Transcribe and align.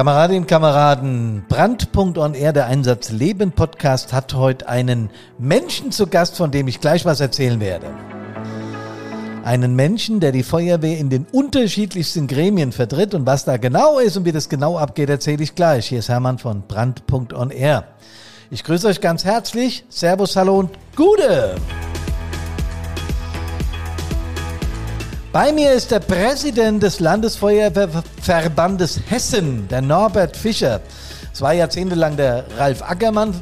Kameradinnen 0.00 0.44
und 0.44 0.48
Kameraden, 0.48 1.44
Brand.on-Air, 1.46 2.54
der 2.54 2.64
Einsatz 2.68 3.10
Leben 3.10 3.52
Podcast, 3.52 4.14
hat 4.14 4.32
heute 4.32 4.66
einen 4.66 5.10
Menschen 5.36 5.92
zu 5.92 6.06
Gast, 6.06 6.38
von 6.38 6.50
dem 6.50 6.68
ich 6.68 6.80
gleich 6.80 7.04
was 7.04 7.20
erzählen 7.20 7.60
werde. 7.60 7.88
Einen 9.44 9.76
Menschen, 9.76 10.18
der 10.20 10.32
die 10.32 10.42
Feuerwehr 10.42 10.96
in 10.96 11.10
den 11.10 11.26
unterschiedlichsten 11.30 12.28
Gremien 12.28 12.72
vertritt 12.72 13.12
und 13.12 13.26
was 13.26 13.44
da 13.44 13.58
genau 13.58 13.98
ist 13.98 14.16
und 14.16 14.24
wie 14.24 14.32
das 14.32 14.48
genau 14.48 14.78
abgeht, 14.78 15.10
erzähle 15.10 15.42
ich 15.42 15.54
gleich. 15.54 15.88
Hier 15.88 15.98
ist 15.98 16.08
Hermann 16.08 16.38
von 16.38 16.62
Brand.on-Air. 16.62 17.84
Ich 18.50 18.64
grüße 18.64 18.88
euch 18.88 19.02
ganz 19.02 19.26
herzlich. 19.26 19.84
Servus, 19.90 20.34
hallo 20.34 20.60
und 20.60 20.70
Gute! 20.96 21.56
Bei 25.32 25.52
mir 25.52 25.72
ist 25.72 25.92
der 25.92 26.00
Präsident 26.00 26.82
des 26.82 26.98
Landesfeuerwehrverbandes 26.98 29.00
Hessen, 29.08 29.68
der 29.68 29.80
Norbert 29.80 30.36
Fischer. 30.36 30.80
Es 31.32 31.40
war 31.40 31.52
jahrzehntelang 31.52 32.16
der 32.16 32.44
Ralf 32.58 32.82
Ackermann 32.82 33.32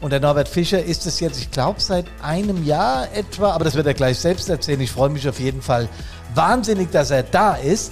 und 0.00 0.12
der 0.12 0.20
Norbert 0.20 0.48
Fischer 0.48 0.80
ist 0.80 1.04
es 1.04 1.18
jetzt, 1.18 1.40
ich 1.40 1.50
glaube, 1.50 1.80
seit 1.80 2.06
einem 2.22 2.64
Jahr 2.64 3.08
etwa, 3.12 3.50
aber 3.50 3.64
das 3.64 3.74
wird 3.74 3.88
er 3.88 3.94
gleich 3.94 4.20
selbst 4.20 4.48
erzählen. 4.48 4.80
Ich 4.80 4.92
freue 4.92 5.10
mich 5.10 5.28
auf 5.28 5.40
jeden 5.40 5.62
Fall 5.62 5.88
wahnsinnig, 6.36 6.92
dass 6.92 7.10
er 7.10 7.24
da 7.24 7.54
ist, 7.54 7.90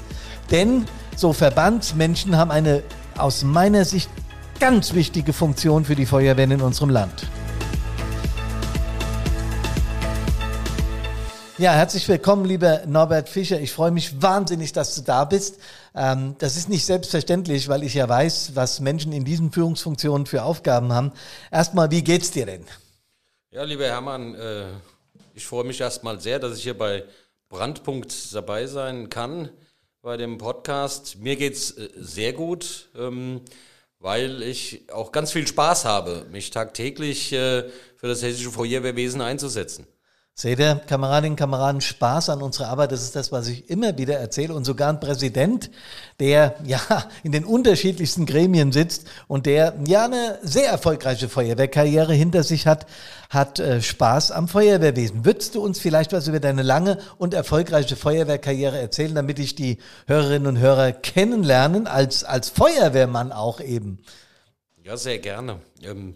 denn 0.52 0.84
so 1.16 1.32
Verbandsmenschen 1.32 2.36
haben 2.36 2.52
eine 2.52 2.84
aus 3.18 3.42
meiner 3.42 3.84
Sicht 3.84 4.10
ganz 4.60 4.94
wichtige 4.94 5.32
Funktion 5.32 5.84
für 5.84 5.96
die 5.96 6.06
Feuerwehren 6.06 6.52
in 6.52 6.60
unserem 6.60 6.90
Land. 6.90 7.26
Ja, 11.60 11.74
herzlich 11.74 12.08
willkommen, 12.08 12.46
lieber 12.46 12.86
Norbert 12.86 13.28
Fischer. 13.28 13.60
Ich 13.60 13.70
freue 13.70 13.90
mich 13.90 14.22
wahnsinnig, 14.22 14.72
dass 14.72 14.94
du 14.94 15.02
da 15.02 15.26
bist. 15.26 15.58
Ähm, 15.94 16.34
das 16.38 16.56
ist 16.56 16.70
nicht 16.70 16.86
selbstverständlich, 16.86 17.68
weil 17.68 17.82
ich 17.82 17.92
ja 17.92 18.08
weiß, 18.08 18.52
was 18.54 18.80
Menschen 18.80 19.12
in 19.12 19.26
diesen 19.26 19.52
Führungsfunktionen 19.52 20.24
für 20.24 20.42
Aufgaben 20.42 20.90
haben. 20.90 21.12
Erstmal, 21.50 21.90
wie 21.90 22.02
geht's 22.02 22.30
dir 22.30 22.46
denn? 22.46 22.64
Ja, 23.50 23.64
lieber 23.64 23.84
Hermann, 23.84 24.34
äh, 24.36 24.68
ich 25.34 25.44
freue 25.44 25.64
mich 25.64 25.78
erstmal 25.78 26.18
sehr, 26.18 26.38
dass 26.38 26.56
ich 26.56 26.62
hier 26.62 26.78
bei 26.78 27.04
Brandpunkt 27.50 28.34
dabei 28.34 28.66
sein 28.66 29.10
kann 29.10 29.50
bei 30.00 30.16
dem 30.16 30.38
Podcast. 30.38 31.18
Mir 31.18 31.36
geht's 31.36 31.72
äh, 31.72 31.90
sehr 31.94 32.32
gut, 32.32 32.88
ähm, 32.96 33.42
weil 33.98 34.42
ich 34.42 34.90
auch 34.90 35.12
ganz 35.12 35.30
viel 35.30 35.46
Spaß 35.46 35.84
habe, 35.84 36.24
mich 36.32 36.52
tagtäglich 36.52 37.34
äh, 37.34 37.68
für 37.96 38.08
das 38.08 38.22
hessische 38.22 38.50
Feuerwehrwesen 38.50 39.20
einzusetzen. 39.20 39.86
Seht 40.40 40.58
ihr, 40.58 40.76
Kameradinnen 40.86 41.32
und 41.32 41.36
Kameraden, 41.36 41.82
Spaß 41.82 42.30
an 42.30 42.40
unserer 42.40 42.68
Arbeit, 42.68 42.92
das 42.92 43.02
ist 43.02 43.14
das, 43.14 43.30
was 43.30 43.46
ich 43.48 43.68
immer 43.68 43.98
wieder 43.98 44.16
erzähle. 44.16 44.54
Und 44.54 44.64
sogar 44.64 44.88
ein 44.88 44.98
Präsident, 44.98 45.70
der 46.18 46.54
ja 46.64 46.80
in 47.22 47.32
den 47.32 47.44
unterschiedlichsten 47.44 48.24
Gremien 48.24 48.72
sitzt 48.72 49.06
und 49.28 49.44
der 49.44 49.74
ja 49.86 50.06
eine 50.06 50.38
sehr 50.40 50.70
erfolgreiche 50.70 51.28
Feuerwehrkarriere 51.28 52.14
hinter 52.14 52.42
sich 52.42 52.66
hat, 52.66 52.86
hat 53.28 53.60
äh, 53.60 53.82
Spaß 53.82 54.30
am 54.30 54.48
Feuerwehrwesen. 54.48 55.26
Würdest 55.26 55.56
du 55.56 55.60
uns 55.60 55.78
vielleicht 55.78 56.14
was 56.14 56.26
über 56.26 56.40
deine 56.40 56.62
lange 56.62 56.96
und 57.18 57.34
erfolgreiche 57.34 57.96
Feuerwehrkarriere 57.96 58.78
erzählen, 58.78 59.14
damit 59.14 59.38
ich 59.38 59.56
die 59.56 59.76
Hörerinnen 60.06 60.46
und 60.46 60.58
Hörer 60.58 60.92
kennenlernen, 60.92 61.86
als, 61.86 62.24
als 62.24 62.48
Feuerwehrmann 62.48 63.32
auch 63.32 63.60
eben? 63.60 63.98
Ja, 64.84 64.96
sehr 64.96 65.18
gerne. 65.18 65.60
Ähm 65.82 66.14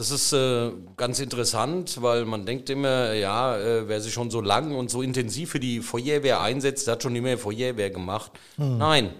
das 0.00 0.10
ist 0.10 0.32
äh, 0.32 0.72
ganz 0.96 1.20
interessant, 1.20 2.00
weil 2.00 2.24
man 2.24 2.46
denkt 2.46 2.70
immer, 2.70 3.12
ja, 3.12 3.58
äh, 3.58 3.86
wer 3.86 4.00
sich 4.00 4.14
schon 4.14 4.30
so 4.30 4.40
lang 4.40 4.74
und 4.74 4.90
so 4.90 5.02
intensiv 5.02 5.50
für 5.50 5.60
die 5.60 5.80
Feuerwehr 5.80 6.40
einsetzt, 6.40 6.88
hat 6.88 7.02
schon 7.02 7.14
immer 7.14 7.36
Feuerwehr 7.36 7.90
gemacht. 7.90 8.32
Hm. 8.56 8.78
Nein, 8.78 9.10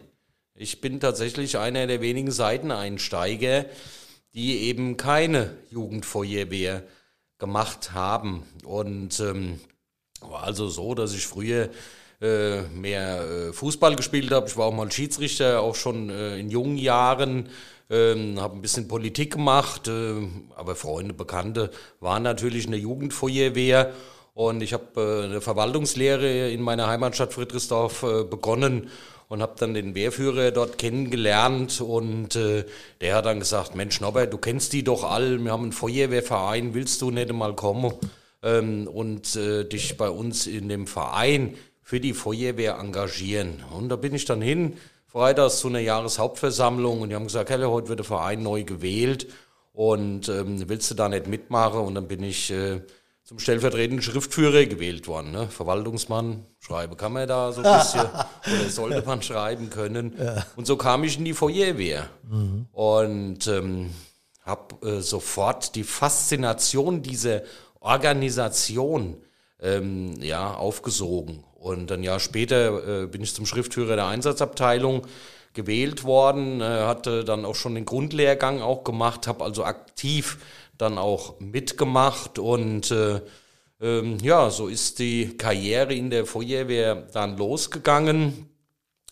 ich 0.54 0.80
bin 0.80 0.98
tatsächlich 0.98 1.58
einer 1.58 1.86
der 1.86 2.00
wenigen 2.00 2.30
Seiteneinsteiger, 2.30 3.66
die 4.32 4.56
eben 4.60 4.96
keine 4.96 5.54
Jugendfeuerwehr 5.68 6.84
gemacht 7.36 7.92
haben. 7.92 8.44
Und 8.64 9.20
ähm, 9.20 9.60
war 10.22 10.44
also 10.44 10.66
so, 10.68 10.94
dass 10.94 11.12
ich 11.12 11.26
früher 11.26 11.68
äh, 12.20 12.62
mehr 12.62 13.22
äh, 13.22 13.52
Fußball 13.52 13.96
gespielt 13.96 14.30
habe. 14.30 14.48
Ich 14.48 14.56
war 14.56 14.66
auch 14.66 14.74
mal 14.74 14.90
Schiedsrichter, 14.92 15.60
auch 15.60 15.74
schon 15.74 16.10
äh, 16.10 16.38
in 16.38 16.50
jungen 16.50 16.76
Jahren. 16.76 17.48
Ähm, 17.88 18.40
habe 18.40 18.56
ein 18.56 18.62
bisschen 18.62 18.86
Politik 18.86 19.32
gemacht, 19.32 19.88
äh, 19.88 20.14
aber 20.54 20.76
Freunde, 20.76 21.12
Bekannte 21.12 21.70
waren 21.98 22.22
natürlich 22.22 22.66
in 22.66 22.70
der 22.70 22.80
Jugendfeuerwehr. 22.80 23.92
Und 24.34 24.62
ich 24.62 24.72
habe 24.72 25.00
äh, 25.00 25.24
eine 25.24 25.40
Verwaltungslehre 25.40 26.50
in 26.50 26.62
meiner 26.62 26.86
Heimatstadt 26.86 27.32
Friedrichsdorf 27.32 28.02
äh, 28.04 28.24
begonnen 28.24 28.90
und 29.28 29.42
habe 29.42 29.54
dann 29.58 29.74
den 29.74 29.94
Wehrführer 29.94 30.50
dort 30.50 30.76
kennengelernt. 30.78 31.80
Und 31.80 32.36
äh, 32.36 32.64
der 33.00 33.16
hat 33.16 33.26
dann 33.26 33.38
gesagt, 33.38 33.74
Mensch 33.74 34.00
Norbert, 34.00 34.32
du 34.32 34.38
kennst 34.38 34.72
die 34.72 34.84
doch 34.84 35.04
alle, 35.04 35.38
wir 35.38 35.52
haben 35.52 35.64
einen 35.64 35.72
Feuerwehrverein, 35.72 36.74
willst 36.74 37.00
du 37.00 37.10
nicht 37.10 37.32
mal 37.32 37.54
kommen 37.54 37.92
ähm, 38.42 38.86
und 38.86 39.36
äh, 39.36 39.64
dich 39.64 39.96
bei 39.96 40.10
uns 40.10 40.46
in 40.46 40.68
dem 40.68 40.86
Verein 40.86 41.54
für 41.90 41.98
die 41.98 42.14
Feuerwehr 42.14 42.78
engagieren? 42.78 43.64
Und 43.76 43.88
da 43.88 43.96
bin 43.96 44.14
ich 44.14 44.24
dann 44.24 44.40
hin, 44.40 44.76
freitags 45.08 45.58
zu 45.58 45.66
einer 45.66 45.80
Jahreshauptversammlung 45.80 47.00
und 47.00 47.08
die 47.08 47.16
haben 47.16 47.24
gesagt, 47.24 47.50
Helle, 47.50 47.68
heute 47.68 47.88
wird 47.88 47.98
der 47.98 48.06
Verein 48.06 48.44
neu 48.44 48.62
gewählt 48.62 49.26
und 49.72 50.28
ähm, 50.28 50.68
willst 50.68 50.88
du 50.92 50.94
da 50.94 51.08
nicht 51.08 51.26
mitmachen? 51.26 51.80
Und 51.80 51.96
dann 51.96 52.06
bin 52.06 52.22
ich 52.22 52.52
äh, 52.52 52.82
zum 53.24 53.40
stellvertretenden 53.40 54.02
Schriftführer 54.02 54.66
gewählt 54.66 55.08
worden. 55.08 55.32
Ne? 55.32 55.48
Verwaltungsmann, 55.48 56.46
schreiben 56.60 56.96
kann 56.96 57.12
man 57.12 57.26
da 57.26 57.50
so 57.50 57.60
ein 57.60 57.80
bisschen 57.80 58.06
oder 58.60 58.70
sollte 58.70 59.02
man 59.04 59.20
schreiben 59.20 59.68
können. 59.68 60.14
Ja. 60.16 60.46
Und 60.54 60.68
so 60.68 60.76
kam 60.76 61.02
ich 61.02 61.18
in 61.18 61.24
die 61.24 61.34
Feuerwehr 61.34 62.08
mhm. 62.30 62.68
und 62.70 63.48
ähm, 63.48 63.90
habe 64.42 64.86
äh, 64.88 65.00
sofort 65.00 65.74
die 65.74 65.82
Faszination 65.82 67.02
dieser 67.02 67.42
Organisation 67.80 69.16
ähm, 69.60 70.14
ja, 70.22 70.54
aufgesogen. 70.54 71.42
Und 71.60 71.92
ein 71.92 72.02
Jahr 72.02 72.20
später 72.20 73.02
äh, 73.02 73.06
bin 73.06 73.22
ich 73.22 73.34
zum 73.34 73.44
Schriftführer 73.44 73.94
der 73.94 74.06
Einsatzabteilung 74.06 75.06
gewählt 75.52 76.04
worden, 76.04 76.62
äh, 76.62 76.64
hatte 76.64 77.22
dann 77.22 77.44
auch 77.44 77.54
schon 77.54 77.74
den 77.74 77.84
Grundlehrgang 77.84 78.62
auch 78.62 78.82
gemacht, 78.82 79.26
habe 79.26 79.44
also 79.44 79.64
aktiv 79.64 80.38
dann 80.78 80.96
auch 80.96 81.38
mitgemacht 81.38 82.38
und 82.38 82.90
äh, 82.90 83.20
ähm, 83.82 84.16
ja, 84.22 84.48
so 84.48 84.68
ist 84.68 85.00
die 85.00 85.36
Karriere 85.36 85.92
in 85.92 86.08
der 86.08 86.24
Feuerwehr 86.24 86.94
dann 87.12 87.36
losgegangen. 87.36 88.48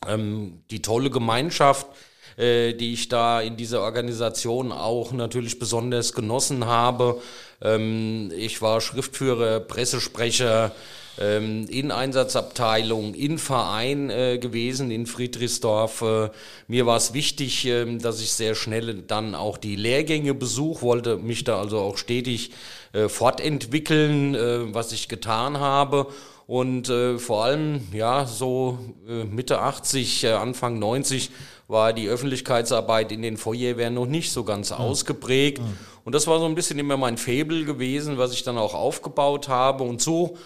Ähm, 0.06 0.62
die 0.70 0.80
tolle 0.80 1.10
Gemeinschaft, 1.10 1.86
äh, 2.38 2.72
die 2.72 2.94
ich 2.94 3.10
da 3.10 3.42
in 3.42 3.58
dieser 3.58 3.82
Organisation 3.82 4.72
auch 4.72 5.12
natürlich 5.12 5.58
besonders 5.58 6.14
genossen 6.14 6.64
habe. 6.64 7.20
Ähm, 7.60 8.32
ich 8.34 8.62
war 8.62 8.80
Schriftführer, 8.80 9.60
Pressesprecher, 9.60 10.72
in 11.20 11.90
Einsatzabteilung, 11.90 13.14
in 13.14 13.38
Verein 13.38 14.08
äh, 14.08 14.38
gewesen 14.38 14.90
in 14.90 15.06
Friedrichsdorf. 15.06 16.02
Äh, 16.02 16.30
mir 16.68 16.86
war 16.86 16.96
es 16.96 17.12
wichtig, 17.12 17.66
äh, 17.66 17.98
dass 17.98 18.20
ich 18.20 18.32
sehr 18.32 18.54
schnell 18.54 19.02
dann 19.02 19.34
auch 19.34 19.58
die 19.58 19.76
Lehrgänge 19.76 20.34
besuche, 20.34 20.82
wollte 20.82 21.16
mich 21.16 21.44
da 21.44 21.58
also 21.58 21.78
auch 21.78 21.98
stetig 21.98 22.52
äh, 22.92 23.08
fortentwickeln, 23.08 24.34
äh, 24.34 24.74
was 24.74 24.92
ich 24.92 25.08
getan 25.08 25.58
habe. 25.58 26.06
Und 26.46 26.88
äh, 26.88 27.18
vor 27.18 27.44
allem, 27.44 27.82
ja, 27.92 28.24
so 28.24 28.78
äh, 29.06 29.24
Mitte 29.24 29.60
80, 29.60 30.24
äh, 30.24 30.32
Anfang 30.32 30.78
90 30.78 31.30
war 31.66 31.92
die 31.92 32.08
Öffentlichkeitsarbeit 32.08 33.12
in 33.12 33.20
den 33.20 33.36
Feuerwehren 33.36 33.92
noch 33.92 34.06
nicht 34.06 34.32
so 34.32 34.44
ganz 34.44 34.70
mhm. 34.70 34.76
ausgeprägt. 34.76 35.60
Mhm. 35.60 35.76
Und 36.04 36.14
das 36.14 36.26
war 36.26 36.38
so 36.38 36.46
ein 36.46 36.54
bisschen 36.54 36.78
immer 36.78 36.96
mein 36.96 37.18
Faible 37.18 37.64
gewesen, 37.64 38.16
was 38.16 38.32
ich 38.32 38.44
dann 38.44 38.56
auch 38.56 38.72
aufgebaut 38.72 39.48
habe. 39.48 39.84
Und 39.84 40.00
so 40.00 40.38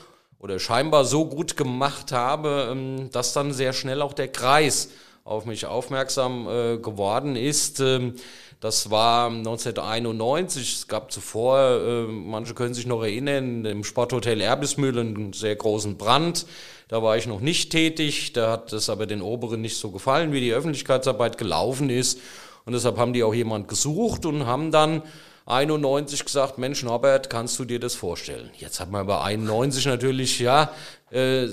oder 0.43 0.59
scheinbar 0.59 1.05
so 1.05 1.25
gut 1.25 1.57
gemacht 1.57 2.13
habe, 2.13 2.69
ähm, 2.73 3.11
dass 3.13 3.33
dann 3.33 3.53
sehr 3.53 3.73
schnell 3.73 4.03
auch 4.03 4.13
der 4.13 4.29
Kreis 4.29 4.91
auf 5.25 5.47
mich 5.47 5.67
aufmerksam 5.67 6.49
äh, 6.49 6.79
geworden 6.79 7.37
ist. 7.37 7.79
Ähm, 7.79 8.15
das 8.59 8.91
war 8.91 9.29
1991. 9.29 10.75
Es 10.75 10.89
gab 10.89 11.13
zuvor, 11.13 11.59
äh, 11.59 12.03
manche 12.07 12.55
können 12.55 12.75
sich 12.75 12.87
noch 12.87 13.03
erinnern, 13.03 13.65
im 13.65 13.85
Sporthotel 13.85 14.41
Erbismühl 14.41 14.99
einen 14.99 15.33
sehr 15.33 15.55
großen 15.55 15.97
Brand. 15.97 16.47
Da 16.89 17.03
war 17.03 17.17
ich 17.17 17.27
noch 17.27 17.41
nicht 17.41 17.71
tätig. 17.71 18.33
Da 18.33 18.51
hat 18.51 18.73
es 18.73 18.91
aber 18.91 19.07
den 19.07 19.23
Oberen 19.23 19.61
nicht 19.61 19.79
so 19.79 19.93
gefallen, 19.93 20.33
wie 20.33 20.41
die 20.41 20.53
Öffentlichkeitsarbeit 20.53 21.39
gelaufen 21.39 21.89
ist. 21.89 22.21
Und 22.65 22.73
deshalb 22.73 22.99
haben 22.99 23.13
die 23.13 23.23
auch 23.23 23.35
jemand 23.35 23.69
gesucht 23.69 24.27
und 24.27 24.47
haben 24.47 24.73
dann 24.73 25.03
91 25.47 26.25
gesagt, 26.25 26.59
Mensch 26.59 26.83
Norbert, 26.83 27.31
kannst 27.31 27.59
du 27.59 27.65
dir 27.65 27.81
das 27.81 27.95
vorstellen? 27.95 28.51
Jetzt 28.59 28.81
hat 28.81 28.91
man 28.91 29.03
aber 29.03 29.25
91 29.25 29.87
natürlich, 29.87 30.39
ja, 30.39 30.73
äh, 31.11 31.49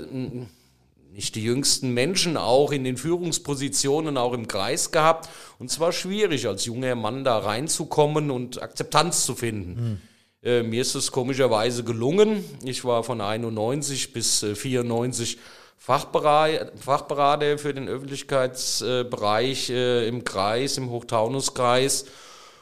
nicht 1.12 1.34
die 1.34 1.42
jüngsten 1.42 1.92
Menschen 1.92 2.36
auch 2.36 2.72
in 2.72 2.84
den 2.84 2.96
Führungspositionen, 2.96 4.16
auch 4.16 4.32
im 4.32 4.46
Kreis 4.46 4.92
gehabt. 4.92 5.28
Und 5.58 5.70
zwar 5.70 5.92
schwierig, 5.92 6.46
als 6.46 6.64
junger 6.64 6.94
Mann 6.94 7.24
da 7.24 7.38
reinzukommen 7.38 8.30
und 8.30 8.62
Akzeptanz 8.62 9.26
zu 9.26 9.34
finden. 9.34 9.82
Mhm. 9.82 10.00
Äh, 10.42 10.62
mir 10.62 10.80
ist 10.80 10.94
es 10.94 11.12
komischerweise 11.12 11.84
gelungen. 11.84 12.44
Ich 12.64 12.84
war 12.84 13.04
von 13.04 13.20
91 13.20 14.12
bis 14.12 14.42
äh, 14.42 14.54
94 14.54 15.38
Fachberater, 15.76 16.72
Fachberater 16.76 17.58
für 17.58 17.74
den 17.74 17.88
Öffentlichkeitsbereich 17.88 19.70
äh, 19.70 20.08
im 20.08 20.24
Kreis, 20.24 20.78
im 20.78 20.90
Hochtaunuskreis. 20.90 22.06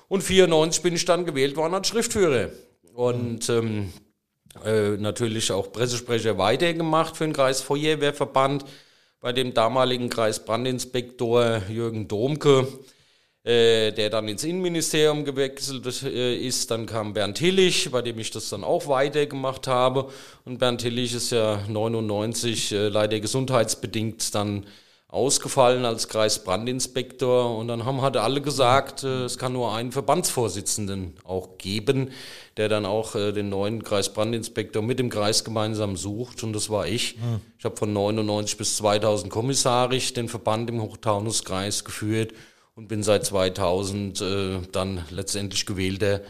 Und 0.09 0.23
94 0.23 0.83
bin 0.83 0.95
ich 0.95 1.05
dann 1.05 1.27
gewählt 1.27 1.57
worden 1.57 1.75
als 1.75 1.89
Schriftführer. 1.89 2.51
Und 2.95 3.49
ähm, 3.49 3.93
äh, 4.65 4.97
natürlich 4.97 5.53
auch 5.53 5.71
Pressesprecher 5.71 6.39
weitergemacht 6.39 7.17
für 7.17 7.25
den 7.25 7.33
Kreisfeuerwehrverband 7.33 8.65
bei 9.21 9.33
dem 9.33 9.53
damaligen 9.53 10.09
Kreisbrandinspektor 10.09 11.63
Jürgen 11.69 12.09
Domke, 12.09 12.67
äh, 13.45 13.93
der 13.93 14.11
dann 14.11 14.29
ins 14.29 14.45
Innenministerium 14.45 15.25
gewechselt 15.25 16.03
äh, 16.03 16.37
ist. 16.37 16.71
Dann 16.71 16.87
kam 16.87 17.13
Bernd 17.13 17.39
Hillig, 17.39 17.91
bei 17.91 18.03
dem 18.03 18.19
ich 18.19 18.31
das 18.31 18.49
dann 18.49 18.65
auch 18.65 18.89
weitergemacht 18.89 19.67
habe. 19.67 20.11
Und 20.45 20.59
Bernd 20.59 20.83
Hillig 20.83 21.15
ist 21.15 21.31
ja 21.31 21.63
99 21.69 22.73
äh, 22.73 22.89
leider 22.89 23.21
gesundheitsbedingt 23.21 24.35
dann 24.35 24.67
ausgefallen 25.11 25.87
als 25.87 26.09
Kreisbrandinspektor 26.09 27.57
und 27.57 27.69
dann 27.69 27.87
haben 27.87 28.03
halt 28.03 28.19
alle 28.19 28.43
gesagt, 28.43 29.05
äh, 29.05 29.25
es 29.25 29.39
kann 29.39 29.55
nur 29.55 29.75
einen 29.75 29.91
Verbandsvorsitzenden 29.91 31.15
auch 31.25 31.57
geben, 31.57 32.11
der 32.59 32.69
dann 32.69 32.85
auch 32.85 33.15
äh, 33.15 33.33
den 33.33 33.49
neuen 33.49 33.83
Kreisbrandinspektor 33.83 34.83
mit 34.83 34.99
dem 34.99 35.09
Kreis 35.09 35.45
gemeinsam 35.45 35.97
sucht 35.97 36.45
und 36.45 36.53
das 36.53 36.69
war 36.69 36.87
ich. 36.87 37.13
Hm. 37.13 37.41
Ich 37.59 37.65
habe 37.65 37.77
von 37.77 37.91
99 37.91 38.59
bis 38.59 38.77
2000 38.77 39.33
kommissarisch 39.33 40.13
den 40.13 40.29
Verband 40.29 40.69
im 40.69 40.83
Hochtaunuskreis 40.83 41.87
geführt 41.87 42.35
und 42.77 42.89
bin 42.89 43.03
seit 43.03 43.25
2000 43.25 44.21
äh, 44.21 44.59
dann 44.73 45.07
letztendlich 45.11 45.65
gewählter 45.65 46.21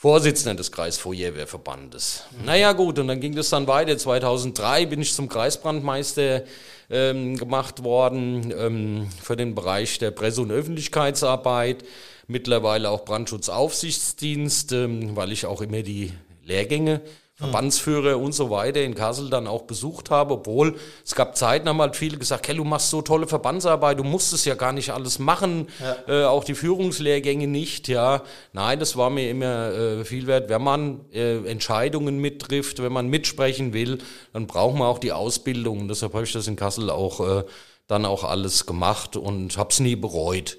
Vorsitzender 0.00 0.54
des 0.54 0.70
Kreisfeuerwehrverbandes. 0.70 2.22
Mhm. 2.30 2.44
Naja 2.44 2.70
gut, 2.70 3.00
und 3.00 3.08
dann 3.08 3.18
ging 3.18 3.34
das 3.34 3.48
dann 3.48 3.66
weiter. 3.66 3.98
2003 3.98 4.86
bin 4.86 5.02
ich 5.02 5.12
zum 5.12 5.28
Kreisbrandmeister 5.28 6.44
ähm, 6.88 7.36
gemacht 7.36 7.82
worden 7.82 8.54
ähm, 8.56 9.08
für 9.20 9.34
den 9.34 9.56
Bereich 9.56 9.98
der 9.98 10.12
Presse- 10.12 10.42
und 10.42 10.52
Öffentlichkeitsarbeit. 10.52 11.82
Mittlerweile 12.28 12.90
auch 12.90 13.04
Brandschutzaufsichtsdienst, 13.04 14.70
ähm, 14.70 15.16
weil 15.16 15.32
ich 15.32 15.46
auch 15.46 15.62
immer 15.62 15.82
die 15.82 16.12
Lehrgänge 16.44 17.00
Verbandsführer 17.38 18.18
und 18.18 18.32
so 18.32 18.50
weiter 18.50 18.82
in 18.82 18.96
Kassel 18.96 19.30
dann 19.30 19.46
auch 19.46 19.62
besucht 19.62 20.10
habe, 20.10 20.34
obwohl 20.34 20.74
es 21.04 21.14
gab 21.14 21.36
Zeiten, 21.36 21.68
haben 21.68 21.80
halt 21.80 21.94
viele 21.94 22.18
gesagt, 22.18 22.48
hey, 22.48 22.56
du 22.56 22.64
machst 22.64 22.90
so 22.90 23.00
tolle 23.00 23.28
Verbandsarbeit, 23.28 24.00
du 24.00 24.02
musst 24.02 24.32
es 24.32 24.44
ja 24.44 24.56
gar 24.56 24.72
nicht 24.72 24.90
alles 24.90 25.20
machen, 25.20 25.68
ja. 25.80 26.22
äh, 26.22 26.24
auch 26.24 26.42
die 26.42 26.56
Führungslehrgänge 26.56 27.46
nicht, 27.46 27.86
ja. 27.86 28.22
Nein, 28.52 28.80
das 28.80 28.96
war 28.96 29.08
mir 29.08 29.30
immer 29.30 29.70
äh, 29.72 30.04
viel 30.04 30.26
wert. 30.26 30.48
Wenn 30.48 30.62
man 30.62 31.04
äh, 31.12 31.36
Entscheidungen 31.48 32.18
mittrifft, 32.18 32.82
wenn 32.82 32.92
man 32.92 33.06
mitsprechen 33.06 33.72
will, 33.72 33.98
dann 34.32 34.48
braucht 34.48 34.76
man 34.76 34.88
auch 34.88 34.98
die 34.98 35.12
Ausbildung. 35.12 35.82
Und 35.82 35.88
deshalb 35.88 36.14
habe 36.14 36.24
ich 36.24 36.32
das 36.32 36.48
in 36.48 36.56
Kassel 36.56 36.90
auch 36.90 37.20
äh, 37.20 37.44
dann 37.86 38.04
auch 38.04 38.24
alles 38.24 38.66
gemacht 38.66 39.16
und 39.16 39.56
habe 39.56 39.70
es 39.70 39.78
nie 39.78 39.94
bereut. 39.94 40.58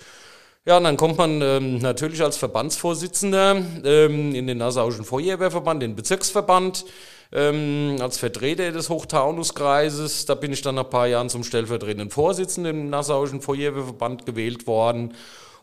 Ja, 0.70 0.78
und 0.78 0.84
dann 0.84 0.98
kommt 0.98 1.18
man 1.18 1.42
ähm, 1.42 1.80
natürlich 1.80 2.22
als 2.22 2.38
Verbandsvorsitzender 2.38 3.60
ähm, 3.84 4.36
in 4.36 4.46
den 4.46 4.60
Nassauischen 4.60 5.04
Feuerwehrverband, 5.04 5.82
den 5.82 5.96
Bezirksverband, 5.96 6.86
ähm, 7.32 7.96
als 8.00 8.20
Vertreter 8.20 8.72
des 8.72 8.88
Hochtaunuskreises. 8.90 10.28
Da 10.28 10.36
bin 10.36 10.54
ich 10.54 10.62
dann 10.62 10.76
nach 10.76 10.84
ein 10.84 10.90
paar 10.92 11.08
Jahren 11.08 11.28
zum 11.28 11.44
stellvertretenden 11.44 12.12
Vorsitzenden 12.12 12.82
im 12.82 12.90
Nassauischen 12.92 13.42
Feuerwehrverband 13.42 14.28
gewählt 14.28 14.68
worden. 14.68 15.16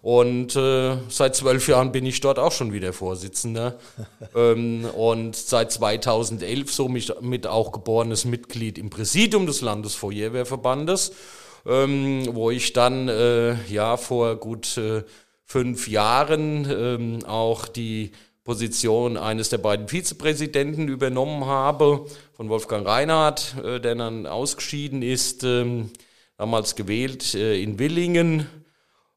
Und 0.02 0.56
äh, 0.56 0.96
seit 1.08 1.36
zwölf 1.36 1.68
Jahren 1.68 1.92
bin 1.92 2.04
ich 2.04 2.20
dort 2.20 2.40
auch 2.40 2.50
schon 2.50 2.72
wieder 2.72 2.92
Vorsitzender. 2.92 3.78
ähm, 4.34 4.86
und 4.86 5.36
seit 5.36 5.70
2011 5.70 6.72
somit 6.72 7.22
mit 7.22 7.46
auch 7.46 7.70
geborenes 7.70 8.24
Mitglied 8.24 8.76
im 8.76 8.90
Präsidium 8.90 9.46
des 9.46 9.60
Landesfeuerwehrverbandes 9.60 11.12
ähm, 11.66 12.28
wo 12.32 12.50
ich 12.50 12.72
dann 12.72 13.08
äh, 13.08 13.54
ja 13.64 13.96
vor 13.96 14.36
gut 14.36 14.76
äh, 14.78 15.02
fünf 15.44 15.88
Jahren 15.88 16.66
ähm, 16.70 17.24
auch 17.26 17.68
die 17.68 18.12
Position 18.44 19.16
eines 19.16 19.48
der 19.48 19.58
beiden 19.58 19.88
Vizepräsidenten 19.88 20.88
übernommen 20.88 21.46
habe, 21.46 22.06
von 22.32 22.48
Wolfgang 22.48 22.86
Reinhardt, 22.86 23.56
äh, 23.62 23.80
der 23.80 23.96
dann 23.96 24.26
ausgeschieden 24.26 25.02
ist, 25.02 25.42
ähm, 25.42 25.90
damals 26.36 26.76
gewählt 26.76 27.34
äh, 27.34 27.60
in 27.60 27.78
Willingen 27.78 28.46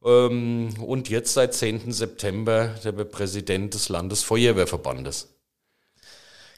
ähm, 0.03 0.69
und 0.81 1.09
jetzt 1.09 1.33
seit 1.33 1.53
10. 1.53 1.91
September 1.91 2.75
der 2.83 2.91
Präsident 2.91 3.73
des 3.75 3.89
Landesfeuerwehrverbandes. 3.89 5.38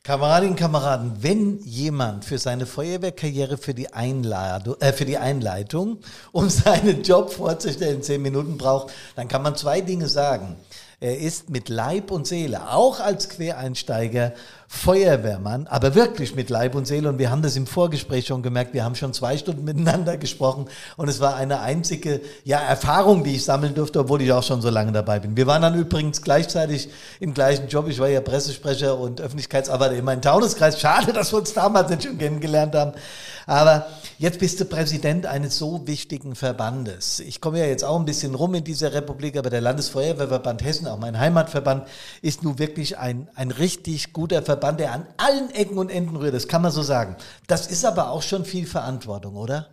Kameradinnen 0.04 0.54
und 0.54 0.60
Kameraden, 0.60 1.14
wenn 1.22 1.60
jemand 1.60 2.26
für 2.26 2.40
seine 2.40 2.66
Feuerwehrkarriere 2.66 3.60
für 3.60 3.76
die, 3.76 3.94
Einladung, 3.94 4.76
äh, 4.80 4.94
für 4.94 5.06
die 5.06 5.20
Einleitung, 5.20 6.00
um 6.32 6.50
seinen 6.50 7.04
Job 7.04 7.32
vorzustellen, 7.32 8.02
zehn 8.02 8.24
Minuten 8.24 8.58
braucht, 8.58 8.92
dann 9.16 9.28
kann 9.28 9.44
man 9.44 9.56
zwei 9.56 9.82
Dinge 9.82 10.08
sagen. 10.08 10.56
Er 11.00 11.20
ist 11.20 11.52
mit 11.52 11.70
Leib 11.70 12.10
und 12.10 12.26
Seele, 12.26 12.72
auch 12.72 13.00
als 13.00 13.30
Quereinsteiger, 13.30 14.34
Feuerwehrmann, 14.74 15.68
aber 15.68 15.96
wirklich 15.96 16.34
mit 16.34 16.50
Leib 16.50 16.76
und 16.76 16.88
Seele. 16.88 17.10
Und 17.10 17.20
wir 17.20 17.30
haben 17.30 17.42
das 17.42 17.58
im 17.58 17.68
Vorgespräch 17.68 18.26
schon 18.26 18.42
gemerkt. 18.42 18.74
Wir 18.74 18.86
haben 18.86 18.96
schon 18.96 19.14
zwei 19.14 19.38
Stunden 19.38 19.66
miteinander 19.66 20.16
gesprochen 20.16 20.66
und 20.96 21.10
es 21.10 21.20
war 21.20 21.36
eine 21.36 21.60
einzige 21.60 22.22
ja, 22.46 22.58
Erfahrung, 22.58 23.26
die 23.26 23.36
ich 23.36 23.44
sammeln 23.44 23.76
durfte, 23.76 24.00
obwohl 24.00 24.22
ich 24.22 24.32
auch 24.32 24.42
schon 24.42 24.62
so 24.62 24.70
lange 24.70 24.94
dabei 24.94 25.20
bin. 25.20 25.36
Wir 25.36 25.46
waren 25.46 25.62
dann 25.62 25.78
übrigens 25.78 26.22
gleichzeitig 26.22 26.90
im 27.20 27.34
gleichen 27.34 27.68
Job. 27.68 27.90
Ich 27.90 28.00
war 28.00 28.08
ja 28.08 28.22
Pressesprecher 28.22 28.98
und 28.98 29.20
Öffentlichkeitsarbeiter 29.20 29.94
in 29.94 30.06
meinem 30.06 30.22
Taunuskreis. 30.22 30.80
Schade, 30.80 31.12
dass 31.12 31.34
wir 31.34 31.40
uns 31.40 31.54
damals 31.54 31.90
nicht 31.90 32.04
schon 32.04 32.18
kennengelernt 32.18 32.74
haben. 32.74 32.94
Aber 33.48 33.88
jetzt 34.20 34.40
bist 34.40 34.62
du 34.62 34.66
Präsident 34.66 35.26
eines 35.26 35.58
so 35.58 35.86
wichtigen 35.86 36.36
Verbandes. 36.36 37.20
Ich 37.20 37.42
komme 37.42 37.60
ja 37.60 37.66
jetzt 37.66 37.84
auch 37.84 38.00
ein 38.00 38.06
bisschen 38.06 38.36
rum 38.36 38.54
in 38.54 38.64
dieser 38.64 38.94
Republik, 38.94 39.36
aber 39.36 39.50
der 39.50 39.62
Landesfeuerwehrverband 39.62 40.64
Hessen, 40.64 40.88
auch 40.88 41.00
mein 41.00 41.20
Heimatverband, 41.20 41.88
ist 42.22 42.44
nun 42.44 42.58
wirklich 42.58 42.98
ein, 42.98 43.28
ein 43.36 43.52
richtig 43.52 44.14
guter 44.14 44.42
Verband, 44.42 44.61
der 44.78 44.94
an 44.94 45.08
allen 45.18 45.50
Ecken 45.52 45.78
und 45.78 45.90
Enden 45.90 46.16
rührt. 46.16 46.34
Das 46.34 46.48
kann 46.48 46.62
man 46.62 46.72
so 46.72 46.82
sagen. 46.82 47.16
Das 47.48 47.68
ist 47.68 47.86
aber 47.86 48.12
auch 48.12 48.22
schon 48.22 48.46
viel 48.46 48.66
Verantwortung, 48.66 49.36
oder? 49.36 49.70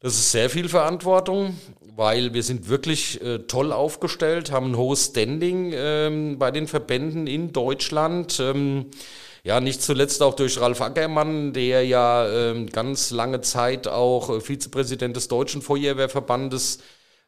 Das 0.00 0.14
ist 0.14 0.32
sehr 0.32 0.48
viel 0.48 0.68
Verantwortung, 0.68 1.58
weil 1.94 2.32
wir 2.32 2.42
sind 2.42 2.68
wirklich 2.68 3.20
äh, 3.20 3.40
toll 3.40 3.72
aufgestellt, 3.72 4.50
haben 4.50 4.70
ein 4.72 4.76
hohes 4.76 5.06
Standing 5.06 5.72
ähm, 5.74 6.38
bei 6.38 6.50
den 6.50 6.66
Verbänden 6.66 7.26
in 7.26 7.52
Deutschland. 7.52 8.40
Ähm, 8.40 8.86
ja, 9.42 9.60
nicht 9.60 9.82
zuletzt 9.82 10.22
auch 10.22 10.34
durch 10.34 10.60
Ralf 10.60 10.80
Ackermann, 10.80 11.52
der 11.52 11.84
ja 11.84 12.26
äh, 12.26 12.66
ganz 12.66 13.10
lange 13.10 13.40
Zeit 13.42 13.88
auch 13.88 14.30
äh, 14.30 14.40
Vizepräsident 14.40 15.16
des 15.16 15.28
Deutschen 15.28 15.62
Feuerwehrverbandes 15.62 16.78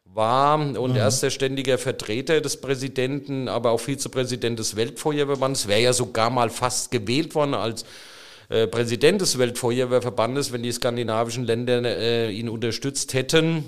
war 0.05 0.59
und 0.59 0.91
mhm. 0.91 0.97
erster 0.97 1.29
ständiger 1.29 1.77
Vertreter 1.77 2.41
des 2.41 2.57
Präsidenten, 2.57 3.47
aber 3.47 3.71
auch 3.71 3.79
Vizepräsident 3.79 4.59
des 4.59 4.75
Weltfeuerwehrverbandes, 4.75 5.67
wäre 5.67 5.81
ja 5.81 5.93
sogar 5.93 6.29
mal 6.29 6.49
fast 6.49 6.91
gewählt 6.91 7.33
worden 7.35 7.53
als 7.53 7.85
äh, 8.49 8.67
Präsident 8.67 9.21
des 9.21 9.37
Weltfeuerwehrverbandes, 9.39 10.51
wenn 10.51 10.63
die 10.63 10.71
skandinavischen 10.71 11.45
Länder 11.45 11.83
äh, 11.83 12.31
ihn 12.31 12.49
unterstützt 12.49 13.13
hätten. 13.13 13.63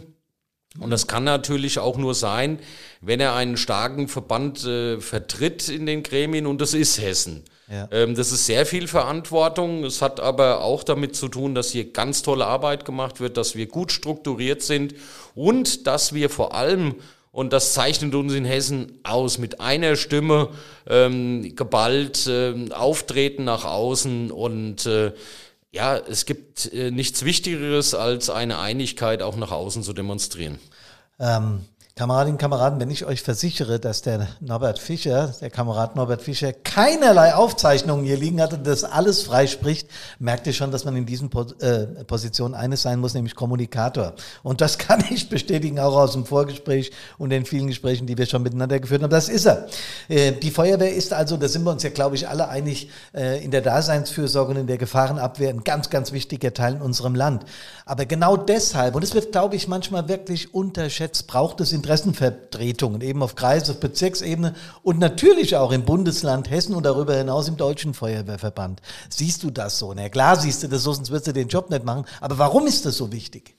Und 0.80 0.90
das 0.90 1.08
kann 1.08 1.24
natürlich 1.24 1.80
auch 1.80 1.98
nur 1.98 2.14
sein, 2.14 2.60
wenn 3.02 3.22
er 3.22 3.34
einen 3.34 3.56
starken 3.56 4.08
Verband 4.08 4.64
äh, 4.66 5.00
vertritt 5.00 5.70
in 5.70 5.86
den 5.86 6.04
Gremien 6.04 6.46
und 6.46 6.60
das 6.60 6.74
ist 6.74 7.02
Hessen. 7.02 7.44
Ja. 7.68 7.88
Ähm, 7.92 8.16
das 8.16 8.32
ist 8.32 8.46
sehr 8.46 8.66
viel 8.66 8.88
Verantwortung. 8.88 9.84
Es 9.84 10.02
hat 10.02 10.20
aber 10.20 10.62
auch 10.62 10.84
damit 10.84 11.16
zu 11.16 11.28
tun, 11.28 11.56
dass 11.56 11.72
hier 11.72 11.92
ganz 11.92 12.22
tolle 12.22 12.46
Arbeit 12.46 12.86
gemacht 12.86 13.20
wird, 13.20 13.38
dass 13.38 13.56
wir 13.56 13.68
gut 13.68 13.92
strukturiert 13.92 14.62
sind 14.62 14.96
und 15.34 15.88
dass 15.88 16.14
wir 16.14 16.30
vor 16.30 16.54
allem 16.54 16.96
und 17.32 17.52
das 17.52 17.74
zeichnet 17.74 18.16
uns 18.16 18.34
in 18.34 18.46
Hessen 18.46 19.00
aus 19.04 19.40
mit 19.40 19.60
einer 19.60 19.98
Stimme 19.98 20.52
ähm, 20.88 21.54
geballt 21.54 22.28
ähm, 22.30 22.72
auftreten 22.72 23.44
nach 23.44 23.66
außen 23.66 24.32
und 24.32 24.86
äh, 24.86 25.12
ja, 25.74 25.98
es 25.98 26.26
gibt 26.26 26.72
äh, 26.72 26.92
nichts 26.92 27.26
Wichtigeres 27.26 27.94
als 27.94 28.30
eine 28.30 28.60
Einigkeit 28.60 29.22
auch 29.22 29.36
nach 29.36 29.52
außen 29.52 29.84
zu 29.84 29.92
demonstrieren. 29.92 30.60
Ähm, 31.20 31.66
Kameradinnen 31.98 32.34
und 32.34 32.42
Kameraden, 32.42 32.78
wenn 32.82 32.92
ich 32.92 33.06
euch 33.06 33.22
versichere, 33.22 33.80
dass 33.80 34.02
der 34.02 34.28
Norbert 34.42 34.80
Fischer, 34.80 35.34
der 35.40 35.50
Kamerad 35.50 35.96
Norbert 35.96 36.22
Fischer, 36.22 36.52
keinerlei 36.52 37.34
Aufzeichnungen 37.34 38.04
hier 38.04 38.18
liegen 38.18 38.42
hat 38.42 38.52
und 38.52 38.68
das 38.68 38.84
alles 38.84 39.24
frei 39.24 39.48
spricht, 39.48 39.88
merkt 40.20 40.46
ihr 40.46 40.52
schon, 40.52 40.72
dass 40.72 40.84
man 40.84 40.98
in 40.98 41.06
diesen 41.06 41.30
äh, 41.62 42.04
Positionen 42.04 42.54
eines 42.54 42.82
sein 42.82 43.00
muss, 43.00 43.14
nämlich 43.14 43.34
Kommunikator. 43.34 44.12
Und 44.44 44.60
das 44.60 44.78
kann 44.78 45.06
ich 45.10 45.30
bestätigen, 45.30 45.80
auch 45.80 45.96
aus 45.96 46.12
dem 46.12 46.26
Vorgespräch 46.26 46.92
und 47.18 47.30
den 47.30 47.46
vielen 47.46 47.68
Gesprächen, 47.68 48.08
die 48.08 48.18
wir 48.18 48.26
schon 48.26 48.44
miteinander 48.44 48.78
geführt 48.82 49.02
haben. 49.02 49.10
Das 49.10 49.30
ist 49.30 49.46
er. 49.46 49.68
Äh, 50.10 50.34
die 50.34 50.52
Feuerwehr 50.52 50.94
ist 50.94 51.14
also, 51.14 51.38
da 51.38 51.48
sind 51.48 51.64
wir 51.64 51.72
uns 51.72 51.84
ja, 51.84 51.92
glaube 51.92 52.18
ich, 52.18 52.28
alle 52.28 52.50
einig, 52.50 52.90
äh, 53.14 53.42
in 53.42 53.52
der 53.52 53.62
Daseinsfürsorge 53.62 54.52
und 54.52 54.58
in 54.58 54.68
der 54.68 54.78
Gefahrenabwehr 54.78 55.50
ein 55.50 55.64
ganz, 55.64 55.90
ganz 55.90 56.12
wichtiger 56.12 56.54
Teil 56.54 56.74
in 56.74 56.82
unserem 56.82 57.16
Land. 57.16 57.46
Aber 57.86 58.06
genau 58.06 58.36
deshalb, 58.36 58.96
und 58.96 59.04
es 59.06 59.14
wird, 59.14 59.32
glaube 59.32 59.56
ich, 59.56 59.70
manchmal 59.70 60.10
wirklich 60.10 60.54
unterschätzt, 60.54 61.28
braucht 61.28 61.62
es 61.62 61.72
in 61.72 61.85
Interessenvertretungen, 61.86 63.02
eben 63.02 63.22
auf 63.22 63.36
Kreis-, 63.36 63.70
auf 63.70 63.80
Bezirksebene 63.80 64.56
und 64.82 64.98
natürlich 64.98 65.56
auch 65.56 65.72
im 65.72 65.86
Bundesland 65.86 66.50
Hessen 66.50 66.74
und 66.74 66.84
darüber 66.84 67.16
hinaus 67.16 67.48
im 67.48 67.58
Deutschen 67.58 67.94
Feuerwehrverband. 67.94 68.82
Siehst 69.10 69.44
du 69.44 69.52
das 69.52 69.78
so? 69.78 69.94
Na 69.94 70.10
klar 70.10 70.36
siehst 70.36 70.64
du 70.64 70.68
das 70.68 70.82
so, 70.82 70.94
sonst 70.94 71.12
wirst 71.12 71.28
du 71.28 71.34
den 71.34 71.48
Job 71.48 71.70
nicht 71.70 71.86
machen. 71.86 72.06
Aber 72.22 72.40
warum 72.40 72.66
ist 72.66 72.86
das 72.88 72.98
so 72.98 73.12
wichtig? 73.12 73.56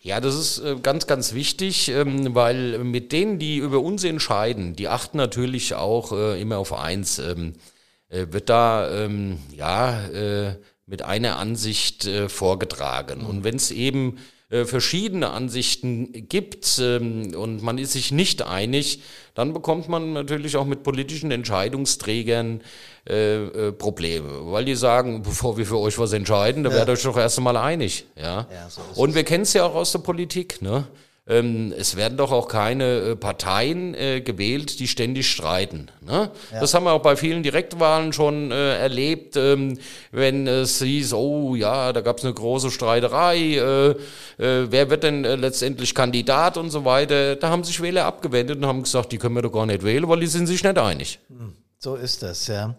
Ja, 0.00 0.20
das 0.20 0.34
ist 0.34 0.58
äh, 0.60 0.76
ganz, 0.82 1.06
ganz 1.06 1.34
wichtig, 1.34 1.88
ähm, 1.90 2.34
weil 2.34 2.78
mit 2.78 3.12
denen, 3.12 3.38
die 3.38 3.58
über 3.58 3.80
uns 3.80 4.04
entscheiden, 4.04 4.74
die 4.74 4.88
achten 4.88 5.18
natürlich 5.18 5.74
auch 5.74 6.12
äh, 6.12 6.40
immer 6.40 6.58
auf 6.58 6.72
eins. 6.72 7.18
Ähm, 7.18 7.54
äh, 8.08 8.26
wird 8.30 8.48
da, 8.48 8.90
ähm, 8.90 9.38
ja, 9.54 10.00
mit 10.88 11.02
einer 11.02 11.38
Ansicht 11.38 12.08
vorgetragen. 12.28 13.26
Und 13.26 13.42
wenn 13.42 13.56
es 13.56 13.72
eben 13.72 14.18
äh, 14.48 14.64
verschiedene 14.64 15.30
Ansichten 15.30 16.28
gibt 16.28 16.78
ähm, 16.78 17.34
und 17.34 17.62
man 17.62 17.78
ist 17.78 17.92
sich 17.92 18.12
nicht 18.12 18.42
einig, 18.42 19.00
dann 19.34 19.52
bekommt 19.52 19.88
man 19.88 20.12
natürlich 20.12 20.56
auch 20.56 20.66
mit 20.66 20.84
politischen 20.84 21.32
Entscheidungsträgern 21.32 22.60
äh, 23.08 23.44
äh, 23.44 23.72
Probleme, 23.72 24.52
weil 24.52 24.64
die 24.64 24.76
sagen, 24.76 25.22
bevor 25.22 25.56
wir 25.56 25.66
für 25.66 25.78
euch 25.78 25.98
was 25.98 26.12
entscheiden, 26.12 26.62
da 26.62 26.70
ja. 26.70 26.76
werdet 26.76 26.96
euch 26.96 27.02
doch 27.02 27.16
erst 27.16 27.38
einmal 27.38 27.56
einig. 27.56 28.06
Ja, 28.14 28.46
ja 28.50 28.70
so 28.70 28.82
und 28.94 29.16
wir 29.16 29.24
kennen 29.24 29.42
es 29.42 29.52
ja 29.52 29.64
auch 29.64 29.74
aus 29.74 29.90
der 29.90 29.98
Politik. 29.98 30.62
Ne? 30.62 30.86
Ähm, 31.28 31.74
es 31.76 31.96
werden 31.96 32.16
doch 32.16 32.30
auch 32.30 32.46
keine 32.46 32.84
äh, 32.84 33.16
Parteien 33.16 33.94
äh, 33.94 34.20
gewählt, 34.20 34.78
die 34.78 34.86
ständig 34.86 35.28
streiten. 35.28 35.90
Ne? 36.00 36.30
Ja. 36.52 36.60
Das 36.60 36.72
haben 36.72 36.84
wir 36.84 36.92
auch 36.92 37.02
bei 37.02 37.16
vielen 37.16 37.42
Direktwahlen 37.42 38.12
schon 38.12 38.52
äh, 38.52 38.78
erlebt, 38.78 39.36
ähm, 39.36 39.78
wenn 40.12 40.46
es 40.46 40.80
hieß, 40.80 41.14
oh 41.14 41.56
ja, 41.56 41.92
da 41.92 42.00
gab 42.00 42.18
es 42.18 42.24
eine 42.24 42.32
große 42.32 42.70
Streiterei, 42.70 43.56
äh, 43.56 43.88
äh, 43.90 44.70
wer 44.70 44.88
wird 44.88 45.02
denn 45.02 45.24
äh, 45.24 45.34
letztendlich 45.34 45.96
Kandidat 45.96 46.56
und 46.56 46.70
so 46.70 46.84
weiter. 46.84 47.34
Da 47.34 47.50
haben 47.50 47.64
sich 47.64 47.82
Wähler 47.82 48.04
abgewendet 48.04 48.58
und 48.58 48.66
haben 48.66 48.84
gesagt, 48.84 49.10
die 49.10 49.18
können 49.18 49.34
wir 49.34 49.42
doch 49.42 49.52
gar 49.52 49.66
nicht 49.66 49.82
wählen, 49.82 50.08
weil 50.08 50.20
die 50.20 50.26
sind 50.28 50.46
sich 50.46 50.62
nicht 50.62 50.78
einig. 50.78 51.18
Hm, 51.28 51.54
so 51.80 51.96
ist 51.96 52.22
das, 52.22 52.46
ja. 52.46 52.76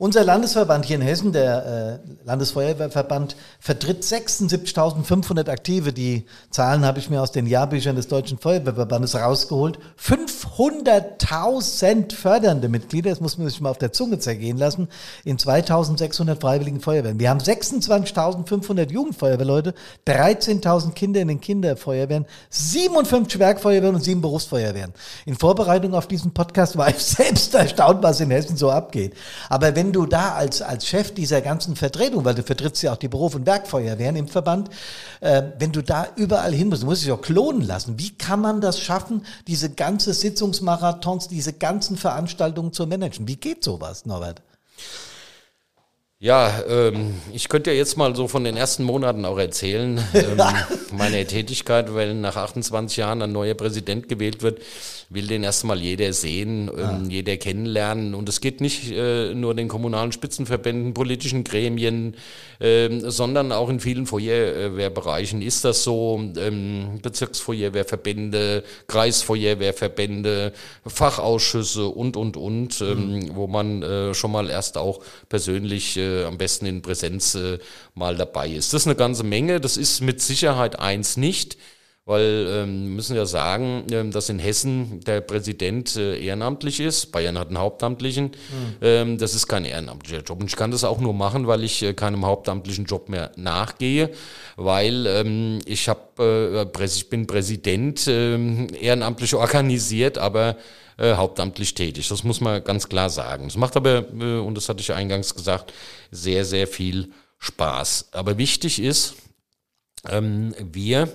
Unser 0.00 0.22
Landesverband 0.22 0.84
hier 0.84 0.94
in 0.94 1.02
Hessen, 1.02 1.32
der 1.32 2.00
äh, 2.04 2.24
Landesfeuerwehrverband, 2.24 3.34
vertritt 3.58 4.04
76.500 4.04 5.50
Aktive. 5.50 5.92
Die 5.92 6.24
Zahlen 6.50 6.84
habe 6.84 7.00
ich 7.00 7.10
mir 7.10 7.20
aus 7.20 7.32
den 7.32 7.48
Jahrbüchern 7.48 7.96
des 7.96 8.06
Deutschen 8.06 8.38
Feuerwehrverbandes 8.38 9.16
rausgeholt. 9.16 9.80
500.000 10.00 12.14
fördernde 12.14 12.68
Mitglieder, 12.68 13.10
das 13.10 13.20
muss 13.20 13.38
man 13.38 13.48
sich 13.48 13.60
mal 13.60 13.70
auf 13.70 13.78
der 13.78 13.92
Zunge 13.92 14.20
zergehen 14.20 14.56
lassen, 14.56 14.86
in 15.24 15.36
2.600 15.36 16.40
freiwilligen 16.40 16.80
Feuerwehren. 16.80 17.18
Wir 17.18 17.30
haben 17.30 17.40
26.500 17.40 18.92
Jugendfeuerwehrleute, 18.92 19.74
13.000 20.06 20.92
Kinder 20.92 21.22
in 21.22 21.26
den 21.26 21.40
Kinderfeuerwehren, 21.40 22.26
57 22.50 23.40
Werkfeuerwehren 23.40 23.96
und 23.96 24.04
7 24.04 24.20
Berufsfeuerwehren. 24.20 24.94
In 25.26 25.34
Vorbereitung 25.34 25.94
auf 25.94 26.06
diesen 26.06 26.32
Podcast 26.32 26.76
war 26.76 26.88
ich 26.90 27.02
selbst 27.02 27.52
erstaunt, 27.52 28.00
was 28.04 28.20
in 28.20 28.30
Hessen 28.30 28.56
so 28.56 28.70
abgeht. 28.70 29.14
Aber 29.48 29.74
wenn 29.74 29.87
wenn 29.88 29.94
du 29.94 30.04
da 30.04 30.34
als, 30.34 30.60
als 30.60 30.86
Chef 30.86 31.14
dieser 31.14 31.40
ganzen 31.40 31.74
Vertretung, 31.74 32.26
weil 32.26 32.34
du 32.34 32.42
vertrittst 32.42 32.82
ja 32.82 32.92
auch 32.92 32.98
die 32.98 33.08
Beruf- 33.08 33.34
und 33.34 33.46
Werkfeuerwehren 33.46 34.16
im 34.16 34.28
Verband, 34.28 34.68
äh, 35.22 35.44
wenn 35.58 35.72
du 35.72 35.82
da 35.82 36.08
überall 36.16 36.52
hin 36.52 36.68
musst, 36.68 36.82
du 36.82 36.86
musst 36.86 37.04
dich 37.04 37.10
auch 37.10 37.22
klonen 37.22 37.62
lassen. 37.62 37.98
Wie 37.98 38.10
kann 38.10 38.42
man 38.42 38.60
das 38.60 38.80
schaffen, 38.80 39.24
diese 39.46 39.70
ganze 39.70 40.12
Sitzungsmarathons, 40.12 41.28
diese 41.28 41.54
ganzen 41.54 41.96
Veranstaltungen 41.96 42.74
zu 42.74 42.86
managen? 42.86 43.26
Wie 43.26 43.36
geht 43.36 43.64
sowas, 43.64 44.04
Norbert? 44.04 44.42
Ja, 46.18 46.52
ähm, 46.68 47.14
ich 47.32 47.48
könnte 47.48 47.70
ja 47.70 47.76
jetzt 47.78 47.96
mal 47.96 48.14
so 48.14 48.28
von 48.28 48.44
den 48.44 48.58
ersten 48.58 48.84
Monaten 48.84 49.24
auch 49.24 49.38
erzählen, 49.38 50.04
ähm, 50.12 50.38
meine 50.92 51.24
Tätigkeit, 51.24 51.94
weil 51.94 52.12
nach 52.12 52.36
28 52.36 52.98
Jahren 52.98 53.22
ein 53.22 53.32
neuer 53.32 53.54
Präsident 53.54 54.10
gewählt 54.10 54.42
wird 54.42 54.60
will 55.10 55.26
den 55.26 55.42
erstmal 55.42 55.80
jeder 55.80 56.12
sehen, 56.12 56.68
ähm, 56.68 56.84
ah. 56.84 57.00
jeder 57.08 57.38
kennenlernen. 57.38 58.14
Und 58.14 58.28
es 58.28 58.42
geht 58.42 58.60
nicht 58.60 58.92
äh, 58.92 59.32
nur 59.34 59.54
den 59.54 59.68
kommunalen 59.68 60.12
Spitzenverbänden, 60.12 60.92
politischen 60.92 61.44
Gremien, 61.44 62.14
ähm, 62.60 63.10
sondern 63.10 63.50
auch 63.52 63.70
in 63.70 63.80
vielen 63.80 64.06
Feuerwehrbereichen 64.06 65.40
ist 65.40 65.64
das 65.64 65.82
so. 65.82 66.20
Ähm, 66.36 66.98
Bezirksfeuerwehrverbände, 67.00 68.64
Kreisfeuerwehrverbände, 68.86 70.52
Fachausschüsse 70.86 71.86
und, 71.86 72.18
und, 72.18 72.36
und, 72.36 72.80
ähm, 72.82 73.12
mhm. 73.12 73.34
wo 73.34 73.46
man 73.46 73.82
äh, 73.82 74.14
schon 74.14 74.32
mal 74.32 74.50
erst 74.50 74.76
auch 74.76 75.00
persönlich 75.30 75.96
äh, 75.96 76.24
am 76.24 76.36
besten 76.36 76.66
in 76.66 76.82
Präsenz 76.82 77.34
äh, 77.34 77.58
mal 77.94 78.14
dabei 78.14 78.50
ist. 78.50 78.74
Das 78.74 78.82
ist 78.82 78.86
eine 78.86 78.96
ganze 78.96 79.24
Menge. 79.24 79.58
Das 79.58 79.78
ist 79.78 80.02
mit 80.02 80.20
Sicherheit 80.20 80.78
eins 80.78 81.16
nicht 81.16 81.56
weil 82.08 82.46
ähm, 82.48 82.96
müssen 82.96 83.16
ja 83.16 83.26
sagen, 83.26 83.84
ähm, 83.90 84.10
dass 84.10 84.30
in 84.30 84.38
Hessen 84.38 85.00
der 85.00 85.20
Präsident 85.20 85.94
äh, 85.96 86.18
ehrenamtlich 86.18 86.80
ist. 86.80 87.12
Bayern 87.12 87.36
hat 87.36 87.48
einen 87.48 87.58
Hauptamtlichen. 87.58 88.28
Mhm. 88.28 88.76
Ähm, 88.80 89.18
das 89.18 89.34
ist 89.34 89.46
kein 89.46 89.66
ehrenamtlicher 89.66 90.22
Job. 90.22 90.40
Und 90.40 90.46
ich 90.46 90.56
kann 90.56 90.70
das 90.70 90.84
auch 90.84 91.00
nur 91.00 91.12
machen, 91.12 91.46
weil 91.46 91.62
ich 91.64 91.82
äh, 91.82 91.92
keinem 91.92 92.24
hauptamtlichen 92.24 92.86
Job 92.86 93.10
mehr 93.10 93.30
nachgehe, 93.36 94.10
weil 94.56 95.06
ähm, 95.06 95.58
ich 95.66 95.90
habe, 95.90 96.70
äh, 96.74 96.84
ich 96.86 97.10
bin 97.10 97.26
Präsident, 97.26 98.06
äh, 98.06 98.66
ehrenamtlich 98.78 99.34
organisiert, 99.34 100.16
aber 100.16 100.56
äh, 100.96 101.12
hauptamtlich 101.12 101.74
tätig. 101.74 102.08
Das 102.08 102.24
muss 102.24 102.40
man 102.40 102.64
ganz 102.64 102.88
klar 102.88 103.10
sagen. 103.10 103.44
Das 103.48 103.58
macht 103.58 103.76
aber, 103.76 104.06
äh, 104.18 104.38
und 104.38 104.54
das 104.54 104.70
hatte 104.70 104.80
ich 104.80 104.94
eingangs 104.94 105.34
gesagt, 105.34 105.74
sehr, 106.10 106.46
sehr 106.46 106.66
viel 106.68 107.10
Spaß. 107.38 108.08
Aber 108.12 108.38
wichtig 108.38 108.82
ist, 108.82 109.14
ähm, 110.08 110.54
wir 110.58 111.12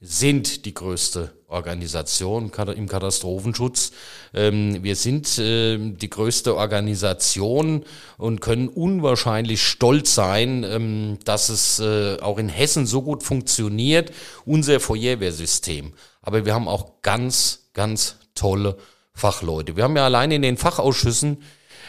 sind 0.00 0.64
die 0.66 0.74
größte 0.74 1.32
Organisation 1.48 2.50
im 2.76 2.88
Katastrophenschutz. 2.88 3.92
Ähm, 4.34 4.82
wir 4.82 4.96
sind 4.96 5.38
ähm, 5.38 5.96
die 5.96 6.10
größte 6.10 6.56
Organisation 6.56 7.84
und 8.18 8.40
können 8.40 8.68
unwahrscheinlich 8.68 9.62
stolz 9.62 10.14
sein, 10.14 10.64
ähm, 10.64 11.18
dass 11.24 11.48
es 11.48 11.78
äh, 11.78 12.18
auch 12.20 12.38
in 12.38 12.48
Hessen 12.48 12.86
so 12.86 13.02
gut 13.02 13.22
funktioniert, 13.22 14.10
unser 14.44 14.80
Feuerwehrsystem. 14.80 15.92
Aber 16.22 16.44
wir 16.44 16.54
haben 16.54 16.68
auch 16.68 17.02
ganz, 17.02 17.68
ganz 17.72 18.16
tolle 18.34 18.76
Fachleute. 19.14 19.76
Wir 19.76 19.84
haben 19.84 19.96
ja 19.96 20.04
allein 20.04 20.32
in 20.32 20.42
den 20.42 20.56
Fachausschüssen 20.56 21.38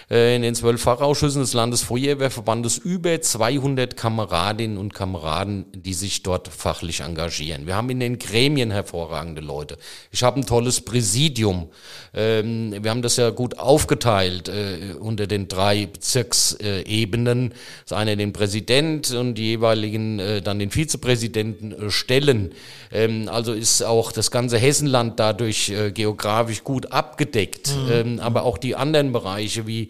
in 0.07 0.43
den 0.43 0.53
zwölf 0.53 0.81
Fachausschüssen 0.81 1.41
des 1.41 1.53
Landesfeuerwehrverbandes 1.53 2.77
über 2.77 3.19
200 3.19 3.97
Kameradinnen 3.97 4.77
und 4.77 4.93
Kameraden, 4.93 5.65
die 5.73 5.95
sich 5.95 6.21
dort 6.21 6.47
fachlich 6.47 6.99
engagieren. 6.99 7.65
Wir 7.65 7.75
haben 7.75 7.89
in 7.89 7.99
den 7.99 8.19
Gremien 8.19 8.69
hervorragende 8.69 9.41
Leute. 9.41 9.77
Ich 10.11 10.21
habe 10.21 10.39
ein 10.39 10.45
tolles 10.45 10.81
Präsidium. 10.81 11.69
Ähm, 12.13 12.75
wir 12.83 12.91
haben 12.91 13.01
das 13.01 13.17
ja 13.17 13.31
gut 13.31 13.57
aufgeteilt 13.57 14.47
äh, 14.47 14.93
unter 14.99 15.25
den 15.25 15.47
drei 15.47 15.87
Bezirksebenen. 15.87 17.53
Das 17.87 17.97
eine 17.97 18.15
den 18.15 18.31
Präsident 18.31 19.11
und 19.11 19.35
die 19.35 19.45
jeweiligen 19.45 20.19
äh, 20.19 20.41
dann 20.41 20.59
den 20.59 20.69
Vizepräsidenten 20.69 21.89
stellen. 21.89 22.51
Ähm, 22.91 23.27
also 23.27 23.53
ist 23.53 23.81
auch 23.81 24.11
das 24.11 24.29
ganze 24.29 24.59
Hessenland 24.59 25.19
dadurch 25.19 25.73
geografisch 25.93 26.63
gut 26.63 26.91
abgedeckt. 26.91 27.75
Mhm. 27.75 27.91
Ähm, 27.91 28.19
aber 28.19 28.43
auch 28.43 28.59
die 28.59 28.75
anderen 28.75 29.11
Bereiche 29.11 29.65
wie 29.65 29.89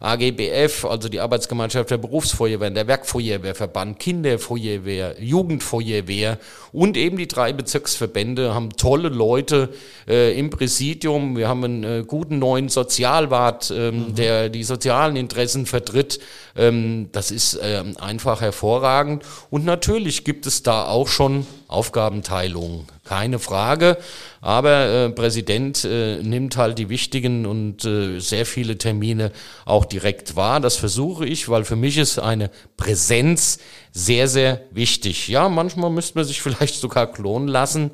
AGBF, 0.00 0.86
also 0.86 1.10
die 1.10 1.20
Arbeitsgemeinschaft 1.20 1.90
der 1.90 1.98
Berufsfeuerwehr, 1.98 2.70
der 2.70 2.86
Werkfeuerwehrverband, 2.86 3.98
Kinderfeuerwehr, 3.98 5.16
Jugendfeuerwehr 5.20 6.38
und 6.72 6.96
eben 6.96 7.18
die 7.18 7.28
drei 7.28 7.52
Bezirksverbände 7.52 8.54
haben 8.54 8.70
tolle 8.70 9.10
Leute 9.10 9.68
äh, 10.08 10.38
im 10.38 10.48
Präsidium. 10.48 11.36
Wir 11.36 11.48
haben 11.48 11.64
einen 11.64 11.84
äh, 11.84 12.04
guten 12.06 12.38
neuen 12.38 12.70
Sozialwart, 12.70 13.70
ähm, 13.76 14.08
mhm. 14.08 14.14
der 14.14 14.48
die 14.48 14.64
sozialen 14.64 15.16
Interessen 15.16 15.66
vertritt. 15.66 16.18
Ähm, 16.56 17.10
das 17.12 17.30
ist 17.30 17.58
ähm, 17.62 17.96
einfach 17.98 18.40
hervorragend. 18.40 19.24
Und 19.50 19.66
natürlich 19.66 20.24
gibt 20.24 20.46
es 20.46 20.62
da 20.62 20.86
auch 20.86 21.08
schon 21.08 21.46
Aufgabenteilungen, 21.68 22.86
keine 23.04 23.38
Frage. 23.38 23.96
Aber 24.40 24.86
äh, 24.86 25.10
Präsident 25.10 25.84
äh, 25.84 26.22
nimmt 26.22 26.56
halt 26.56 26.78
die 26.78 26.88
wichtigen 26.88 27.46
und 27.46 27.84
äh, 27.84 28.18
sehr 28.18 28.46
viele 28.46 28.78
Termine 28.78 29.32
auch 29.64 29.84
direkt 29.92 30.36
wahr. 30.36 30.60
Das 30.60 30.76
versuche 30.76 31.26
ich, 31.26 31.48
weil 31.48 31.64
für 31.64 31.76
mich 31.76 31.98
ist 31.98 32.18
eine 32.18 32.50
Präsenz 32.76 33.58
sehr, 33.92 34.28
sehr 34.28 34.62
wichtig. 34.70 35.28
Ja, 35.28 35.48
manchmal 35.48 35.90
müsste 35.90 36.18
man 36.18 36.24
sich 36.24 36.42
vielleicht 36.42 36.74
sogar 36.74 37.10
klonen 37.12 37.48
lassen. 37.48 37.90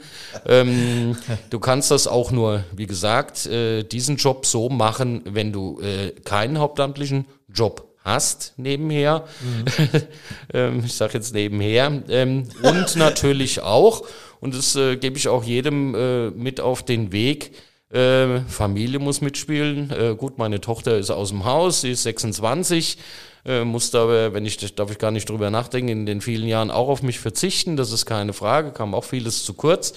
Ähm, 0.46 1.16
du 1.50 1.58
kannst 1.58 1.90
das 1.90 2.06
auch 2.06 2.30
nur, 2.30 2.64
wie 2.72 2.86
gesagt, 2.86 3.46
äh, 3.46 3.82
diesen 3.82 4.16
Job 4.16 4.46
so 4.46 4.68
machen, 4.68 5.22
wenn 5.24 5.52
du 5.52 5.80
äh, 5.80 6.10
keinen 6.24 6.58
hauptamtlichen 6.58 7.26
Job 7.48 7.86
hast 8.06 8.54
nebenher. 8.56 9.24
Mhm. 9.40 10.02
ähm, 10.54 10.82
ich 10.86 10.94
sage 10.94 11.14
jetzt 11.14 11.34
nebenher. 11.34 12.02
Ähm, 12.08 12.48
und 12.62 12.96
natürlich 12.96 13.60
auch, 13.60 14.06
und 14.40 14.54
das 14.54 14.76
äh, 14.76 14.96
gebe 14.96 15.18
ich 15.18 15.28
auch 15.28 15.44
jedem 15.44 15.94
äh, 15.94 16.30
mit 16.30 16.60
auf 16.60 16.84
den 16.84 17.12
Weg, 17.12 17.52
äh, 17.90 18.40
Familie 18.40 18.98
muss 18.98 19.20
mitspielen. 19.20 19.90
Äh, 19.90 20.14
gut, 20.16 20.38
meine 20.38 20.60
Tochter 20.60 20.98
ist 20.98 21.10
aus 21.10 21.30
dem 21.30 21.44
Haus, 21.44 21.82
sie 21.82 21.92
ist 21.92 22.02
26. 22.02 22.98
äh, 23.44 23.64
musste 23.64 24.00
aber, 24.00 24.34
wenn 24.34 24.44
ich, 24.44 24.74
darf 24.74 24.90
ich 24.90 24.98
gar 24.98 25.10
nicht 25.10 25.28
drüber 25.28 25.50
nachdenken, 25.50 25.88
in 25.88 26.06
den 26.06 26.20
vielen 26.20 26.48
Jahren 26.48 26.70
auch 26.70 26.88
auf 26.88 27.02
mich 27.02 27.20
verzichten, 27.20 27.76
das 27.76 27.92
ist 27.92 28.06
keine 28.06 28.32
Frage, 28.32 28.72
kam 28.72 28.94
auch 28.94 29.04
vieles 29.04 29.44
zu 29.44 29.54
kurz. 29.54 29.94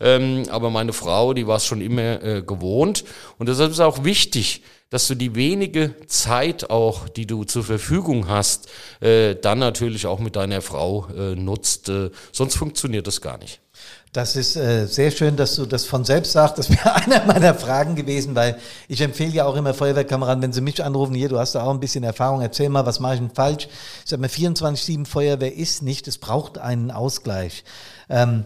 Ähm, 0.00 0.44
aber 0.50 0.70
meine 0.70 0.92
Frau, 0.92 1.34
die 1.34 1.46
war 1.46 1.56
es 1.56 1.66
schon 1.66 1.80
immer 1.80 2.22
äh, 2.22 2.42
gewohnt. 2.42 3.04
Und 3.38 3.48
deshalb 3.48 3.72
ist 3.72 3.80
auch 3.80 4.04
wichtig, 4.04 4.62
dass 4.90 5.08
du 5.08 5.14
die 5.14 5.34
wenige 5.34 5.94
Zeit 6.06 6.70
auch, 6.70 7.08
die 7.08 7.26
du 7.26 7.44
zur 7.44 7.64
Verfügung 7.64 8.28
hast, 8.28 8.68
äh, 9.00 9.34
dann 9.34 9.58
natürlich 9.58 10.06
auch 10.06 10.18
mit 10.18 10.36
deiner 10.36 10.62
Frau 10.62 11.08
äh, 11.08 11.34
nutzt. 11.34 11.88
Äh, 11.88 12.10
sonst 12.32 12.56
funktioniert 12.56 13.06
das 13.06 13.20
gar 13.20 13.38
nicht. 13.38 13.60
Das 14.12 14.36
ist 14.36 14.56
äh, 14.56 14.86
sehr 14.86 15.10
schön, 15.10 15.36
dass 15.36 15.56
du 15.56 15.66
das 15.66 15.84
von 15.84 16.04
selbst 16.04 16.32
sagst. 16.32 16.58
Das 16.58 16.70
wäre 16.70 16.94
einer 16.94 17.24
meiner 17.26 17.54
Fragen 17.54 17.94
gewesen, 17.94 18.34
weil 18.34 18.58
ich 18.88 19.00
empfehle 19.00 19.32
ja 19.32 19.44
auch 19.44 19.54
immer 19.54 19.74
Feuerwehrkameraden, 19.74 20.42
wenn 20.42 20.52
sie 20.52 20.60
mich 20.60 20.82
anrufen, 20.82 21.14
hier, 21.14 21.28
du 21.28 21.38
hast 21.38 21.54
da 21.54 21.62
auch 21.62 21.70
ein 21.70 21.80
bisschen 21.80 22.04
Erfahrung, 22.04 22.40
erzähl 22.40 22.68
mal, 22.70 22.86
was 22.86 23.00
mache 23.00 23.14
ich 23.14 23.20
denn 23.20 23.30
falsch? 23.30 23.68
Ich 24.04 24.10
sage 24.10 24.22
mir, 24.22 24.28
24-7 24.28 25.06
Feuerwehr 25.06 25.54
ist 25.54 25.82
nicht, 25.82 26.08
es 26.08 26.18
braucht 26.18 26.58
einen 26.58 26.90
Ausgleich. 26.90 27.64
Ähm, 28.08 28.44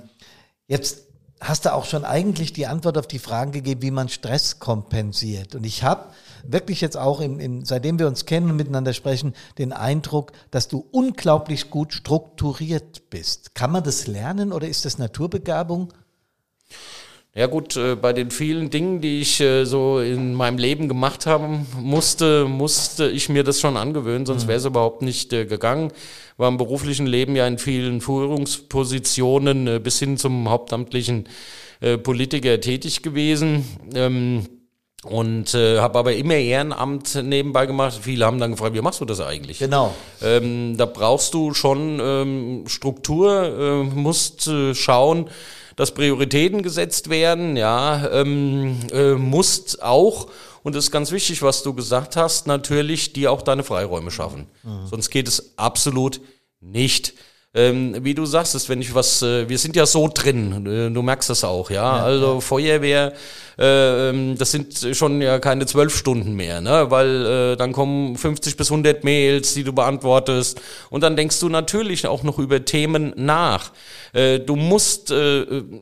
jetzt 0.66 1.02
hast 1.40 1.64
du 1.64 1.72
auch 1.72 1.84
schon 1.84 2.04
eigentlich 2.04 2.52
die 2.52 2.66
Antwort 2.66 2.98
auf 2.98 3.06
die 3.06 3.18
Fragen 3.18 3.52
gegeben, 3.52 3.82
wie 3.82 3.90
man 3.90 4.08
Stress 4.08 4.58
kompensiert. 4.58 5.54
Und 5.54 5.64
ich 5.64 5.82
habe 5.82 6.06
wirklich 6.44 6.80
jetzt 6.80 6.96
auch, 6.96 7.20
in, 7.20 7.40
in, 7.40 7.64
seitdem 7.64 7.98
wir 7.98 8.06
uns 8.06 8.26
kennen 8.26 8.50
und 8.50 8.56
miteinander 8.56 8.92
sprechen, 8.92 9.34
den 9.58 9.72
Eindruck, 9.72 10.32
dass 10.50 10.68
du 10.68 10.86
unglaublich 10.90 11.70
gut 11.70 11.92
strukturiert 11.92 13.10
bist. 13.10 13.54
Kann 13.54 13.72
man 13.72 13.84
das 13.84 14.06
lernen 14.06 14.52
oder 14.52 14.68
ist 14.68 14.84
das 14.84 14.98
Naturbegabung? 14.98 15.92
Ja 17.34 17.46
gut, 17.46 17.78
äh, 17.78 17.96
bei 17.96 18.12
den 18.12 18.30
vielen 18.30 18.68
Dingen, 18.68 19.00
die 19.00 19.20
ich 19.20 19.40
äh, 19.40 19.64
so 19.64 20.00
in 20.00 20.34
meinem 20.34 20.58
Leben 20.58 20.86
gemacht 20.86 21.24
haben 21.24 21.66
musste, 21.80 22.44
musste 22.44 23.08
ich 23.08 23.30
mir 23.30 23.42
das 23.42 23.58
schon 23.58 23.78
angewöhnen, 23.78 24.26
sonst 24.26 24.44
mhm. 24.44 24.48
wäre 24.48 24.58
es 24.58 24.66
überhaupt 24.66 25.00
nicht 25.00 25.32
äh, 25.32 25.46
gegangen. 25.46 25.92
War 26.36 26.48
im 26.48 26.58
beruflichen 26.58 27.06
Leben 27.06 27.34
ja 27.34 27.46
in 27.46 27.56
vielen 27.56 28.02
Führungspositionen 28.02 29.82
bis 29.82 29.98
hin 29.98 30.16
zum 30.16 30.48
hauptamtlichen 30.48 31.28
Politiker 32.04 32.60
tätig 32.60 33.02
gewesen. 33.02 33.64
Ähm, 33.94 34.46
und 35.04 35.54
äh, 35.54 35.78
habe 35.78 35.98
aber 35.98 36.14
immer 36.14 36.34
Ehrenamt 36.34 37.16
nebenbei 37.22 37.66
gemacht. 37.66 37.98
Viele 38.02 38.24
haben 38.24 38.38
dann 38.38 38.52
gefragt, 38.52 38.74
wie 38.74 38.80
machst 38.80 39.00
du 39.00 39.04
das 39.04 39.20
eigentlich? 39.20 39.58
Genau. 39.58 39.94
Ähm, 40.22 40.76
da 40.76 40.86
brauchst 40.86 41.34
du 41.34 41.54
schon 41.54 41.98
ähm, 42.00 42.64
Struktur, 42.68 43.58
äh, 43.58 43.82
musst 43.82 44.46
äh, 44.46 44.74
schauen, 44.74 45.28
dass 45.76 45.92
Prioritäten 45.94 46.62
gesetzt 46.62 47.10
werden, 47.10 47.56
ja, 47.56 48.08
ähm, 48.10 48.78
äh, 48.92 49.14
musst 49.14 49.82
auch, 49.82 50.28
und 50.62 50.76
das 50.76 50.84
ist 50.84 50.90
ganz 50.92 51.10
wichtig, 51.10 51.42
was 51.42 51.62
du 51.62 51.74
gesagt 51.74 52.14
hast, 52.16 52.46
natürlich 52.46 53.12
dir 53.12 53.32
auch 53.32 53.42
deine 53.42 53.64
Freiräume 53.64 54.10
schaffen. 54.10 54.46
Mhm. 54.62 54.86
Sonst 54.86 55.10
geht 55.10 55.26
es 55.26 55.54
absolut 55.56 56.20
nicht. 56.60 57.14
Ähm, 57.54 57.94
wie 58.00 58.14
du 58.14 58.24
sagst, 58.24 58.54
ist, 58.54 58.70
wenn 58.70 58.80
ich 58.80 58.94
was, 58.94 59.20
äh, 59.20 59.46
wir 59.46 59.58
sind 59.58 59.76
ja 59.76 59.84
so 59.84 60.08
drin, 60.08 60.66
äh, 60.66 60.90
du 60.90 61.02
merkst 61.02 61.28
das 61.28 61.44
auch, 61.44 61.70
ja. 61.70 61.98
ja 61.98 62.02
also 62.02 62.34
ja. 62.34 62.40
Feuerwehr, 62.40 63.12
äh, 63.58 64.08
ähm, 64.08 64.38
das 64.38 64.52
sind 64.52 64.88
schon 64.92 65.20
ja 65.20 65.38
keine 65.38 65.66
zwölf 65.66 65.94
Stunden 65.94 66.34
mehr, 66.34 66.62
ne? 66.62 66.90
Weil 66.90 67.52
äh, 67.52 67.56
dann 67.56 67.72
kommen 67.72 68.16
50 68.16 68.56
bis 68.56 68.70
100 68.70 69.04
Mails, 69.04 69.52
die 69.52 69.64
du 69.64 69.74
beantwortest 69.74 70.60
und 70.88 71.02
dann 71.02 71.16
denkst 71.16 71.38
du 71.40 71.50
natürlich 71.50 72.06
auch 72.06 72.22
noch 72.22 72.38
über 72.38 72.64
Themen 72.64 73.12
nach. 73.16 73.72
Äh, 74.14 74.40
du 74.40 74.56
musst 74.56 75.12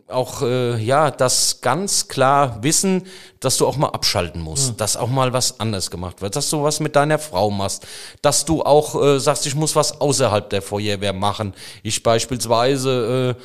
auch 0.08 0.42
ja 0.42 1.10
das 1.10 1.60
ganz 1.60 2.08
klar 2.08 2.62
wissen, 2.62 3.06
dass 3.38 3.56
du 3.56 3.66
auch 3.66 3.76
mal 3.76 3.88
abschalten 3.88 4.40
musst, 4.40 4.72
mhm. 4.72 4.76
dass 4.76 4.96
auch 4.96 5.08
mal 5.08 5.32
was 5.32 5.60
anders 5.60 5.90
gemacht 5.90 6.20
wird, 6.20 6.36
dass 6.36 6.50
du 6.50 6.62
was 6.62 6.80
mit 6.80 6.96
deiner 6.96 7.18
Frau 7.18 7.50
machst, 7.50 7.86
dass 8.22 8.44
du 8.44 8.62
auch 8.62 9.18
sagst, 9.18 9.46
ich 9.46 9.54
muss 9.54 9.76
was 9.76 10.00
außerhalb 10.00 10.48
der 10.50 10.62
Feuerwehr 10.62 11.12
machen. 11.12 11.54
Ich 11.82 12.02
beispielsweise 12.02 13.36
äh, 13.38 13.42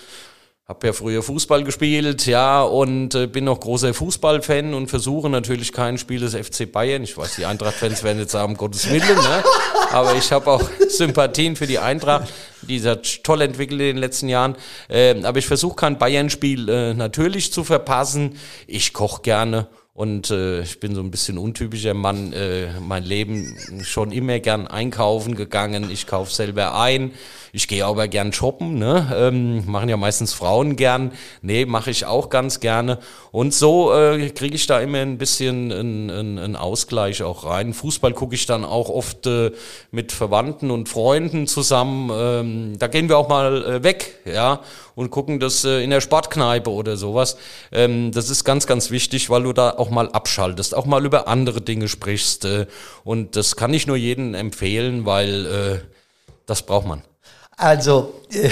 habe 0.68 0.88
ja 0.88 0.94
früher 0.94 1.22
Fußball 1.22 1.64
gespielt, 1.64 2.26
ja, 2.26 2.64
und 2.64 3.14
äh, 3.14 3.28
bin 3.28 3.44
noch 3.44 3.60
großer 3.60 3.94
Fußballfan 3.94 4.74
und 4.74 4.88
versuche 4.88 5.30
natürlich 5.30 5.72
kein 5.72 6.00
Spiel 6.00 6.22
des 6.22 6.34
FC 6.34 6.72
Bayern. 6.72 7.04
Ich 7.04 7.16
weiß, 7.16 7.36
die 7.36 7.46
Eintracht-Fans 7.46 8.02
werden 8.02 8.18
jetzt 8.18 8.32
sagen, 8.32 8.56
Gottes 8.58 8.90
Willen, 8.90 9.16
ne? 9.16 9.44
aber 9.92 10.16
ich 10.16 10.32
habe 10.32 10.50
auch 10.50 10.64
Sympathien 10.90 11.56
für 11.56 11.68
die 11.68 11.78
Eintracht. 11.78 12.34
Die 12.64 12.82
hat 12.82 13.24
toll 13.24 13.42
entwickelt 13.42 13.80
in 13.80 13.88
den 13.88 13.98
letzten 13.98 14.28
Jahren. 14.28 14.56
Äh, 14.88 15.22
aber 15.24 15.38
ich 15.38 15.46
versuche 15.46 15.76
kein 15.76 16.00
Bayern-Spiel 16.00 16.68
äh, 16.68 16.94
natürlich 16.96 17.54
zu 17.54 17.64
verpassen. 17.64 18.40
Ich 18.66 18.92
koche 18.92 19.22
gerne 19.22 19.68
und 19.96 20.30
äh, 20.30 20.62
ich 20.62 20.82
bin 20.82 20.94
so 20.94 21.02
ein 21.02 21.10
bisschen 21.10 21.38
untypischer 21.38 21.94
Mann. 21.94 22.34
Äh, 22.34 22.80
mein 22.82 23.04
Leben 23.04 23.56
schon 23.84 24.12
immer 24.12 24.40
gern 24.40 24.68
einkaufen 24.68 25.36
gegangen. 25.36 25.90
Ich 25.90 26.06
kaufe 26.06 26.34
selber 26.34 26.76
ein. 26.78 27.12
Ich 27.56 27.70
gehe 27.70 27.86
aber 27.86 28.10
gern 28.10 28.34
shoppen. 28.34 28.78
Ne? 28.78 29.16
Ähm, 29.16 29.64
machen 29.66 29.88
ja 29.88 29.96
meistens 29.96 30.34
Frauen 30.34 30.76
gern. 30.76 31.14
Nee, 31.42 31.66
mache 31.66 31.90
ich 31.90 32.06
auch 32.06 32.30
ganz 32.30 32.60
gerne. 32.60 33.00
Und 33.32 33.54
so 33.54 33.94
äh, 33.94 34.30
kriege 34.32 34.56
ich 34.56 34.68
da 34.68 34.82
immer 34.82 34.98
ein 34.98 35.18
bisschen 35.18 35.72
einen, 35.72 36.10
einen 36.10 36.56
Ausgleich 36.58 37.24
auch 37.24 37.46
rein. 37.46 37.74
Fußball 37.74 38.12
gucke 38.12 38.36
ich 38.36 38.46
dann 38.46 38.66
auch 38.66 38.90
oft 38.90 39.26
äh, 39.26 39.52
mit 39.92 40.12
Verwandten 40.12 40.70
und 40.70 40.90
Freunden 40.90 41.48
zusammen. 41.48 42.12
Ähm, 42.14 42.78
da 42.78 42.88
gehen 42.88 43.08
wir 43.08 43.18
auch 43.18 43.30
mal 43.30 43.64
äh, 43.64 43.84
weg, 43.84 44.20
ja, 44.26 44.60
und 44.96 45.10
gucken 45.10 45.40
das 45.40 45.64
äh, 45.64 45.82
in 45.82 45.92
der 45.92 46.02
Sportkneipe 46.02 46.70
oder 46.70 46.98
sowas. 46.98 47.38
Ähm, 47.72 48.12
das 48.12 48.30
ist 48.30 48.44
ganz, 48.44 48.68
ganz 48.68 48.92
wichtig, 48.92 49.30
weil 49.30 49.44
du 49.44 49.54
da 49.54 49.70
auch 49.70 49.90
mal 49.90 50.10
abschaltest, 50.10 50.76
auch 50.76 50.86
mal 50.86 51.06
über 51.06 51.30
andere 51.30 51.62
Dinge 51.62 51.88
sprichst. 51.88 52.44
Äh, 52.44 52.66
und 53.06 53.38
das 53.38 53.56
kann 53.56 53.74
ich 53.74 53.88
nur 53.88 53.96
jedem 53.96 54.34
empfehlen, 54.34 55.06
weil 55.06 55.46
äh, 55.46 55.80
das 56.46 56.62
braucht 56.62 56.86
man. 56.86 57.02
Also, 57.58 58.14
äh, 58.32 58.50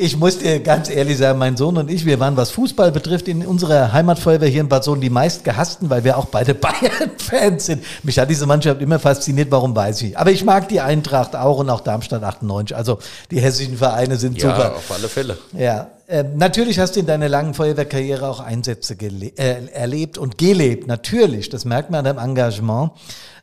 ich 0.00 0.16
muss 0.16 0.38
dir 0.38 0.60
ganz 0.60 0.88
ehrlich 0.88 1.18
sagen, 1.18 1.40
mein 1.40 1.56
Sohn 1.56 1.76
und 1.76 1.90
ich, 1.90 2.06
wir 2.06 2.20
waren, 2.20 2.36
was 2.36 2.52
Fußball 2.52 2.92
betrifft, 2.92 3.26
in 3.26 3.44
unserer 3.44 3.92
Heimatfeuerwehr 3.92 4.48
hier 4.48 4.60
in 4.60 4.68
Bad 4.68 4.84
Sohn 4.84 5.00
die 5.00 5.10
meist 5.10 5.42
gehassten, 5.42 5.90
weil 5.90 6.04
wir 6.04 6.16
auch 6.16 6.26
beide 6.26 6.54
Bayern-Fans 6.54 7.66
sind. 7.66 7.82
Mich 8.04 8.16
hat 8.16 8.30
diese 8.30 8.46
Mannschaft 8.46 8.80
immer 8.80 9.00
fasziniert, 9.00 9.50
warum 9.50 9.74
weiß 9.74 10.02
ich. 10.02 10.16
Aber 10.16 10.30
ich 10.30 10.44
mag 10.44 10.68
die 10.68 10.80
Eintracht 10.80 11.34
auch 11.34 11.58
und 11.58 11.68
auch 11.68 11.80
Darmstadt 11.80 12.22
98. 12.22 12.76
Also 12.76 13.00
die 13.32 13.40
hessischen 13.40 13.76
Vereine 13.76 14.16
sind 14.18 14.40
ja, 14.40 14.50
super. 14.50 14.68
Ja, 14.68 14.72
auf 14.76 14.92
alle 14.92 15.08
Fälle. 15.08 15.36
Ja, 15.58 15.88
äh, 16.06 16.22
natürlich 16.22 16.78
hast 16.78 16.94
du 16.94 17.00
in 17.00 17.06
deiner 17.06 17.28
langen 17.28 17.54
Feuerwehrkarriere 17.54 18.28
auch 18.28 18.38
Einsätze 18.38 18.94
äh, 18.94 19.66
erlebt 19.72 20.16
und 20.16 20.38
gelebt. 20.38 20.86
Natürlich, 20.86 21.48
das 21.48 21.64
merkt 21.64 21.90
man 21.90 22.06
an 22.06 22.16
deinem 22.16 22.24
Engagement. 22.24 22.92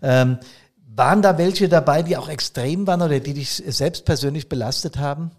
Ähm, 0.01 0.38
waren 0.95 1.21
da 1.21 1.38
welche 1.38 1.69
dabei, 1.69 2.03
die 2.03 2.17
auch 2.17 2.29
extrem 2.29 2.88
waren 2.88 3.01
oder 3.01 3.19
die 3.19 3.34
dich 3.34 3.51
selbst 3.51 4.05
persönlich 4.05 4.49
belastet 4.49 4.97
haben? 4.97 5.31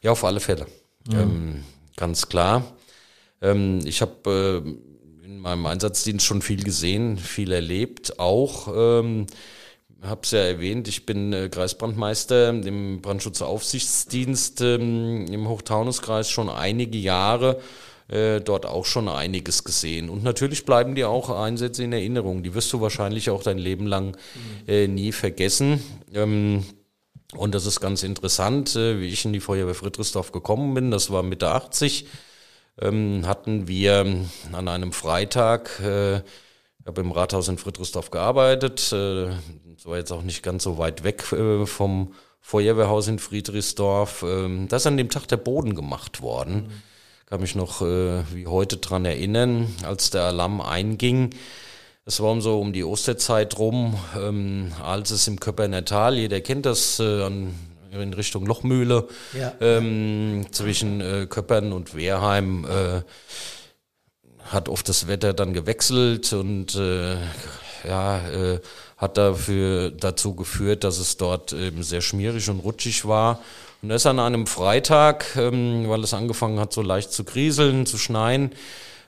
Ja, 0.00 0.12
auf 0.12 0.24
alle 0.24 0.40
Fälle. 0.40 0.66
Mhm. 1.08 1.18
Ähm, 1.18 1.64
ganz 1.96 2.28
klar. 2.28 2.64
Ähm, 3.40 3.80
ich 3.84 4.00
habe 4.00 4.64
äh, 4.64 5.26
in 5.26 5.38
meinem 5.40 5.66
Einsatzdienst 5.66 6.24
schon 6.24 6.42
viel 6.42 6.64
gesehen, 6.64 7.18
viel 7.18 7.52
erlebt, 7.52 8.18
auch. 8.18 8.68
Ähm, 8.74 9.26
habe 10.02 10.22
es 10.24 10.32
ja 10.32 10.40
erwähnt, 10.40 10.88
ich 10.88 11.06
bin 11.06 11.32
äh, 11.32 11.48
Kreisbrandmeister 11.48 12.48
im 12.48 13.00
Brandschutzaufsichtsdienst 13.00 14.60
ähm, 14.62 15.26
im 15.26 15.48
Hochtaunuskreis 15.48 16.28
schon 16.28 16.48
einige 16.48 16.98
Jahre 16.98 17.60
äh, 18.12 18.40
dort 18.40 18.66
auch 18.66 18.84
schon 18.84 19.08
einiges 19.08 19.64
gesehen. 19.64 20.10
Und 20.10 20.22
natürlich 20.22 20.66
bleiben 20.66 20.94
dir 20.94 21.08
auch 21.08 21.30
Einsätze 21.30 21.82
in 21.82 21.92
Erinnerung. 21.92 22.42
Die 22.42 22.54
wirst 22.54 22.72
du 22.72 22.80
wahrscheinlich 22.80 23.30
auch 23.30 23.42
dein 23.42 23.58
Leben 23.58 23.86
lang 23.86 24.16
äh, 24.68 24.86
nie 24.86 25.12
vergessen. 25.12 25.82
Ähm, 26.12 26.64
und 27.34 27.54
das 27.54 27.64
ist 27.64 27.80
ganz 27.80 28.02
interessant, 28.02 28.76
äh, 28.76 29.00
wie 29.00 29.08
ich 29.08 29.24
in 29.24 29.32
die 29.32 29.40
Feuerwehr 29.40 29.74
Friedrichsdorf 29.74 30.30
gekommen 30.30 30.74
bin. 30.74 30.90
Das 30.90 31.10
war 31.10 31.22
Mitte 31.22 31.48
80. 31.48 32.06
Ähm, 32.80 33.22
hatten 33.26 33.66
wir 33.66 34.04
an 34.52 34.68
einem 34.68 34.92
Freitag, 34.92 35.80
äh, 35.80 36.18
ich 36.18 36.86
habe 36.86 37.00
im 37.00 37.12
Rathaus 37.12 37.48
in 37.48 37.56
Friedrichsdorf 37.56 38.10
gearbeitet. 38.10 38.92
Äh, 38.92 39.30
das 39.74 39.86
war 39.86 39.96
jetzt 39.96 40.12
auch 40.12 40.22
nicht 40.22 40.42
ganz 40.42 40.64
so 40.64 40.76
weit 40.76 41.02
weg 41.02 41.32
äh, 41.32 41.64
vom 41.64 42.12
Feuerwehrhaus 42.40 43.08
in 43.08 43.18
Friedrichsdorf. 43.18 44.22
Ähm, 44.22 44.68
da 44.68 44.76
ist 44.76 44.86
an 44.86 44.98
dem 44.98 45.08
Tag 45.08 45.28
der 45.28 45.38
Boden 45.38 45.74
gemacht 45.74 46.20
worden. 46.20 46.64
Mhm 46.64 46.91
kann 47.32 47.40
mich 47.40 47.54
noch 47.54 47.80
äh, 47.80 48.24
wie 48.34 48.46
heute 48.46 48.76
dran 48.76 49.06
erinnern, 49.06 49.74
als 49.84 50.10
der 50.10 50.24
Alarm 50.24 50.60
einging. 50.60 51.30
Es 52.04 52.20
war 52.20 52.30
um 52.30 52.42
so 52.42 52.60
um 52.60 52.74
die 52.74 52.84
Osterzeit 52.84 53.58
rum, 53.58 53.98
ähm, 54.14 54.70
als 54.84 55.12
es 55.12 55.26
im 55.28 55.40
Köpernertal, 55.40 56.18
jeder 56.18 56.42
kennt 56.42 56.66
das, 56.66 57.00
äh, 57.00 57.22
an, 57.22 57.54
in 57.90 58.12
Richtung 58.12 58.44
Lochmühle, 58.44 59.08
ja. 59.32 59.54
ähm, 59.62 60.44
zwischen 60.50 61.00
äh, 61.00 61.26
Köppern 61.26 61.72
und 61.72 61.96
Wehrheim, 61.96 62.66
äh, 62.66 63.00
hat 64.44 64.68
oft 64.68 64.86
das 64.90 65.06
Wetter 65.06 65.32
dann 65.32 65.54
gewechselt 65.54 66.34
und 66.34 66.74
äh, 66.74 67.16
ja, 67.88 68.28
äh, 68.28 68.60
hat 68.98 69.16
dafür 69.16 69.90
dazu 69.90 70.34
geführt, 70.34 70.84
dass 70.84 70.98
es 70.98 71.16
dort 71.16 71.54
eben 71.54 71.82
sehr 71.82 72.02
schmierig 72.02 72.50
und 72.50 72.58
rutschig 72.60 73.06
war. 73.06 73.40
Und 73.82 73.88
das 73.88 74.06
an 74.06 74.20
einem 74.20 74.46
Freitag, 74.46 75.34
ähm, 75.36 75.88
weil 75.88 76.04
es 76.04 76.14
angefangen 76.14 76.60
hat, 76.60 76.72
so 76.72 76.82
leicht 76.82 77.10
zu 77.10 77.24
kriseln, 77.24 77.84
zu 77.84 77.98
schneien, 77.98 78.52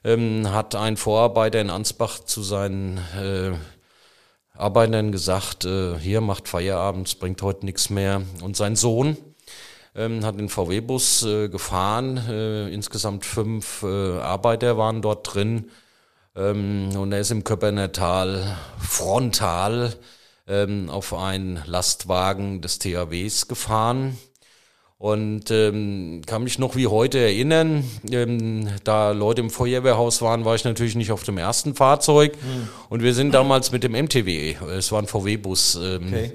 ähm, 0.02 0.50
hat 0.50 0.74
ein 0.74 0.96
Vorarbeiter 0.96 1.60
in 1.60 1.70
Ansbach 1.70 2.18
zu 2.18 2.42
seinen 2.42 2.98
äh, 3.16 3.52
Arbeitern 4.52 5.12
gesagt, 5.12 5.64
äh, 5.64 5.96
hier 6.00 6.20
macht 6.20 6.48
Feierabend, 6.48 7.06
es 7.06 7.14
bringt 7.14 7.40
heute 7.42 7.64
nichts 7.64 7.88
mehr. 7.88 8.22
Und 8.42 8.56
sein 8.56 8.74
Sohn 8.74 9.16
ähm, 9.94 10.24
hat 10.24 10.40
den 10.40 10.48
VW-Bus 10.48 11.22
äh, 11.22 11.48
gefahren. 11.48 12.16
Äh, 12.28 12.68
insgesamt 12.74 13.24
fünf 13.24 13.84
äh, 13.84 14.18
Arbeiter 14.18 14.76
waren 14.76 15.02
dort 15.02 15.34
drin. 15.34 15.70
Ähm, 16.34 16.88
und 16.96 17.12
er 17.12 17.20
ist 17.20 17.30
im 17.30 17.44
Köppernertal 17.44 18.56
frontal 18.80 19.94
ähm, 20.48 20.90
auf 20.90 21.14
einen 21.14 21.62
Lastwagen 21.64 22.60
des 22.60 22.80
THWs 22.80 23.46
gefahren. 23.46 24.18
Und 24.98 25.50
ähm, 25.50 26.22
kann 26.24 26.44
mich 26.44 26.58
noch 26.58 26.76
wie 26.76 26.86
heute 26.86 27.18
erinnern, 27.18 27.84
ähm, 28.10 28.68
da 28.84 29.10
Leute 29.10 29.40
im 29.42 29.50
Feuerwehrhaus 29.50 30.22
waren, 30.22 30.44
war 30.44 30.54
ich 30.54 30.64
natürlich 30.64 30.94
nicht 30.94 31.10
auf 31.12 31.24
dem 31.24 31.36
ersten 31.36 31.74
Fahrzeug. 31.74 32.36
Mhm. 32.36 32.68
Und 32.88 33.02
wir 33.02 33.12
sind 33.12 33.32
damals 33.32 33.72
mit 33.72 33.82
dem 33.82 33.92
MTW, 33.92 34.54
es 34.76 34.92
war 34.92 35.02
ein 35.02 35.06
VW-Bus, 35.06 35.78
ähm, 35.82 36.06
okay. 36.08 36.32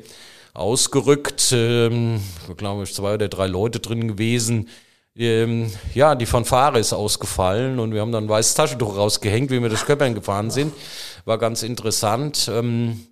ausgerückt. 0.54 1.52
Ähm, 1.54 2.22
glaube 2.58 2.84
ich, 2.84 2.94
zwei 2.94 3.14
oder 3.14 3.30
drei 3.30 3.48
Leute 3.48 3.80
drin 3.80 4.08
gewesen. 4.08 4.68
Ähm, 5.16 5.72
ja, 5.94 6.16
die 6.16 6.26
Fanfare 6.26 6.80
ist 6.80 6.94
ausgefallen 6.94 7.80
und 7.80 7.94
wir 7.94 8.02
haben 8.02 8.12
dann 8.12 8.26
ein 8.26 8.30
weißes 8.30 8.54
Taschentuch 8.54 8.96
rausgehängt, 8.96 9.52
wie 9.52 9.62
wir 9.62 9.70
durch 9.70 9.86
Köppern 9.86 10.16
gefahren 10.16 10.52
sind. 10.52 10.74
War 11.26 11.38
ganz 11.38 11.64
interessant. 11.64 12.50
Ähm, 12.54 13.08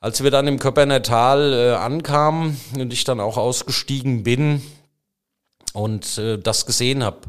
als 0.00 0.22
wir 0.22 0.30
dann 0.30 0.46
im 0.46 0.58
Köpperner 0.58 1.02
Tal 1.02 1.52
äh, 1.52 1.74
ankamen 1.74 2.58
und 2.76 2.92
ich 2.92 3.04
dann 3.04 3.20
auch 3.20 3.36
ausgestiegen 3.36 4.22
bin 4.22 4.62
und 5.72 6.18
äh, 6.18 6.38
das 6.38 6.66
gesehen 6.66 7.02
habe, 7.02 7.20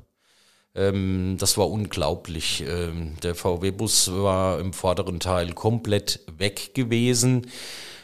ähm, 0.75 1.38
das 1.39 1.58
war 1.58 1.69
unglaublich. 1.69 2.63
Ähm, 2.67 3.15
der 3.23 3.36
VW-Bus 3.36 4.12
war 4.13 4.60
im 4.60 4.73
vorderen 4.73 5.19
Teil 5.19 5.53
komplett 5.53 6.19
weg 6.38 6.75
gewesen 6.75 7.47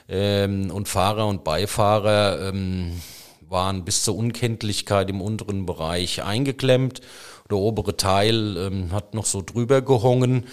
ähm, 0.10 0.72
und 0.72 0.88
Fahrer 0.88 1.28
und 1.28 1.44
Beifahrer 1.44 2.50
ähm, 2.50 3.00
waren 3.48 3.86
bis 3.86 4.04
zur 4.04 4.16
Unkenntlichkeit 4.16 5.10
im 5.10 5.22
unteren 5.22 5.66
Bereich 5.68 6.24
eingeklemmt. 6.24 7.02
Der 7.50 7.58
obere 7.58 7.96
Teil 7.96 8.58
ähm, 8.58 8.92
hat 8.92 9.14
noch 9.14 9.28
so 9.28 9.44
drüber 9.44 9.84
gehongen. 9.84 10.46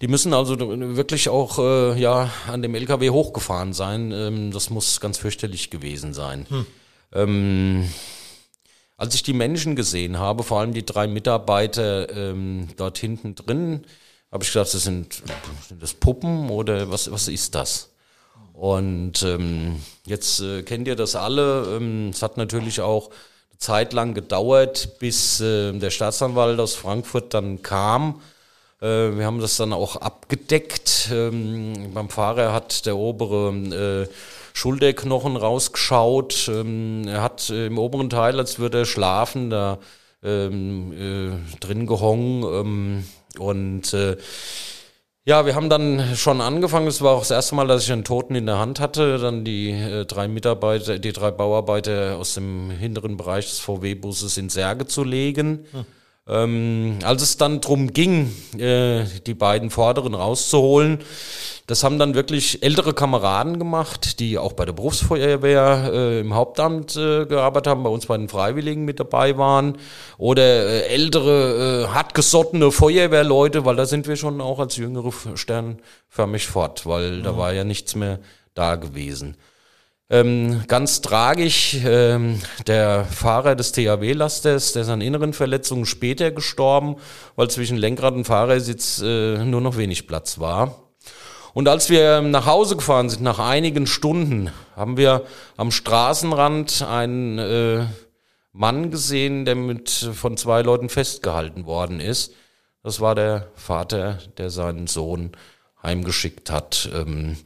Die 0.00 0.08
müssen 0.08 0.32
also 0.32 0.56
wirklich 0.58 1.28
auch 1.28 1.58
äh, 1.58 2.00
ja, 2.00 2.30
an 2.46 2.62
dem 2.62 2.74
LKW 2.74 3.10
hochgefahren 3.10 3.72
sein. 3.72 4.12
Ähm, 4.12 4.52
das 4.52 4.70
muss 4.70 5.00
ganz 5.00 5.18
fürchterlich 5.18 5.70
gewesen 5.70 6.14
sein. 6.14 6.46
Hm. 6.48 6.66
Ähm, 7.12 7.88
als 8.96 9.14
ich 9.14 9.22
die 9.22 9.32
Menschen 9.32 9.74
gesehen 9.74 10.18
habe, 10.18 10.44
vor 10.44 10.60
allem 10.60 10.72
die 10.72 10.86
drei 10.86 11.08
Mitarbeiter 11.08 12.10
ähm, 12.14 12.68
dort 12.76 12.98
hinten 12.98 13.34
drin, 13.34 13.84
habe 14.30 14.44
ich 14.44 14.52
gedacht, 14.52 14.72
das 14.72 14.82
sind, 14.82 15.22
sind 15.68 15.82
das 15.82 15.94
Puppen 15.94 16.50
oder 16.50 16.90
was, 16.90 17.10
was 17.10 17.28
ist 17.28 17.54
das? 17.54 17.90
Und 18.52 19.22
ähm, 19.22 19.80
jetzt 20.04 20.40
äh, 20.40 20.62
kennt 20.62 20.86
ihr 20.86 20.96
das 20.96 21.16
alle. 21.16 21.76
Ähm, 21.76 22.10
es 22.10 22.22
hat 22.22 22.36
natürlich 22.36 22.80
auch 22.80 23.08
eine 23.50 23.58
Zeit 23.58 23.92
lang 23.92 24.14
gedauert, 24.14 24.98
bis 24.98 25.40
äh, 25.40 25.72
der 25.72 25.90
Staatsanwalt 25.90 26.58
aus 26.60 26.74
Frankfurt 26.74 27.34
dann 27.34 27.62
kam 27.62 28.20
wir 28.80 29.26
haben 29.26 29.40
das 29.40 29.56
dann 29.56 29.72
auch 29.72 29.96
abgedeckt. 29.96 31.10
Ähm, 31.12 31.90
beim 31.92 32.08
Fahrer 32.08 32.52
hat 32.52 32.86
der 32.86 32.96
obere 32.96 34.06
äh, 34.06 34.12
Schulterknochen 34.52 35.36
rausgeschaut. 35.36 36.48
Ähm, 36.52 37.06
er 37.08 37.22
hat 37.22 37.50
äh, 37.50 37.66
im 37.66 37.78
oberen 37.78 38.10
Teil, 38.10 38.38
als 38.38 38.58
würde 38.58 38.78
er 38.78 38.86
schlafen, 38.86 39.50
da 39.50 39.78
ähm, 40.22 40.92
äh, 40.92 41.58
drin 41.58 41.86
gehongen. 41.86 43.04
Und 43.38 43.94
äh, 43.94 44.16
ja, 45.24 45.44
wir 45.44 45.54
haben 45.54 45.68
dann 45.68 46.16
schon 46.16 46.40
angefangen. 46.40 46.86
Es 46.86 47.02
war 47.02 47.12
auch 47.12 47.20
das 47.20 47.30
erste 47.30 47.54
Mal, 47.54 47.66
dass 47.66 47.84
ich 47.84 47.92
einen 47.92 48.04
Toten 48.04 48.34
in 48.34 48.46
der 48.46 48.58
Hand 48.58 48.80
hatte. 48.80 49.18
Dann 49.18 49.44
die 49.44 49.70
äh, 49.70 50.06
drei 50.06 50.26
Mitarbeiter, 50.26 50.98
die 50.98 51.12
drei 51.12 51.30
Bauarbeiter 51.30 52.16
aus 52.16 52.32
dem 52.32 52.70
hinteren 52.70 53.16
Bereich 53.16 53.46
des 53.46 53.58
VW-Busses 53.58 54.38
in 54.38 54.48
Särge 54.48 54.86
zu 54.86 55.04
legen. 55.04 55.66
Hm. 55.72 55.84
Ähm, 56.28 56.98
als 57.04 57.22
es 57.22 57.36
dann 57.38 57.60
drum 57.60 57.92
ging, 57.92 58.34
äh, 58.58 59.04
die 59.26 59.34
beiden 59.34 59.70
Vorderen 59.70 60.14
rauszuholen, 60.14 60.98
das 61.68 61.84
haben 61.84 61.98
dann 61.98 62.14
wirklich 62.14 62.62
ältere 62.62 62.94
Kameraden 62.94 63.58
gemacht, 63.58 64.20
die 64.20 64.38
auch 64.38 64.54
bei 64.54 64.64
der 64.64 64.72
Berufsfeuerwehr 64.72 65.90
äh, 65.92 66.20
im 66.20 66.34
Hauptamt 66.34 66.96
äh, 66.96 67.26
gearbeitet 67.26 67.70
haben, 67.70 67.82
bei 67.82 67.90
uns 67.90 68.06
bei 68.06 68.16
den 68.16 68.30
Freiwilligen 68.30 68.86
mit 68.86 69.00
dabei 69.00 69.36
waren. 69.36 69.76
Oder 70.16 70.42
äh, 70.42 70.80
ältere, 70.88 71.84
äh, 71.84 71.94
hartgesottene 71.94 72.72
Feuerwehrleute, 72.72 73.66
weil 73.66 73.76
da 73.76 73.84
sind 73.84 74.08
wir 74.08 74.16
schon 74.16 74.40
auch 74.40 74.60
als 74.60 74.76
jüngere 74.76 75.12
sternförmig 75.34 76.46
fort, 76.46 76.86
weil 76.86 77.20
da 77.20 77.36
war 77.36 77.52
ja 77.52 77.64
nichts 77.64 77.94
mehr 77.94 78.18
da 78.54 78.76
gewesen. 78.76 79.36
Ähm, 80.10 80.64
ganz 80.68 81.02
tragisch, 81.02 81.76
ähm, 81.84 82.40
der 82.66 83.04
Fahrer 83.04 83.54
des 83.54 83.72
THW-Lasters, 83.72 84.72
der 84.72 84.82
ist 84.82 84.88
an 84.88 85.02
inneren 85.02 85.34
Verletzungen 85.34 85.84
später 85.84 86.30
gestorben, 86.30 86.96
weil 87.36 87.50
zwischen 87.50 87.76
Lenkrad 87.76 88.14
und 88.14 88.24
Fahrersitz 88.24 89.02
äh, 89.04 89.44
nur 89.44 89.60
noch 89.60 89.76
wenig 89.76 90.06
Platz 90.06 90.38
war. 90.38 90.88
Und 91.52 91.68
als 91.68 91.90
wir 91.90 92.22
nach 92.22 92.46
Hause 92.46 92.76
gefahren 92.76 93.10
sind, 93.10 93.22
nach 93.22 93.38
einigen 93.38 93.86
Stunden, 93.86 94.50
haben 94.74 94.96
wir 94.96 95.26
am 95.58 95.70
Straßenrand 95.70 96.82
einen 96.82 97.38
äh, 97.38 97.86
Mann 98.52 98.90
gesehen, 98.90 99.44
der 99.44 99.56
mit 99.56 99.90
von 99.90 100.38
zwei 100.38 100.62
Leuten 100.62 100.88
festgehalten 100.88 101.66
worden 101.66 102.00
ist. 102.00 102.32
Das 102.82 103.00
war 103.00 103.14
der 103.14 103.48
Vater, 103.54 104.18
der 104.38 104.48
seinen 104.48 104.86
Sohn 104.86 105.32
heimgeschickt 105.82 106.50
hat. 106.50 106.88
Ähm, 106.94 107.36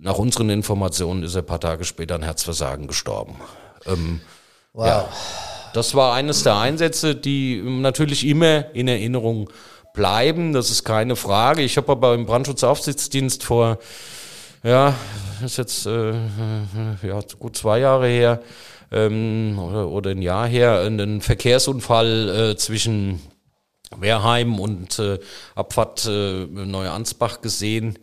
nach 0.00 0.18
unseren 0.18 0.50
Informationen 0.50 1.22
ist 1.22 1.34
er 1.34 1.42
ein 1.42 1.46
paar 1.46 1.60
Tage 1.60 1.84
später 1.84 2.14
an 2.14 2.22
Herzversagen 2.22 2.86
gestorben. 2.86 3.36
Ähm, 3.86 4.20
wow. 4.72 4.86
Ja, 4.86 5.08
das 5.74 5.94
war 5.94 6.14
eines 6.14 6.42
der 6.42 6.56
Einsätze, 6.56 7.14
die 7.14 7.62
natürlich 7.62 8.26
immer 8.26 8.74
in 8.74 8.88
Erinnerung 8.88 9.50
bleiben. 9.92 10.52
Das 10.52 10.70
ist 10.70 10.84
keine 10.84 11.16
Frage. 11.16 11.62
Ich 11.62 11.76
habe 11.76 11.92
aber 11.92 12.14
im 12.14 12.26
Brandschutzaufsichtsdienst 12.26 13.44
vor, 13.44 13.78
ja, 14.62 14.94
ist 15.44 15.58
jetzt 15.58 15.86
äh, 15.86 16.12
ja, 17.02 17.20
gut 17.38 17.56
zwei 17.56 17.80
Jahre 17.80 18.08
her 18.08 18.40
ähm, 18.90 19.58
oder, 19.58 19.88
oder 19.88 20.10
ein 20.10 20.22
Jahr 20.22 20.46
her, 20.46 20.80
einen 20.80 21.20
Verkehrsunfall 21.20 22.52
äh, 22.52 22.56
zwischen 22.56 23.20
Wehrheim 23.96 24.58
und 24.58 24.98
äh, 24.98 25.18
Abfahrt 25.54 26.06
äh, 26.06 26.46
Neuansbach 26.46 27.40
gesehen 27.42 27.98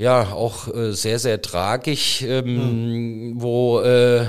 ja 0.00 0.32
auch 0.32 0.74
äh, 0.74 0.92
sehr, 0.92 1.18
sehr 1.18 1.42
tragisch, 1.42 2.22
ähm, 2.22 3.34
mhm. 3.34 3.42
wo 3.42 3.80
äh, 3.80 4.24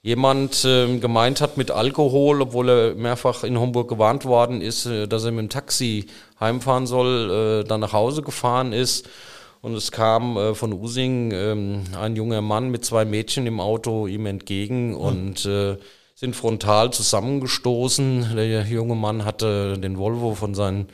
jemand 0.00 0.64
äh, 0.64 0.98
gemeint 0.98 1.40
hat 1.40 1.56
mit 1.56 1.72
Alkohol, 1.72 2.40
obwohl 2.40 2.68
er 2.68 2.94
mehrfach 2.94 3.42
in 3.42 3.58
Homburg 3.58 3.88
gewarnt 3.88 4.24
worden 4.24 4.60
ist, 4.60 4.86
äh, 4.86 5.08
dass 5.08 5.24
er 5.24 5.32
mit 5.32 5.40
dem 5.42 5.48
Taxi 5.48 6.06
heimfahren 6.38 6.86
soll, 6.86 7.62
äh, 7.64 7.68
dann 7.68 7.80
nach 7.80 7.92
Hause 7.92 8.22
gefahren 8.22 8.72
ist. 8.72 9.08
Und 9.60 9.74
es 9.74 9.90
kam 9.90 10.36
äh, 10.36 10.54
von 10.54 10.72
Using 10.72 11.32
ähm, 11.32 11.82
ein 12.00 12.14
junger 12.14 12.40
Mann 12.40 12.70
mit 12.70 12.84
zwei 12.84 13.04
Mädchen 13.04 13.48
im 13.48 13.58
Auto 13.58 14.06
ihm 14.06 14.26
entgegen 14.26 14.90
mhm. 14.90 14.96
und 14.96 15.48
sind 16.18 16.36
frontal 16.36 16.92
zusammengestoßen. 16.92 18.36
Der 18.36 18.62
junge 18.62 18.94
Mann 18.94 19.24
hatte 19.24 19.78
den 19.78 19.98
Volvo 19.98 20.34
von 20.34 20.54
seinen 20.54 20.86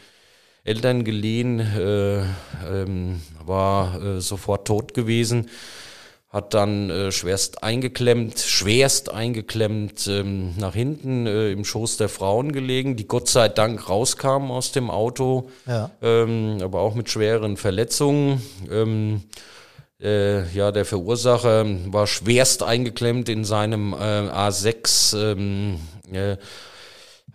Eltern 0.64 1.04
geliehen, 1.04 1.58
äh, 1.58 2.20
ähm, 2.20 3.20
war 3.44 4.00
äh, 4.00 4.20
sofort 4.20 4.66
tot 4.66 4.94
gewesen, 4.94 5.48
hat 6.28 6.54
dann 6.54 6.88
äh, 6.88 7.12
schwerst 7.12 7.62
eingeklemmt, 7.64 8.38
schwerst 8.38 9.12
eingeklemmt 9.12 10.06
ähm, 10.06 10.54
nach 10.56 10.74
hinten 10.74 11.26
äh, 11.26 11.50
im 11.50 11.64
Schoß 11.64 11.96
der 11.96 12.08
Frauen 12.08 12.52
gelegen, 12.52 12.96
die 12.96 13.08
Gott 13.08 13.28
sei 13.28 13.48
Dank 13.48 13.88
rauskamen 13.88 14.50
aus 14.50 14.72
dem 14.72 14.88
Auto, 14.88 15.50
ja. 15.66 15.90
ähm, 16.00 16.58
aber 16.62 16.80
auch 16.80 16.94
mit 16.94 17.10
schweren 17.10 17.56
Verletzungen. 17.56 18.40
Ähm, 18.70 19.24
äh, 20.00 20.48
ja, 20.52 20.72
der 20.72 20.84
Verursacher 20.84 21.66
war 21.92 22.06
schwerst 22.06 22.62
eingeklemmt 22.62 23.28
in 23.28 23.44
seinem 23.44 23.92
äh, 23.92 23.96
A6. 23.96 25.76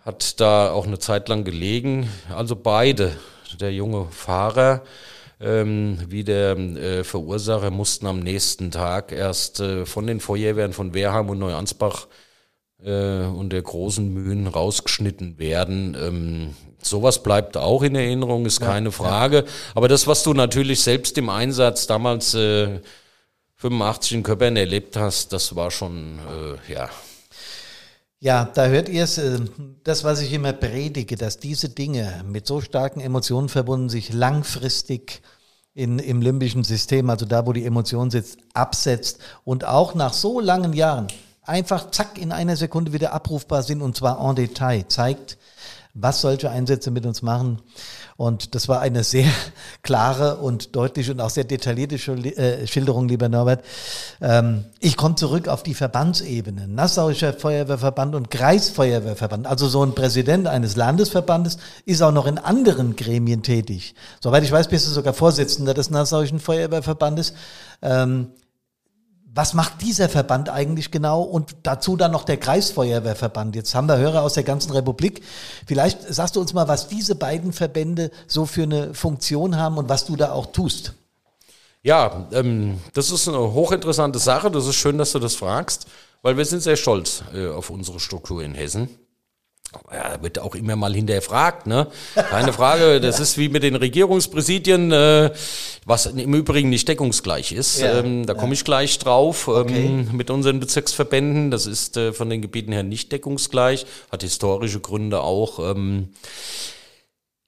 Hat 0.08 0.40
da 0.40 0.70
auch 0.70 0.86
eine 0.86 0.98
Zeit 0.98 1.28
lang 1.28 1.44
gelegen. 1.44 2.08
Also 2.34 2.56
beide, 2.56 3.12
der 3.60 3.74
junge 3.74 4.06
Fahrer 4.10 4.82
ähm, 5.38 5.98
wie 6.08 6.24
der 6.24 6.56
äh, 6.56 7.04
Verursacher, 7.04 7.70
mussten 7.70 8.06
am 8.06 8.20
nächsten 8.20 8.70
Tag 8.70 9.12
erst 9.12 9.60
äh, 9.60 9.84
von 9.84 10.06
den 10.06 10.20
Feuerwehren 10.20 10.72
von 10.72 10.94
Wehrheim 10.94 11.28
und 11.28 11.38
Neuansbach 11.38 12.06
äh, 12.82 13.24
und 13.24 13.50
der 13.50 13.60
großen 13.60 14.10
Mühen 14.10 14.46
rausgeschnitten 14.46 15.38
werden. 15.38 15.94
Ähm, 16.00 16.56
sowas 16.80 17.22
bleibt 17.22 17.58
auch 17.58 17.82
in 17.82 17.94
Erinnerung, 17.94 18.46
ist 18.46 18.62
ja, 18.62 18.66
keine 18.66 18.92
Frage. 18.92 19.36
Ja. 19.36 19.44
Aber 19.74 19.88
das, 19.88 20.06
was 20.06 20.22
du 20.22 20.32
natürlich 20.32 20.80
selbst 20.80 21.18
im 21.18 21.28
Einsatz 21.28 21.86
damals 21.86 22.32
äh, 22.32 22.80
85 23.56 24.12
in 24.14 24.22
Köppern 24.22 24.56
erlebt 24.56 24.96
hast, 24.96 25.34
das 25.34 25.54
war 25.54 25.70
schon, 25.70 26.18
äh, 26.18 26.72
ja, 26.72 26.88
ja, 28.20 28.44
da 28.44 28.66
hört 28.66 28.88
ihr 28.88 29.04
es, 29.04 29.18
äh, 29.18 29.38
das, 29.84 30.04
was 30.04 30.20
ich 30.20 30.32
immer 30.32 30.52
predige, 30.52 31.16
dass 31.16 31.38
diese 31.38 31.68
Dinge 31.68 32.24
mit 32.26 32.46
so 32.46 32.60
starken 32.60 33.00
Emotionen 33.00 33.48
verbunden 33.48 33.88
sich 33.88 34.12
langfristig 34.12 35.22
in, 35.74 36.00
im 36.00 36.20
limbischen 36.20 36.64
System, 36.64 37.08
also 37.10 37.24
da, 37.24 37.46
wo 37.46 37.52
die 37.52 37.64
Emotion 37.64 38.10
sitzt, 38.10 38.38
absetzt 38.54 39.20
und 39.44 39.64
auch 39.64 39.94
nach 39.94 40.12
so 40.12 40.40
langen 40.40 40.72
Jahren 40.72 41.06
einfach 41.42 41.90
zack 41.92 42.18
in 42.18 42.32
einer 42.32 42.56
Sekunde 42.56 42.92
wieder 42.92 43.12
abrufbar 43.12 43.62
sind 43.62 43.80
und 43.80 43.96
zwar 43.96 44.20
en 44.20 44.34
Detail 44.34 44.86
zeigt, 44.88 45.38
was 45.94 46.20
solche 46.20 46.50
Einsätze 46.50 46.90
mit 46.90 47.06
uns 47.06 47.22
machen. 47.22 47.60
Und 48.16 48.54
das 48.54 48.68
war 48.68 48.80
eine 48.80 49.04
sehr 49.04 49.28
klare 49.82 50.38
und 50.38 50.74
deutliche 50.74 51.12
und 51.12 51.20
auch 51.20 51.30
sehr 51.30 51.44
detaillierte 51.44 51.96
äh, 51.96 52.66
Schilderung, 52.66 53.08
lieber 53.08 53.28
Norbert. 53.28 53.64
Ähm, 54.20 54.64
ich 54.80 54.96
komme 54.96 55.14
zurück 55.14 55.48
auf 55.48 55.62
die 55.62 55.74
Verbandsebene. 55.74 56.68
Nassauischer 56.68 57.32
Feuerwehrverband 57.32 58.14
und 58.14 58.30
Kreisfeuerwehrverband. 58.30 59.46
Also 59.46 59.68
so 59.68 59.84
ein 59.84 59.94
Präsident 59.94 60.46
eines 60.46 60.76
Landesverbandes 60.76 61.58
ist 61.84 62.02
auch 62.02 62.12
noch 62.12 62.26
in 62.26 62.38
anderen 62.38 62.96
Gremien 62.96 63.42
tätig. 63.42 63.94
Soweit 64.20 64.44
ich 64.44 64.52
weiß, 64.52 64.68
bist 64.68 64.86
du 64.86 64.90
sogar 64.90 65.14
Vorsitzender 65.14 65.74
des 65.74 65.90
Nassauischen 65.90 66.40
Feuerwehrverbandes. 66.40 67.34
Was 69.34 69.54
macht 69.54 69.82
dieser 69.82 70.08
Verband 70.08 70.48
eigentlich 70.48 70.90
genau 70.90 71.22
und 71.22 71.54
dazu 71.62 71.96
dann 71.96 72.12
noch 72.12 72.24
der 72.24 72.38
Kreisfeuerwehrverband. 72.38 73.54
Jetzt 73.54 73.74
haben 73.74 73.86
wir 73.86 73.98
Hörer 73.98 74.22
aus 74.22 74.34
der 74.34 74.42
ganzen 74.42 74.72
Republik. 74.72 75.22
Vielleicht 75.66 76.12
sagst 76.12 76.36
du 76.36 76.40
uns 76.40 76.54
mal, 76.54 76.66
was 76.66 76.88
diese 76.88 77.14
beiden 77.14 77.52
Verbände 77.52 78.10
so 78.26 78.46
für 78.46 78.62
eine 78.62 78.94
Funktion 78.94 79.56
haben 79.56 79.76
und 79.76 79.88
was 79.88 80.06
du 80.06 80.16
da 80.16 80.32
auch 80.32 80.46
tust. 80.46 80.94
Ja, 81.82 82.26
ähm, 82.32 82.80
das 82.94 83.10
ist 83.10 83.28
eine 83.28 83.52
hochinteressante 83.52 84.18
Sache. 84.18 84.50
Das 84.50 84.66
ist 84.66 84.76
schön, 84.76 84.98
dass 84.98 85.12
du 85.12 85.18
das 85.18 85.34
fragst, 85.34 85.86
weil 86.22 86.36
wir 86.36 86.44
sind 86.44 86.62
sehr 86.62 86.76
stolz 86.76 87.22
äh, 87.32 87.48
auf 87.48 87.70
unsere 87.70 88.00
Struktur 88.00 88.42
in 88.42 88.54
Hessen. 88.54 88.88
Ja, 89.92 90.22
wird 90.22 90.38
auch 90.38 90.54
immer 90.54 90.76
mal 90.76 90.94
hinterfragt, 90.94 91.66
ne? 91.66 91.88
Keine 92.14 92.52
Frage. 92.52 93.00
Das 93.08 93.20
ist 93.20 93.38
wie 93.38 93.48
mit 93.48 93.62
den 93.62 93.76
Regierungspräsidien, 93.76 94.92
äh, 94.92 95.30
was 95.84 96.06
im 96.06 96.34
Übrigen 96.34 96.68
nicht 96.68 96.88
deckungsgleich 96.88 97.52
ist. 97.52 97.80
Ja, 97.80 97.98
ähm, 97.98 98.26
da 98.26 98.34
komme 98.34 98.54
ich 98.54 98.64
gleich 98.64 98.98
drauf. 98.98 99.48
Ähm, 99.48 99.54
okay. 99.54 100.06
mit 100.12 100.30
unseren 100.30 100.60
Bezirksverbänden. 100.60 101.50
Das 101.50 101.66
ist 101.66 101.96
äh, 101.96 102.12
von 102.12 102.28
den 102.30 102.42
Gebieten 102.42 102.72
her 102.72 102.82
nicht 102.82 103.12
deckungsgleich, 103.12 103.86
hat 104.10 104.22
historische 104.22 104.80
Gründe 104.80 105.20
auch. 105.20 105.58
Ähm, 105.58 106.08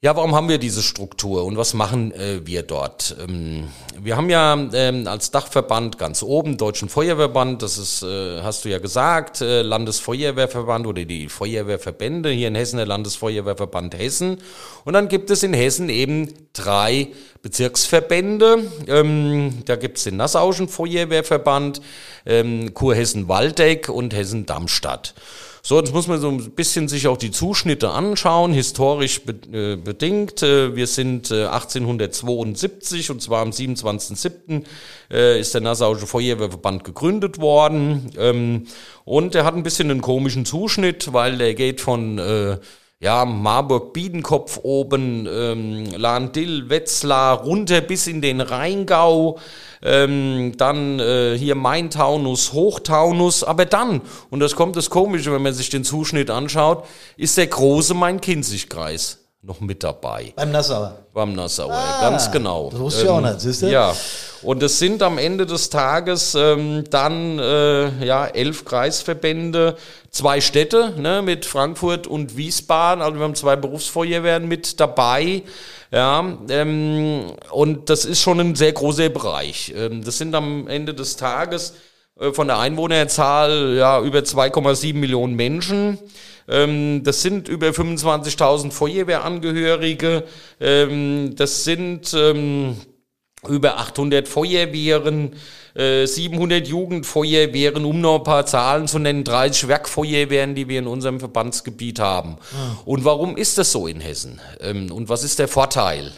ja, 0.03 0.17
warum 0.17 0.35
haben 0.35 0.49
wir 0.49 0.57
diese 0.57 0.83
Struktur 0.83 1.45
und 1.45 1.59
was 1.59 1.75
machen 1.75 2.11
äh, 2.13 2.41
wir 2.47 2.63
dort? 2.63 3.15
Ähm, 3.21 3.69
wir 4.01 4.17
haben 4.17 4.31
ja 4.31 4.59
ähm, 4.73 5.07
als 5.07 5.31
Dachverband 5.31 5.99
ganz 5.99 6.23
oben 6.23 6.57
Deutschen 6.57 6.89
Feuerwehrband, 6.89 7.61
das 7.61 7.77
ist, 7.77 8.03
äh, 8.03 8.41
hast 8.41 8.65
du 8.65 8.71
ja 8.71 8.79
gesagt, 8.79 9.43
äh, 9.43 9.61
Landesfeuerwehrverband 9.61 10.87
oder 10.87 11.05
die 11.05 11.29
Feuerwehrverbände, 11.29 12.31
hier 12.31 12.49
in 12.49 12.55
Hessen 12.55 12.79
der 12.79 12.87
Landesfeuerwehrverband 12.87 13.95
Hessen. 13.99 14.39
Und 14.87 14.95
dann 14.95 15.09
gibt 15.09 15.31
es 15.31 15.43
in 15.43 15.53
Hessen 15.53 15.91
eben 15.91 16.33
drei 16.55 17.09
Bezirksverbände. 17.43 18.71
Ähm, 18.87 19.65
da 19.67 19.77
gibt 19.77 19.99
es 19.99 20.05
den 20.05 20.17
Nassauischen 20.17 20.69
Feuerwehrverband, 20.69 21.83
ähm, 22.25 22.73
Kurhessen-Waldeck 22.73 23.91
und 23.91 24.15
Hessen-Darmstadt. 24.15 25.13
So, 25.63 25.79
jetzt 25.79 25.93
muss 25.93 26.07
man 26.07 26.21
so 26.21 26.29
ein 26.29 26.53
bisschen 26.53 26.89
sich 26.89 27.07
auch 27.07 27.19
die 27.19 27.31
Zuschnitte 27.31 27.91
anschauen, 27.91 28.53
historisch 28.53 29.25
be 29.25 29.35
äh, 29.53 29.77
bedingt. 29.77 30.43
Äh, 30.43 30.75
wir 30.75 30.87
sind 30.87 31.31
äh, 31.31 31.47
1872 31.47 33.11
und 33.11 33.21
zwar 33.21 33.43
am 33.43 33.51
27.07. 33.51 34.65
Äh, 35.11 35.39
ist 35.39 35.53
der 35.53 35.61
Nassauische 35.61 36.07
Feuerwehrverband 36.07 36.85
gegründet 36.85 37.39
worden. 37.39 38.11
Ähm, 38.17 38.67
und 39.05 39.35
er 39.35 39.45
hat 39.45 39.55
ein 39.55 39.63
bisschen 39.63 39.91
einen 39.91 40.01
komischen 40.01 40.47
Zuschnitt, 40.47 41.13
weil 41.13 41.37
der 41.37 41.55
geht 41.55 41.83
von 41.83 42.19
äh, 42.19 42.59
ja, 43.01 43.25
Marburg, 43.25 43.95
Biedenkopf 43.95 44.61
oben, 44.63 45.27
ähm, 45.27 45.87
Lahndill, 45.97 46.69
Wetzlar, 46.69 47.43
runter 47.43 47.81
bis 47.81 48.07
in 48.07 48.21
den 48.21 48.43
Rheingau, 48.43 49.39
ähm, 49.83 50.53
dann 50.59 51.01
äh, 51.01 51.35
hier 51.39 51.55
Main-Taunus, 51.55 52.53
Hochtaunus, 52.53 53.43
aber 53.43 53.65
dann, 53.65 54.03
und 54.29 54.41
das 54.41 54.55
kommt 54.55 54.77
das 54.77 54.91
Komische, 54.91 55.33
wenn 55.33 55.41
man 55.41 55.55
sich 55.55 55.71
den 55.71 55.83
Zuschnitt 55.83 56.29
anschaut, 56.29 56.85
ist 57.17 57.39
der 57.39 57.47
große 57.47 57.95
Main-Kinzig-Kreis 57.95 59.20
noch 59.43 59.61
mit 59.61 59.83
dabei. 59.83 60.33
Beim 60.37 60.51
Nassauer. 60.51 60.99
Beim 61.15 61.35
Nassauer, 61.35 61.73
ah, 61.73 62.03
ganz 62.03 62.31
genau. 62.31 62.69
Das 62.71 62.79
wusste 62.79 63.03
ich 63.03 63.09
ähm, 63.09 63.15
auch 63.15 63.21
nicht, 63.23 63.41
siehst 63.41 63.63
du? 63.63 63.71
Ja. 63.71 63.95
Und 64.43 64.63
es 64.63 64.79
sind 64.79 65.03
am 65.03 65.17
Ende 65.17 65.47
des 65.47 65.71
Tages 65.71 66.35
ähm, 66.35 66.85
dann 66.91 67.39
äh, 67.39 68.05
ja 68.05 68.27
elf 68.27 68.65
Kreisverbände, 68.65 69.77
zwei 70.11 70.41
Städte 70.43 70.93
ne, 70.99 71.23
mit 71.23 71.47
Frankfurt 71.47 72.07
und 72.07 72.37
Wiesbaden. 72.37 73.03
Also 73.03 73.17
wir 73.17 73.25
haben 73.25 73.35
zwei 73.35 73.57
Berufsfeuerwehren 73.57 74.47
mit 74.47 74.79
dabei. 74.79 75.43
Ja, 75.91 76.39
ähm, 76.51 77.33
und 77.51 77.91
das 77.91 78.05
ist 78.05 78.21
schon 78.21 78.41
ein 78.41 78.55
sehr 78.55 78.73
großer 78.73 79.09
Bereich. 79.09 79.73
Ähm, 79.75 80.05
das 80.05 80.19
sind 80.19 80.35
am 80.35 80.69
Ende 80.69 80.95
des 80.95 81.17
Tages 81.17 81.75
von 82.33 82.49
der 82.49 82.59
Einwohnerzahl 82.59 83.77
ja 83.77 84.01
über 84.03 84.19
2,7 84.19 84.95
Millionen 84.95 85.35
Menschen. 85.37 85.99
Ähm, 86.51 87.03
das 87.05 87.23
sind 87.23 87.49
über 87.49 87.69
25.000 87.69 88.73
Feuerwehrangehörige. 88.73 90.25
Ähm, 90.61 91.35
das 91.37 91.65
sind 91.65 92.13
ähm, 92.15 92.77
über 93.49 93.79
800 93.79 94.29
Feuerwehren, 94.29 95.35
700 95.75 96.67
äh, 96.67 96.69
Jugendfeuerwehren, 96.69 97.85
um 97.85 98.01
noch 98.01 98.19
ein 98.19 98.25
paar 98.25 98.45
Zahlen 98.45 98.89
zu 98.89 98.99
nennen, 98.99 99.25
30 99.25 99.69
Werkfeuerwehren, 99.69 100.55
die 100.55 100.69
wir 100.69 100.81
in 100.81 100.89
unserem 100.89 101.21
Verbandsgebiet 101.21 102.01
haben. 102.01 102.37
Ah. 102.53 102.77
Und 102.85 103.05
warum 103.05 103.37
ist 103.37 103.57
das 103.57 103.71
so 103.73 103.87
in 103.87 104.01
Hessen? 104.01 104.41
Und 104.91 105.09
was 105.09 105.23
ist 105.23 105.39
der 105.39 105.49
Vorteil? 105.49 106.13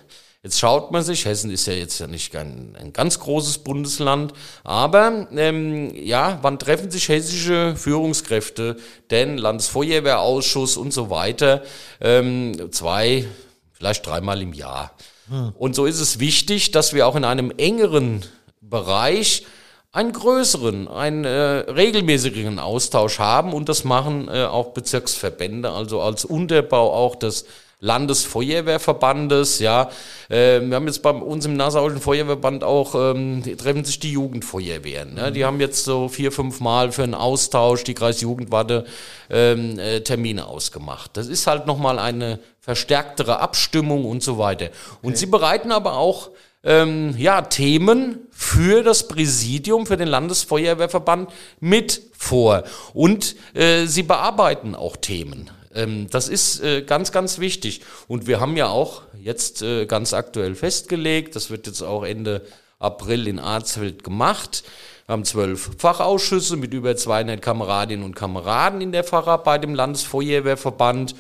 Jetzt 0.44 0.58
schaut 0.58 0.90
man 0.90 1.04
sich, 1.04 1.24
Hessen 1.24 1.52
ist 1.52 1.66
ja 1.66 1.72
jetzt 1.72 2.00
ja 2.00 2.08
nicht 2.08 2.34
ein, 2.34 2.76
ein 2.76 2.92
ganz 2.92 3.20
großes 3.20 3.58
Bundesland, 3.58 4.32
aber 4.64 5.28
ähm, 5.36 5.94
ja, 5.94 6.40
wann 6.42 6.58
treffen 6.58 6.90
sich 6.90 7.08
hessische 7.08 7.76
Führungskräfte, 7.76 8.76
denn 9.12 9.38
Landesfeuerwehrausschuss 9.38 10.76
und 10.76 10.92
so 10.92 11.10
weiter, 11.10 11.62
ähm, 12.00 12.72
zwei, 12.72 13.24
vielleicht 13.70 14.04
dreimal 14.04 14.42
im 14.42 14.52
Jahr. 14.52 14.96
Hm. 15.28 15.52
Und 15.56 15.76
so 15.76 15.86
ist 15.86 16.00
es 16.00 16.18
wichtig, 16.18 16.72
dass 16.72 16.92
wir 16.92 17.06
auch 17.06 17.14
in 17.14 17.24
einem 17.24 17.52
engeren 17.56 18.22
Bereich 18.60 19.46
einen 19.92 20.12
größeren, 20.12 20.88
einen 20.88 21.24
äh, 21.24 21.30
regelmäßigeren 21.70 22.58
Austausch 22.58 23.20
haben 23.20 23.52
und 23.52 23.68
das 23.68 23.84
machen 23.84 24.26
äh, 24.26 24.44
auch 24.46 24.72
Bezirksverbände, 24.72 25.70
also 25.70 26.00
als 26.00 26.24
Unterbau 26.24 26.92
auch 26.92 27.14
des 27.14 27.44
Landesfeuerwehrverbandes, 27.82 29.58
ja. 29.58 29.90
Äh, 30.28 30.60
wir 30.60 30.76
haben 30.76 30.86
jetzt 30.86 31.02
bei 31.02 31.10
uns 31.10 31.44
im 31.44 31.56
Nassauischen 31.56 32.00
Feuerwehrband 32.00 32.62
auch, 32.62 32.94
ähm, 32.94 33.42
treffen 33.58 33.84
sich 33.84 33.98
die 33.98 34.12
Jugendfeuerwehren. 34.12 35.14
Ne? 35.14 35.32
Die 35.32 35.44
haben 35.44 35.60
jetzt 35.60 35.84
so 35.84 36.08
vier, 36.08 36.30
fünf 36.30 36.60
Mal 36.60 36.92
für 36.92 37.02
einen 37.02 37.14
Austausch 37.14 37.82
die 37.82 37.94
Kreisjugendwarte 37.94 38.84
ähm, 39.30 39.80
äh, 39.80 40.00
Termine 40.00 40.46
ausgemacht. 40.46 41.16
Das 41.16 41.26
ist 41.26 41.48
halt 41.48 41.66
nochmal 41.66 41.98
eine 41.98 42.38
verstärktere 42.60 43.40
Abstimmung 43.40 44.04
und 44.04 44.22
so 44.22 44.38
weiter. 44.38 44.68
Und 45.02 45.10
okay. 45.10 45.16
sie 45.16 45.26
bereiten 45.26 45.72
aber 45.72 45.96
auch 45.96 46.30
ähm, 46.62 47.16
ja, 47.18 47.42
Themen 47.42 48.28
für 48.30 48.84
das 48.84 49.08
Präsidium, 49.08 49.86
für 49.86 49.96
den 49.96 50.06
Landesfeuerwehrverband 50.06 51.30
mit 51.58 52.00
vor. 52.16 52.62
Und 52.94 53.34
äh, 53.54 53.86
sie 53.86 54.04
bearbeiten 54.04 54.76
auch 54.76 54.96
Themen. 54.96 55.50
Ähm, 55.74 56.08
das 56.10 56.28
ist 56.28 56.60
äh, 56.60 56.82
ganz, 56.82 57.12
ganz 57.12 57.38
wichtig. 57.38 57.82
Und 58.08 58.26
wir 58.26 58.40
haben 58.40 58.56
ja 58.56 58.68
auch 58.68 59.02
jetzt 59.20 59.62
äh, 59.62 59.86
ganz 59.86 60.12
aktuell 60.12 60.54
festgelegt, 60.54 61.36
das 61.36 61.50
wird 61.50 61.66
jetzt 61.66 61.82
auch 61.82 62.04
Ende 62.04 62.42
April 62.78 63.28
in 63.28 63.38
Arzfeld 63.38 64.04
gemacht. 64.04 64.64
Wir 65.06 65.12
haben 65.14 65.24
zwölf 65.24 65.70
Fachausschüsse 65.78 66.56
mit 66.56 66.74
über 66.74 66.96
200 66.96 67.40
Kameradinnen 67.40 68.04
und 68.04 68.14
Kameraden 68.14 68.80
in 68.80 68.92
der 68.92 69.04
Facharbeit 69.04 69.64
im 69.64 69.74
Landesfeuerwehrverband. 69.74 71.14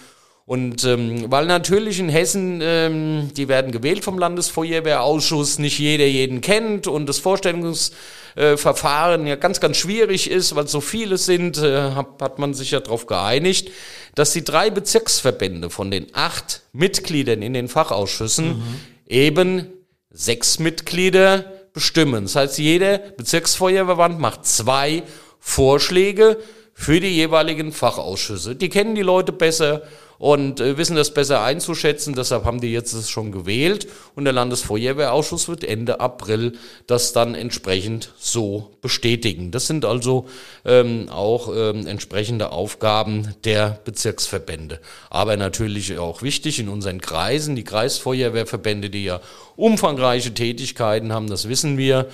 Und 0.44 0.84
ähm, 0.84 1.30
weil 1.30 1.46
natürlich 1.46 2.00
in 2.00 2.08
Hessen, 2.08 2.60
ähm, 2.62 3.30
die 3.36 3.48
werden 3.48 3.70
gewählt 3.70 4.04
vom 4.04 4.18
Landesfeuerwehrausschuss, 4.18 5.58
nicht 5.58 5.78
jeder 5.78 6.06
jeden 6.06 6.40
kennt 6.40 6.88
und 6.88 7.06
das 7.06 7.20
Vorstellungsverfahren 7.20 9.26
äh, 9.26 9.30
ja 9.30 9.36
ganz, 9.36 9.60
ganz 9.60 9.76
schwierig 9.76 10.28
ist, 10.28 10.56
weil 10.56 10.66
so 10.66 10.80
viele 10.80 11.16
sind, 11.16 11.58
äh, 11.58 11.92
hat, 11.92 12.20
hat 12.20 12.40
man 12.40 12.54
sich 12.54 12.72
ja 12.72 12.80
darauf 12.80 13.06
geeinigt, 13.06 13.70
dass 14.16 14.32
die 14.32 14.42
drei 14.42 14.70
Bezirksverbände 14.70 15.70
von 15.70 15.92
den 15.92 16.08
acht 16.12 16.62
Mitgliedern 16.72 17.40
in 17.40 17.54
den 17.54 17.68
Fachausschüssen 17.68 18.48
mhm. 18.48 18.80
eben 19.06 19.68
sechs 20.10 20.58
Mitglieder 20.58 21.52
bestimmen. 21.72 22.24
Das 22.24 22.34
heißt, 22.34 22.58
jeder 22.58 22.98
Bezirksfeuerverband 22.98 24.18
macht 24.18 24.44
zwei 24.44 25.04
Vorschläge 25.38 26.38
für 26.74 27.00
die 27.00 27.14
jeweiligen 27.14 27.72
Fachausschüsse. 27.72 28.56
Die 28.56 28.68
kennen 28.68 28.94
die 28.94 29.02
Leute 29.02 29.32
besser 29.32 29.82
und 30.22 30.60
äh, 30.60 30.78
wissen 30.78 30.94
das 30.94 31.12
besser 31.12 31.42
einzuschätzen. 31.42 32.14
Deshalb 32.14 32.44
haben 32.44 32.60
die 32.60 32.70
jetzt 32.72 32.92
es 32.92 33.10
schon 33.10 33.32
gewählt 33.32 33.88
und 34.14 34.22
der 34.22 34.32
Landesfeuerwehrausschuss 34.32 35.48
wird 35.48 35.64
Ende 35.64 35.98
April 35.98 36.52
das 36.86 37.12
dann 37.12 37.34
entsprechend 37.34 38.12
so 38.20 38.70
bestätigen. 38.82 39.50
Das 39.50 39.66
sind 39.66 39.84
also 39.84 40.28
ähm, 40.64 41.08
auch 41.08 41.52
ähm, 41.52 41.88
entsprechende 41.88 42.52
Aufgaben 42.52 43.34
der 43.42 43.80
Bezirksverbände. 43.84 44.78
Aber 45.10 45.36
natürlich 45.36 45.98
auch 45.98 46.22
wichtig 46.22 46.60
in 46.60 46.68
unseren 46.68 47.00
Kreisen, 47.00 47.56
die 47.56 47.64
Kreisfeuerwehrverbände, 47.64 48.90
die 48.90 49.02
ja 49.02 49.20
umfangreiche 49.56 50.32
Tätigkeiten 50.32 51.12
haben, 51.12 51.28
das 51.28 51.48
wissen 51.48 51.78
wir, 51.78 52.06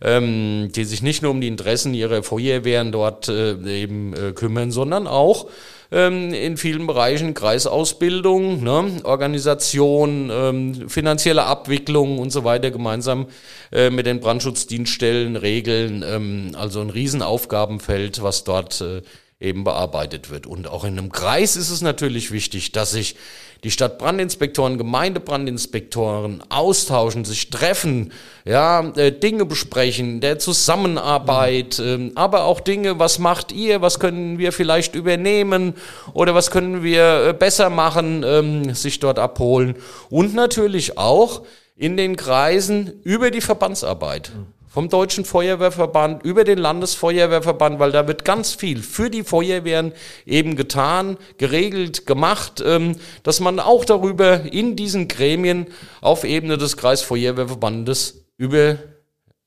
ähm, 0.00 0.70
die 0.70 0.84
sich 0.84 1.02
nicht 1.02 1.22
nur 1.22 1.32
um 1.32 1.40
die 1.40 1.48
Interessen 1.48 1.94
ihrer 1.94 2.22
Feuerwehren 2.22 2.92
dort 2.92 3.28
äh, 3.28 3.56
eben 3.82 4.14
äh, 4.14 4.30
kümmern, 4.30 4.70
sondern 4.70 5.08
auch 5.08 5.48
ähm, 5.90 6.32
in 6.32 6.56
vielen 6.56 6.86
Bereichen 6.86 7.34
Kreisausbildung, 7.34 8.62
ne, 8.62 9.00
Organisation, 9.04 10.30
ähm, 10.32 10.88
finanzielle 10.88 11.44
Abwicklung 11.44 12.18
und 12.18 12.30
so 12.30 12.44
weiter 12.44 12.70
gemeinsam 12.70 13.26
äh, 13.72 13.90
mit 13.90 14.06
den 14.06 14.20
Brandschutzdienststellen 14.20 15.36
regeln. 15.36 16.04
Ähm, 16.06 16.52
also 16.56 16.80
ein 16.80 16.90
Riesenaufgabenfeld, 16.90 18.22
was 18.22 18.44
dort 18.44 18.80
äh, 18.80 19.02
eben 19.38 19.64
bearbeitet 19.64 20.30
wird. 20.30 20.46
Und 20.46 20.66
auch 20.66 20.84
in 20.84 20.98
einem 20.98 21.12
Kreis 21.12 21.56
ist 21.56 21.68
es 21.68 21.82
natürlich 21.82 22.30
wichtig, 22.30 22.72
dass 22.72 22.92
sich 22.92 23.16
die 23.64 23.70
Stadtbrandinspektoren, 23.70 24.78
Gemeindebrandinspektoren 24.78 26.42
austauschen, 26.48 27.24
sich 27.24 27.50
treffen, 27.50 28.12
ja, 28.44 28.80
äh, 28.96 29.12
Dinge 29.12 29.44
besprechen, 29.44 30.20
der 30.20 30.38
Zusammenarbeit, 30.38 31.78
äh, 31.78 32.12
aber 32.14 32.44
auch 32.44 32.60
Dinge, 32.60 32.98
was 32.98 33.18
macht 33.18 33.52
ihr, 33.52 33.82
was 33.82 33.98
können 34.00 34.38
wir 34.38 34.52
vielleicht 34.52 34.94
übernehmen 34.94 35.74
oder 36.14 36.34
was 36.34 36.50
können 36.50 36.82
wir 36.82 37.28
äh, 37.28 37.32
besser 37.34 37.68
machen, 37.68 38.24
ähm, 38.24 38.74
sich 38.74 39.00
dort 39.00 39.18
abholen 39.18 39.76
und 40.08 40.34
natürlich 40.34 40.96
auch 40.96 41.42
in 41.76 41.96
den 41.96 42.16
Kreisen 42.16 43.00
über 43.04 43.30
die 43.30 43.40
Verbandsarbeit. 43.40 44.32
Vom 44.68 44.88
Deutschen 44.90 45.24
Feuerwehrverband 45.24 46.22
über 46.22 46.44
den 46.44 46.58
Landesfeuerwehrverband, 46.58 47.78
weil 47.78 47.92
da 47.92 48.06
wird 48.06 48.26
ganz 48.26 48.52
viel 48.52 48.82
für 48.82 49.08
die 49.08 49.22
Feuerwehren 49.22 49.92
eben 50.26 50.54
getan, 50.54 51.16
geregelt, 51.38 52.06
gemacht, 52.06 52.62
ähm, 52.64 52.96
dass 53.22 53.40
man 53.40 53.58
auch 53.58 53.86
darüber 53.86 54.52
in 54.52 54.76
diesen 54.76 55.08
Gremien 55.08 55.68
auf 56.02 56.24
Ebene 56.24 56.58
des 56.58 56.76
Kreisfeuerwehrverbandes 56.76 58.26
über 58.36 58.76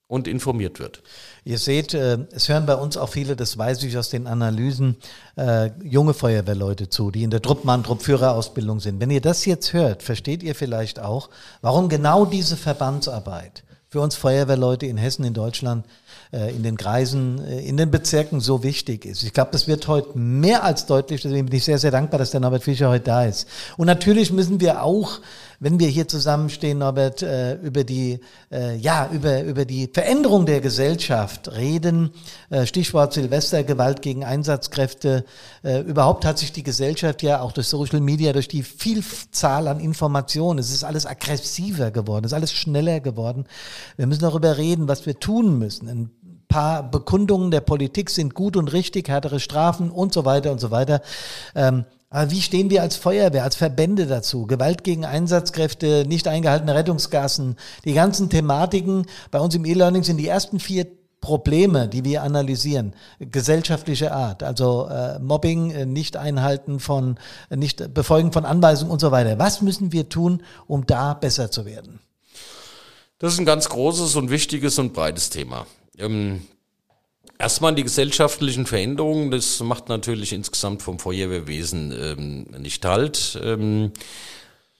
und 0.07 0.27
informiert 0.27 0.79
wird. 0.79 1.03
Ihr 1.49 1.57
seht, 1.57 1.95
äh, 1.95 2.19
es 2.31 2.47
hören 2.47 2.67
bei 2.67 2.75
uns 2.75 2.95
auch 2.95 3.09
viele, 3.09 3.35
das 3.35 3.57
weiß 3.57 3.81
ich 3.81 3.97
aus 3.97 4.11
den 4.11 4.27
Analysen, 4.27 4.97
äh, 5.35 5.71
junge 5.83 6.13
Feuerwehrleute 6.13 6.89
zu, 6.89 7.09
die 7.09 7.23
in 7.23 7.31
der 7.31 7.41
Truppmann, 7.41 7.83
Truppführerausbildung 7.83 8.79
sind. 8.79 8.99
Wenn 8.99 9.09
ihr 9.09 9.19
das 9.19 9.45
jetzt 9.45 9.73
hört, 9.73 10.03
versteht 10.03 10.43
ihr 10.43 10.53
vielleicht 10.53 10.99
auch, 10.99 11.31
warum 11.61 11.89
genau 11.89 12.25
diese 12.25 12.55
Verbandsarbeit 12.55 13.63
für 13.87 13.99
uns 13.99 14.15
Feuerwehrleute 14.15 14.85
in 14.85 14.97
Hessen, 14.97 15.25
in 15.25 15.33
Deutschland, 15.33 15.87
äh, 16.31 16.55
in 16.55 16.61
den 16.61 16.77
Kreisen, 16.77 17.43
in 17.43 17.77
den 17.77 17.89
Bezirken 17.89 18.41
so 18.41 18.61
wichtig 18.61 19.03
ist. 19.05 19.23
Ich 19.23 19.33
glaube, 19.33 19.49
das 19.51 19.67
wird 19.67 19.87
heute 19.87 20.19
mehr 20.19 20.63
als 20.63 20.85
deutlich. 20.85 21.23
Deswegen 21.23 21.47
bin 21.47 21.57
ich 21.57 21.63
sehr, 21.65 21.79
sehr 21.79 21.89
dankbar, 21.89 22.19
dass 22.19 22.29
der 22.29 22.41
Norbert 22.41 22.63
Fischer 22.63 22.89
heute 22.89 23.05
da 23.05 23.25
ist. 23.25 23.47
Und 23.75 23.87
natürlich 23.87 24.31
müssen 24.31 24.59
wir 24.59 24.83
auch 24.83 25.17
wenn 25.59 25.79
wir 25.79 25.87
hier 25.87 26.07
zusammenstehen, 26.07 26.77
Norbert, 26.79 27.21
äh, 27.21 27.55
über 27.55 27.83
die, 27.83 28.19
äh, 28.51 28.75
ja, 28.77 29.09
über, 29.11 29.43
über 29.43 29.65
die 29.65 29.89
Veränderung 29.93 30.45
der 30.45 30.61
Gesellschaft 30.61 31.51
reden. 31.51 32.11
Äh, 32.49 32.65
Stichwort 32.65 33.13
Silvester, 33.13 33.63
Gewalt 33.63 34.01
gegen 34.01 34.23
Einsatzkräfte. 34.23 35.25
Äh, 35.63 35.81
überhaupt 35.81 36.25
hat 36.25 36.37
sich 36.37 36.51
die 36.53 36.63
Gesellschaft 36.63 37.23
ja 37.23 37.41
auch 37.41 37.51
durch 37.51 37.67
Social 37.67 37.99
Media, 37.99 38.31
durch 38.31 38.47
die 38.47 38.63
Vielzahl 38.63 39.67
an 39.67 39.79
Informationen, 39.79 40.59
es 40.59 40.71
ist 40.71 40.83
alles 40.83 41.05
aggressiver 41.05 41.91
geworden, 41.91 42.25
es 42.25 42.31
ist 42.31 42.35
alles 42.35 42.53
schneller 42.53 42.99
geworden. 42.99 43.45
Wir 43.97 44.07
müssen 44.07 44.21
darüber 44.21 44.57
reden, 44.57 44.87
was 44.87 45.05
wir 45.05 45.19
tun 45.19 45.59
müssen. 45.59 45.89
Ein 45.89 46.11
paar 46.47 46.89
Bekundungen 46.89 47.51
der 47.51 47.61
Politik 47.61 48.09
sind 48.09 48.33
gut 48.33 48.57
und 48.57 48.69
richtig, 48.73 49.09
härtere 49.09 49.39
Strafen 49.39 49.91
und 49.91 50.13
so 50.13 50.25
weiter 50.25 50.51
und 50.51 50.59
so 50.59 50.71
weiter. 50.71 51.01
Ähm, 51.55 51.85
aber 52.09 52.31
wie 52.31 52.41
stehen 52.41 52.69
wir 52.69 52.81
als 52.81 52.95
Feuerwehr, 52.95 53.43
als 53.43 53.55
Verbände 53.55 54.07
dazu? 54.07 54.47
Gewalt 54.47 54.83
gegen 54.83 55.05
Einsatzkräfte, 55.05 56.05
nicht 56.07 56.27
eingehaltene 56.27 56.73
Rettungsgassen, 56.73 57.55
die 57.85 57.93
ganzen 57.93 58.29
Thematiken. 58.29 59.05
Bei 59.29 59.39
uns 59.39 59.53
im 59.53 59.65
E-Learning 59.65 60.03
sind 60.03 60.17
die 60.17 60.27
ersten 60.27 60.59
vier 60.59 60.87
Probleme, 61.21 61.87
die 61.87 62.05
wir 62.05 62.23
analysieren, 62.23 62.93
gesellschaftlicher 63.19 64.13
Art, 64.13 64.41
also 64.41 64.87
äh, 64.87 65.19
Mobbing, 65.19 65.71
äh, 65.71 65.85
nicht 65.85 66.15
einhalten 66.15 66.79
von, 66.79 67.19
äh, 67.49 67.57
nicht 67.57 67.93
befolgen 67.93 68.31
von 68.31 68.45
Anweisungen 68.45 68.91
und 68.91 69.01
so 69.01 69.11
weiter. 69.11 69.37
Was 69.37 69.61
müssen 69.61 69.91
wir 69.91 70.07
tun, 70.07 70.41
um 70.65 70.85
da 70.87 71.13
besser 71.13 71.51
zu 71.51 71.65
werden? 71.65 71.99
Das 73.19 73.33
ist 73.33 73.39
ein 73.39 73.45
ganz 73.45 73.67
großes 73.67 74.15
und 74.15 74.29
wichtiges 74.29 74.79
und 74.79 74.93
breites 74.93 75.29
Thema. 75.29 75.67
Ähm, 75.97 76.41
Erstmal 77.41 77.73
die 77.73 77.83
gesellschaftlichen 77.83 78.65
Veränderungen, 78.65 79.31
das 79.31 79.61
macht 79.61 79.87
natürlich 79.87 80.33
insgesamt 80.33 80.81
vom 80.81 80.99
Feuerwehrwesen 80.99 81.93
ähm, 81.97 82.61
nicht 82.61 82.83
halt. 82.83 83.39
Ähm, 83.41 83.93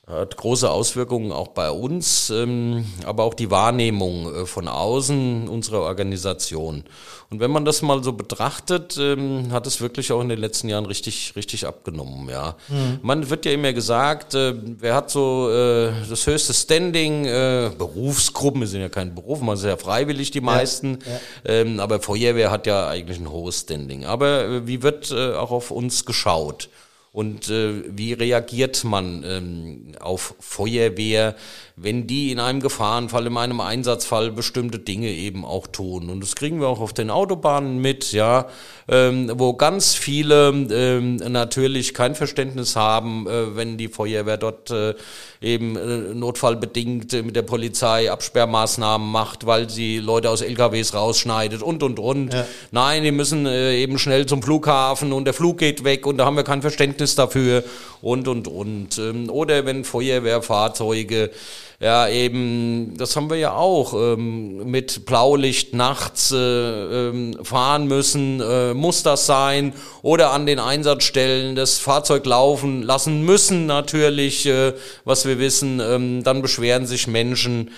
hat 0.10 0.38
große 0.38 0.70
Auswirkungen 0.70 1.32
auch 1.32 1.50
bei 1.50 1.70
uns, 1.70 2.32
ähm, 2.32 2.86
aber 3.06 3.24
auch 3.24 3.36
die 3.36 3.52
Wahrnehmung 3.52 4.34
äh, 4.34 4.46
von 4.48 4.68
außen 4.68 5.48
unserer 5.48 5.82
Organisation. 5.82 6.84
Und 7.30 7.40
wenn 7.40 7.52
man 7.52 7.64
das 7.64 7.84
mal 7.84 8.04
so 8.04 8.14
betrachtet, 8.14 8.98
ähm, 9.00 9.52
hat 9.52 9.68
es 9.68 9.82
wirklich 9.82 10.12
auch 10.12 10.20
in 10.22 10.30
den 10.30 10.40
letzten 10.40 10.68
Jahren 10.68 10.88
richtig, 10.88 11.34
richtig 11.36 11.68
abgenommen. 11.68 12.28
Ja, 12.28 12.56
mhm. 12.70 13.00
man 13.04 13.30
wird 13.30 13.46
ja 13.46 13.52
immer 13.52 13.72
gesagt, 13.72 14.34
äh, 14.34 14.56
wer 14.80 14.96
hat 14.96 15.12
so 15.12 15.48
äh, 15.52 15.92
das 16.10 16.26
höchste 16.26 16.54
Standing? 16.54 17.30
Berufsgruppen, 17.78 18.62
wir 18.62 18.68
sind 18.68 18.82
ja 18.82 18.90
kein 18.90 19.14
Beruf, 19.14 19.42
man 19.42 19.56
ist 19.56 19.64
ja 19.64 19.78
freiwillig 19.78 20.32
die 20.32 20.42
meisten, 20.42 21.00
ja, 21.06 21.12
ja. 21.12 21.62
Ähm, 21.62 21.80
aber 21.80 22.00
Feuerwehr 22.00 22.52
hat 22.52 22.66
ja 22.66 22.88
eigentlich 22.88 23.20
ein 23.20 23.30
hohes 23.30 23.62
Standing. 23.62 24.06
Aber 24.06 24.66
wie 24.66 24.82
wird 24.82 25.12
auch 25.14 25.52
auf 25.52 25.72
uns 25.72 26.06
geschaut? 26.06 26.70
Und 27.12 27.50
äh, 27.50 27.84
wie 27.88 28.14
reagiert 28.14 28.84
man 28.84 29.24
ähm, 29.26 29.96
auf 30.00 30.36
Feuerwehr, 30.40 31.36
wenn 31.76 32.06
die 32.06 32.32
in 32.32 32.40
einem 32.40 32.60
Gefahrenfall, 32.60 33.26
in 33.26 33.36
einem 33.36 33.62
Einsatzfall 33.62 34.32
bestimmte 34.32 34.78
Dinge 34.78 35.10
eben 35.10 35.44
auch 35.44 35.66
tun? 35.66 36.12
Und 36.12 36.22
das 36.22 36.36
kriegen 36.36 36.62
wir 36.62 36.68
auch 36.68 36.80
auf 36.80 36.94
den 36.94 37.10
Autobahnen 37.10 37.80
mit, 37.80 38.12
ja, 38.12 38.46
ähm, 38.88 39.32
wo 39.34 39.54
ganz 39.54 39.96
viele 39.96 40.50
ähm, 40.50 41.16
natürlich 41.16 41.96
kein 41.96 42.14
Verständnis 42.14 42.76
haben, 42.76 43.26
äh, 43.26 43.56
wenn 43.56 43.78
die 43.80 43.88
Feuerwehr 43.88 44.38
dort 44.38 44.70
äh, 44.70 44.94
eben 45.42 45.78
äh, 45.78 46.14
notfallbedingt 46.14 47.26
mit 47.26 47.36
der 47.36 47.42
Polizei 47.42 48.12
Absperrmaßnahmen 48.12 49.10
macht, 49.12 49.48
weil 49.48 49.68
sie 49.68 49.98
Leute 49.98 50.30
aus 50.30 50.42
LKWs 50.42 50.94
rausschneidet 50.94 51.64
und 51.64 51.82
und 51.82 51.98
und. 51.98 52.34
Ja. 52.34 52.46
Nein, 52.72 53.04
die 53.04 53.12
müssen 53.12 53.48
äh, 53.48 53.78
eben 53.78 53.98
schnell 53.98 54.28
zum 54.28 54.44
Flughafen 54.44 55.12
und 55.12 55.26
der 55.26 55.34
Flug 55.34 55.58
geht 55.58 55.84
weg 55.84 56.06
und 56.06 56.18
da 56.18 56.26
haben 56.26 56.36
wir 56.36 56.44
kein 56.44 56.62
Verständnis 56.62 56.99
dafür 57.16 57.64
und 58.02 58.28
und 58.28 58.48
und. 58.48 58.98
Ähm, 58.98 59.30
oder 59.30 59.66
wenn 59.66 59.84
Feuerwehrfahrzeuge 59.84 61.32
ja 61.80 62.10
eben, 62.10 62.96
das 62.98 63.16
haben 63.16 63.30
wir 63.30 63.38
ja 63.38 63.54
auch, 63.54 63.94
ähm, 63.94 64.70
mit 64.70 65.06
Blaulicht 65.06 65.74
nachts 65.74 66.32
äh, 66.32 66.38
ähm, 66.38 67.38
fahren 67.44 67.88
müssen, 67.88 68.42
äh, 68.42 68.74
muss 68.74 69.04
das 69.04 69.26
sein, 69.26 69.74
oder 70.02 70.32
an 70.32 70.46
den 70.46 70.60
Einsatzstellen 70.60 71.56
das 71.56 71.80
Fahrzeug 71.80 72.26
laufen 72.26 72.84
lassen 72.84 73.24
müssen 73.24 73.66
natürlich, 73.66 74.46
äh, 74.46 74.74
was 75.06 75.26
wir 75.26 75.40
wissen, 75.40 75.80
dann 76.24 76.42
beschweren 76.42 76.86
sich 76.86 77.08
Menschen, 77.08 77.72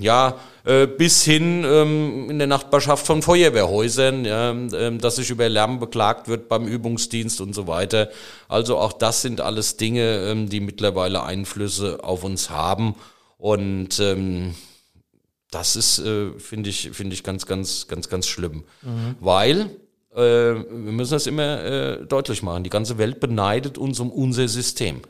ja, 0.00 0.36
äh, 0.66 0.88
bis 0.88 1.22
hin 1.22 1.64
ähm, 1.64 2.28
in 2.28 2.38
der 2.38 2.48
Nachbarschaft 2.48 3.06
von 3.06 3.22
Feuerwehrhäusern, 3.22 4.24
ja, 4.24 4.50
ähm, 4.50 4.98
dass 4.98 5.14
sich 5.14 5.30
über 5.30 5.48
Lärm 5.48 5.78
beklagt 5.78 6.26
wird 6.26 6.48
beim 6.48 6.66
Übungsdienst 6.66 7.40
und 7.40 7.54
so 7.54 7.68
weiter. 7.68 8.10
Also 8.48 8.76
auch 8.76 8.92
das 8.92 9.22
sind 9.22 9.40
alles 9.40 9.76
Dinge, 9.76 10.28
ähm, 10.28 10.48
die 10.48 10.58
mittlerweile 10.58 11.22
Einflüsse 11.22 12.02
auf 12.02 12.24
uns 12.24 12.50
haben. 12.50 12.96
Und 13.38 14.00
ähm, 14.00 14.56
das 15.52 15.76
ist, 15.76 16.00
äh, 16.00 16.32
finde 16.38 16.70
ich, 16.70 16.90
finde 16.92 17.14
ich 17.14 17.22
ganz, 17.22 17.46
ganz, 17.46 17.86
ganz, 17.86 18.08
ganz 18.08 18.26
schlimm. 18.26 18.64
Mhm. 18.82 19.14
Weil 19.20 19.70
äh, 20.16 20.18
wir 20.18 20.92
müssen 20.92 21.12
das 21.12 21.28
immer 21.28 21.62
äh, 21.62 22.06
deutlich 22.06 22.42
machen. 22.42 22.64
Die 22.64 22.70
ganze 22.70 22.98
Welt 22.98 23.20
beneidet 23.20 23.78
uns 23.78 24.00
um 24.00 24.10
unser 24.10 24.48
System. 24.48 25.02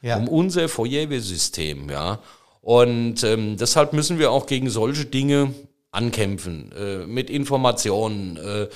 Ja. 0.00 0.16
Um 0.16 0.26
unser 0.26 0.70
Feuerwehrsystem, 0.70 1.90
ja. 1.90 2.18
Und 2.62 3.24
ähm, 3.24 3.56
deshalb 3.56 3.92
müssen 3.92 4.18
wir 4.18 4.30
auch 4.30 4.46
gegen 4.46 4.70
solche 4.70 5.04
Dinge 5.04 5.52
ankämpfen, 5.90 6.72
äh, 6.72 7.06
mit 7.06 7.28
Informationen, 7.28 8.36
äh, 8.38 8.68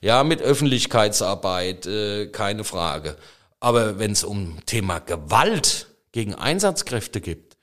ja, 0.00 0.24
mit 0.24 0.42
Öffentlichkeitsarbeit, 0.42 1.86
äh, 1.86 2.26
keine 2.26 2.64
Frage. 2.64 3.16
Aber 3.60 3.98
wenn 3.98 4.12
es 4.12 4.24
um 4.24 4.58
Thema 4.66 4.98
Gewalt 4.98 5.88
gegen 6.10 6.34
Einsatzkräfte 6.34 7.20
gibt, 7.20 7.56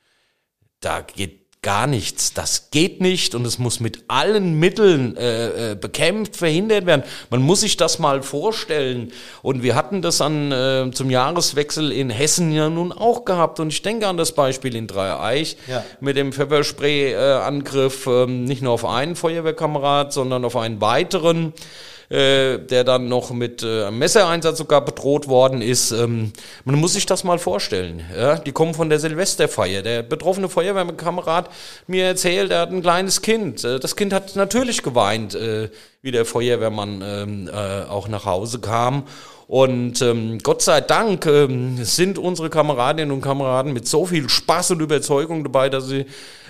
da 0.80 1.00
geht 1.00 1.41
gar 1.62 1.86
nichts. 1.86 2.34
Das 2.34 2.70
geht 2.72 3.00
nicht 3.00 3.36
und 3.36 3.46
es 3.46 3.60
muss 3.60 3.78
mit 3.78 4.02
allen 4.08 4.58
Mitteln 4.58 5.16
äh, 5.16 5.70
äh, 5.70 5.74
bekämpft, 5.76 6.34
verhindert 6.34 6.86
werden. 6.86 7.04
Man 7.30 7.40
muss 7.40 7.60
sich 7.60 7.76
das 7.76 8.00
mal 8.00 8.22
vorstellen. 8.22 9.12
Und 9.42 9.62
wir 9.62 9.76
hatten 9.76 10.02
das 10.02 10.20
an 10.20 10.50
äh, 10.50 10.90
zum 10.92 11.08
Jahreswechsel 11.08 11.92
in 11.92 12.10
Hessen 12.10 12.50
ja 12.50 12.68
nun 12.68 12.90
auch 12.90 13.24
gehabt. 13.24 13.60
Und 13.60 13.68
ich 13.68 13.80
denke 13.80 14.08
an 14.08 14.16
das 14.16 14.32
Beispiel 14.32 14.74
in 14.74 14.88
Dreieich 14.88 15.56
ja. 15.68 15.84
mit 16.00 16.16
dem 16.16 16.32
Pfefferspray-Angriff, 16.32 18.06
äh, 18.08 18.26
nicht 18.26 18.62
nur 18.62 18.72
auf 18.72 18.84
einen 18.84 19.14
Feuerwehrkamerad, 19.14 20.12
sondern 20.12 20.44
auf 20.44 20.56
einen 20.56 20.80
weiteren 20.80 21.52
äh, 22.12 22.58
der 22.58 22.84
dann 22.84 23.08
noch 23.08 23.30
mit 23.30 23.62
äh, 23.62 23.90
Messereinsatz 23.90 24.58
sogar 24.58 24.84
bedroht 24.84 25.28
worden 25.28 25.62
ist. 25.62 25.92
Ähm, 25.92 26.32
man 26.66 26.74
muss 26.74 26.92
sich 26.92 27.06
das 27.06 27.24
mal 27.24 27.38
vorstellen. 27.38 28.02
Ja? 28.14 28.36
Die 28.36 28.52
kommen 28.52 28.74
von 28.74 28.90
der 28.90 28.98
Silvesterfeier. 28.98 29.80
Der 29.80 30.02
betroffene 30.02 30.50
Feuerwehrkamerad 30.50 31.48
mir 31.86 32.04
erzählt, 32.04 32.50
er 32.50 32.60
hat 32.60 32.70
ein 32.70 32.82
kleines 32.82 33.22
Kind. 33.22 33.64
Äh, 33.64 33.80
das 33.80 33.96
Kind 33.96 34.12
hat 34.12 34.36
natürlich 34.36 34.82
geweint, 34.82 35.34
äh, 35.34 35.70
wie 36.02 36.10
der 36.10 36.26
Feuerwehrmann 36.26 37.02
ähm, 37.02 37.48
äh, 37.48 37.88
auch 37.88 38.08
nach 38.08 38.26
Hause 38.26 38.58
kam. 38.58 39.04
Und 39.48 40.02
ähm, 40.02 40.38
Gott 40.42 40.60
sei 40.60 40.82
Dank 40.82 41.24
ähm, 41.24 41.82
sind 41.82 42.18
unsere 42.18 42.50
Kameradinnen 42.50 43.10
und 43.10 43.22
Kameraden 43.22 43.72
mit 43.72 43.88
so 43.88 44.04
viel 44.04 44.28
Spaß 44.28 44.72
und 44.72 44.80
Überzeugung 44.80 45.44
dabei, 45.44 45.70
dass 45.70 45.86
sie 45.86 46.04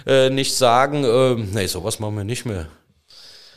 äh, 0.07 0.29
nicht 0.29 0.57
sagen, 0.57 1.05
äh, 1.05 1.35
nee, 1.35 1.67
sowas 1.67 2.01
machen 2.01 2.17
wir 2.17 2.25
nicht 2.25 2.47
mehr 2.47 2.67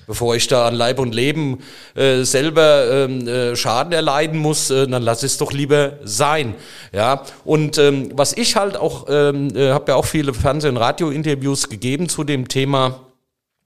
bevor 0.07 0.35
ich 0.35 0.47
da 0.47 0.67
an 0.67 0.75
Leib 0.75 0.99
und 0.99 1.13
Leben 1.13 1.59
äh, 1.95 2.23
selber 2.23 2.89
ähm, 2.91 3.27
äh, 3.27 3.55
Schaden 3.55 3.93
erleiden 3.93 4.39
muss, 4.39 4.69
äh, 4.69 4.87
dann 4.87 5.03
lass 5.03 5.23
es 5.23 5.37
doch 5.37 5.51
lieber 5.51 5.93
sein. 6.03 6.55
Ja, 6.91 7.23
und 7.43 7.77
ähm, 7.77 8.09
was 8.13 8.33
ich 8.33 8.55
halt 8.55 8.77
auch, 8.77 9.05
ähm, 9.09 9.55
äh, 9.55 9.71
habe 9.71 9.91
ja 9.91 9.95
auch 9.95 10.05
viele 10.05 10.33
Fernseh- 10.33 10.69
und 10.69 10.77
Radiointerviews 10.77 11.69
gegeben 11.69 12.09
zu 12.09 12.23
dem 12.23 12.47
Thema, 12.47 13.01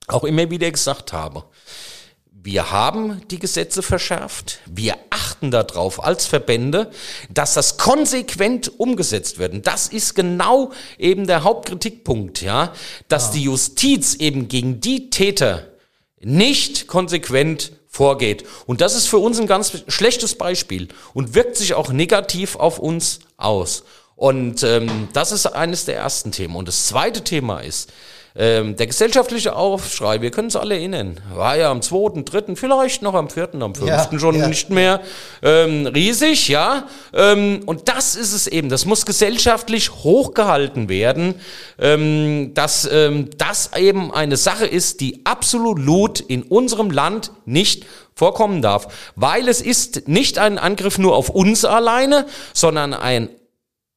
auch 0.08 0.24
immer 0.24 0.50
wieder 0.50 0.70
gesagt 0.72 1.14
habe. 1.14 1.44
Wir 2.42 2.72
haben 2.72 3.22
die 3.30 3.38
Gesetze 3.38 3.84
verschärft. 3.84 4.60
Wir 4.66 4.96
achten 5.10 5.52
darauf 5.52 6.02
als 6.02 6.26
Verbände, 6.26 6.90
dass 7.30 7.54
das 7.54 7.78
konsequent 7.78 8.80
umgesetzt 8.80 9.40
wird. 9.40 9.54
Und 9.54 9.68
das 9.68 9.90
ist 9.90 10.16
genau 10.16 10.72
eben 10.98 11.28
der 11.28 11.44
Hauptkritikpunkt, 11.44 12.42
ja, 12.42 12.72
dass 13.10 13.28
ja. 13.28 13.34
die 13.34 13.44
Justiz 13.44 14.16
eben 14.16 14.48
gegen 14.48 14.80
die 14.80 15.10
Täter, 15.10 15.68
nicht 16.22 16.88
konsequent 16.88 17.72
vorgeht. 17.88 18.46
Und 18.66 18.82
das 18.82 18.96
ist 18.96 19.08
für 19.08 19.18
uns 19.18 19.40
ein 19.40 19.48
ganz 19.48 19.84
schlechtes 19.88 20.36
Beispiel 20.36 20.88
und 21.14 21.34
wirkt 21.34 21.58
sich 21.58 21.74
auch 21.74 21.92
negativ 21.92 22.56
auf 22.56 22.80
uns 22.80 23.20
aus. 23.38 23.84
Und 24.16 24.64
ähm, 24.64 25.08
das 25.14 25.32
ist 25.32 25.46
eines 25.46 25.86
der 25.86 25.96
ersten 25.96 26.32
Themen. 26.32 26.56
Und 26.56 26.68
das 26.68 26.88
zweite 26.88 27.24
Thema 27.24 27.62
ist, 27.62 27.92
ähm, 28.36 28.76
der 28.76 28.88
gesellschaftliche 28.88 29.56
Aufschrei, 29.56 30.22
wir 30.22 30.32
können 30.32 30.50
es 30.50 30.56
alle 30.56 30.76
erinnern, 30.76 31.20
war 31.34 31.58
ja 31.58 31.72
am 31.72 31.82
2., 31.82 32.22
3., 32.24 32.56
vielleicht 32.56 33.02
noch 33.02 33.14
am 33.14 33.30
4., 33.30 33.56
am 33.60 33.76
5. 33.76 33.88
Ja, 33.88 34.20
schon 34.20 34.36
ja. 34.36 34.48
nicht 34.48 34.70
mehr 34.70 35.02
ähm, 35.42 35.88
riesig, 35.88 36.48
ja. 36.48 36.88
Ähm, 37.14 37.62
und 37.66 37.90
das 37.90 38.16
ist 38.16 38.34
es 38.34 38.48
eben, 38.48 38.70
das 38.70 38.86
muss 38.86 39.06
gesellschaftlich 39.06 39.92
hochgehalten 39.92 40.90
werden, 40.90 41.36
ähm, 41.80 42.52
dass 42.54 42.88
ähm, 42.92 43.30
das 43.38 43.72
eben 43.76 44.14
eine 44.14 44.38
Sache 44.38 44.66
ist, 44.66 45.02
die 45.02 45.22
absolut 45.26 46.20
in 46.20 46.44
unserem 46.44 46.92
Land 46.92 47.32
nicht 47.46 47.86
vorkommen 48.14 48.62
darf, 48.62 49.12
weil 49.16 49.48
es 49.48 49.62
ist 49.62 50.08
nicht 50.08 50.38
ein 50.38 50.58
Angriff 50.58 50.98
nur 50.98 51.16
auf 51.16 51.30
uns 51.30 51.64
alleine, 51.64 52.26
sondern 52.54 52.94
ein 52.94 53.30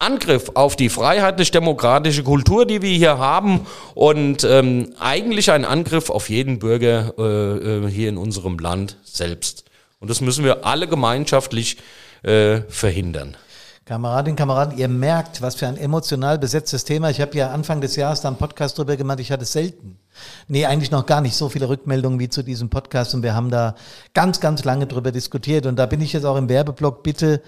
Angriff 0.03 0.51
auf 0.55 0.77
die 0.77 0.89
freiheitlich-demokratische 0.89 2.25
Kultur, 2.25 2.67
die 2.67 2.83
wir 2.83 2.91
hier 2.91 3.19
haben 3.19 3.67
und 3.95 4.45
ähm, 4.45 4.93
eigentlich 4.99 5.51
ein 5.51 5.65
Angriff 5.65 6.11
auf 6.11 6.29
jeden 6.29 6.59
Bürger 6.59 7.15
äh, 7.19 7.87
äh, 7.87 7.91
hier 7.91 8.09
in 8.09 8.19
unserem 8.19 8.59
Land 8.59 8.99
selbst. 9.05 9.65
Und 10.01 10.11
das 10.11 10.21
müssen 10.21 10.45
wir 10.45 10.67
alle 10.67 10.89
gemeinschaftlich 10.89 11.77
äh, 12.23 12.63
verhindern. 12.69 13.37
Kameradinnen, 13.85 14.37
Kameraden, 14.37 14.79
ihr 14.79 14.89
merkt, 14.89 15.43
was 15.43 15.57
für 15.57 15.67
ein 15.67 15.77
emotional 15.77 16.39
besetztes 16.39 16.85
Thema. 16.85 17.11
Ich 17.11 17.21
habe 17.21 17.37
ja 17.37 17.51
Anfang 17.51 17.81
des 17.81 17.97
Jahres 17.97 18.21
da 18.21 18.29
einen 18.29 18.37
Podcast 18.37 18.79
drüber 18.79 18.97
gemacht. 18.97 19.19
Ich 19.19 19.33
hatte 19.33 19.45
selten, 19.45 19.99
nee, 20.47 20.65
eigentlich 20.67 20.93
noch 20.93 21.05
gar 21.05 21.21
nicht 21.21 21.35
so 21.35 21.49
viele 21.49 21.69
Rückmeldungen 21.69 22.21
wie 22.21 22.29
zu 22.29 22.45
diesem 22.45 22.71
Podcast. 22.71 23.13
Und 23.15 23.25
wir 23.25 23.35
haben 23.35 23.51
da 23.51 23.75
ganz, 24.15 24.39
ganz 24.39 24.63
lange 24.63 24.87
drüber 24.87 25.11
diskutiert. 25.11 25.67
Und 25.67 25.77
da 25.77 25.87
bin 25.87 26.01
ich 26.01 26.13
jetzt 26.13 26.25
auch 26.25 26.37
im 26.37 26.49
Werbeblock. 26.49 27.03
Bitte 27.03 27.43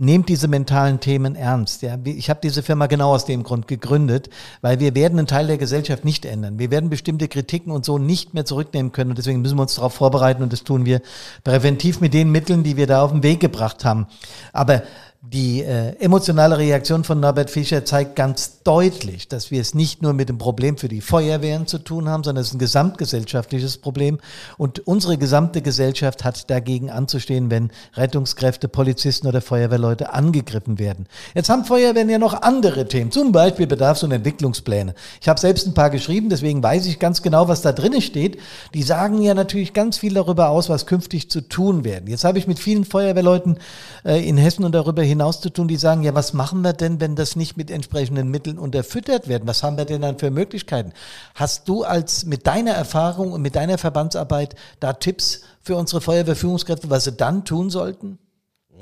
nehmt 0.00 0.30
diese 0.30 0.48
mentalen 0.48 0.98
Themen 0.98 1.36
ernst. 1.36 1.82
Ja, 1.82 1.98
ich 2.04 2.30
habe 2.30 2.40
diese 2.42 2.62
Firma 2.62 2.86
genau 2.86 3.12
aus 3.14 3.26
dem 3.26 3.42
Grund 3.42 3.68
gegründet, 3.68 4.30
weil 4.62 4.80
wir 4.80 4.94
werden 4.94 5.18
einen 5.18 5.26
Teil 5.26 5.46
der 5.46 5.58
Gesellschaft 5.58 6.06
nicht 6.06 6.24
ändern. 6.24 6.58
Wir 6.58 6.70
werden 6.70 6.88
bestimmte 6.88 7.28
Kritiken 7.28 7.70
und 7.70 7.84
so 7.84 7.98
nicht 7.98 8.32
mehr 8.32 8.46
zurücknehmen 8.46 8.92
können 8.92 9.10
und 9.10 9.18
deswegen 9.18 9.42
müssen 9.42 9.58
wir 9.58 9.62
uns 9.62 9.74
darauf 9.74 9.92
vorbereiten 9.92 10.42
und 10.42 10.54
das 10.54 10.64
tun 10.64 10.86
wir 10.86 11.02
präventiv 11.44 12.00
mit 12.00 12.14
den 12.14 12.32
Mitteln, 12.32 12.62
die 12.62 12.78
wir 12.78 12.86
da 12.86 13.02
auf 13.02 13.12
den 13.12 13.22
Weg 13.22 13.40
gebracht 13.40 13.84
haben. 13.84 14.06
Aber 14.54 14.82
die 15.22 15.60
äh, 15.62 15.96
emotionale 15.96 16.56
Reaktion 16.56 17.04
von 17.04 17.20
Norbert 17.20 17.50
Fischer 17.50 17.84
zeigt 17.84 18.16
ganz 18.16 18.62
deutlich, 18.62 19.28
dass 19.28 19.50
wir 19.50 19.60
es 19.60 19.74
nicht 19.74 20.00
nur 20.00 20.14
mit 20.14 20.30
dem 20.30 20.38
Problem 20.38 20.78
für 20.78 20.88
die 20.88 21.02
Feuerwehren 21.02 21.66
zu 21.66 21.76
tun 21.76 22.08
haben, 22.08 22.24
sondern 22.24 22.40
es 22.40 22.48
ist 22.48 22.54
ein 22.54 22.58
gesamtgesellschaftliches 22.58 23.76
Problem. 23.76 24.18
Und 24.56 24.86
unsere 24.86 25.18
gesamte 25.18 25.60
Gesellschaft 25.60 26.24
hat 26.24 26.48
dagegen 26.48 26.88
anzustehen, 26.88 27.50
wenn 27.50 27.70
Rettungskräfte, 27.96 28.68
Polizisten 28.68 29.26
oder 29.26 29.42
Feuerwehrleute 29.42 30.14
angegriffen 30.14 30.78
werden. 30.78 31.06
Jetzt 31.34 31.50
haben 31.50 31.66
Feuerwehren 31.66 32.08
ja 32.08 32.18
noch 32.18 32.40
andere 32.40 32.88
Themen, 32.88 33.10
zum 33.10 33.30
Beispiel 33.30 33.66
Bedarfs- 33.66 34.02
und 34.02 34.12
Entwicklungspläne. 34.12 34.94
Ich 35.20 35.28
habe 35.28 35.38
selbst 35.38 35.66
ein 35.66 35.74
paar 35.74 35.90
geschrieben, 35.90 36.30
deswegen 36.30 36.62
weiß 36.62 36.86
ich 36.86 36.98
ganz 36.98 37.20
genau, 37.20 37.46
was 37.46 37.60
da 37.60 37.72
drin 37.72 38.00
steht. 38.00 38.38
Die 38.72 38.82
sagen 38.82 39.20
ja 39.20 39.34
natürlich 39.34 39.74
ganz 39.74 39.98
viel 39.98 40.14
darüber 40.14 40.48
aus, 40.48 40.70
was 40.70 40.86
künftig 40.86 41.30
zu 41.30 41.42
tun 41.42 41.84
werden. 41.84 42.08
Jetzt 42.08 42.24
habe 42.24 42.38
ich 42.38 42.46
mit 42.46 42.58
vielen 42.58 42.86
Feuerwehrleuten 42.86 43.58
äh, 44.06 44.26
in 44.26 44.38
Hessen 44.38 44.64
und 44.64 44.72
darüber 44.72 45.09
hinaus 45.10 45.40
zu 45.40 45.50
tun, 45.50 45.68
die 45.68 45.76
sagen, 45.76 46.02
ja, 46.02 46.14
was 46.14 46.32
machen 46.32 46.62
wir 46.62 46.72
denn, 46.72 47.00
wenn 47.00 47.14
das 47.14 47.36
nicht 47.36 47.56
mit 47.56 47.70
entsprechenden 47.70 48.28
Mitteln 48.28 48.58
unterfüttert 48.58 49.28
wird? 49.28 49.46
Was 49.46 49.62
haben 49.62 49.76
wir 49.76 49.84
denn 49.84 50.00
dann 50.00 50.18
für 50.18 50.30
Möglichkeiten? 50.30 50.92
Hast 51.34 51.68
du 51.68 51.84
als 51.84 52.24
mit 52.24 52.46
deiner 52.46 52.72
Erfahrung 52.72 53.32
und 53.32 53.42
mit 53.42 53.56
deiner 53.56 53.76
Verbandsarbeit 53.76 54.54
da 54.80 54.94
Tipps 54.94 55.42
für 55.60 55.76
unsere 55.76 56.00
Feuerwehrführungskräfte, 56.00 56.88
was 56.88 57.04
sie 57.04 57.12
dann 57.12 57.44
tun 57.44 57.68
sollten? 57.68 58.18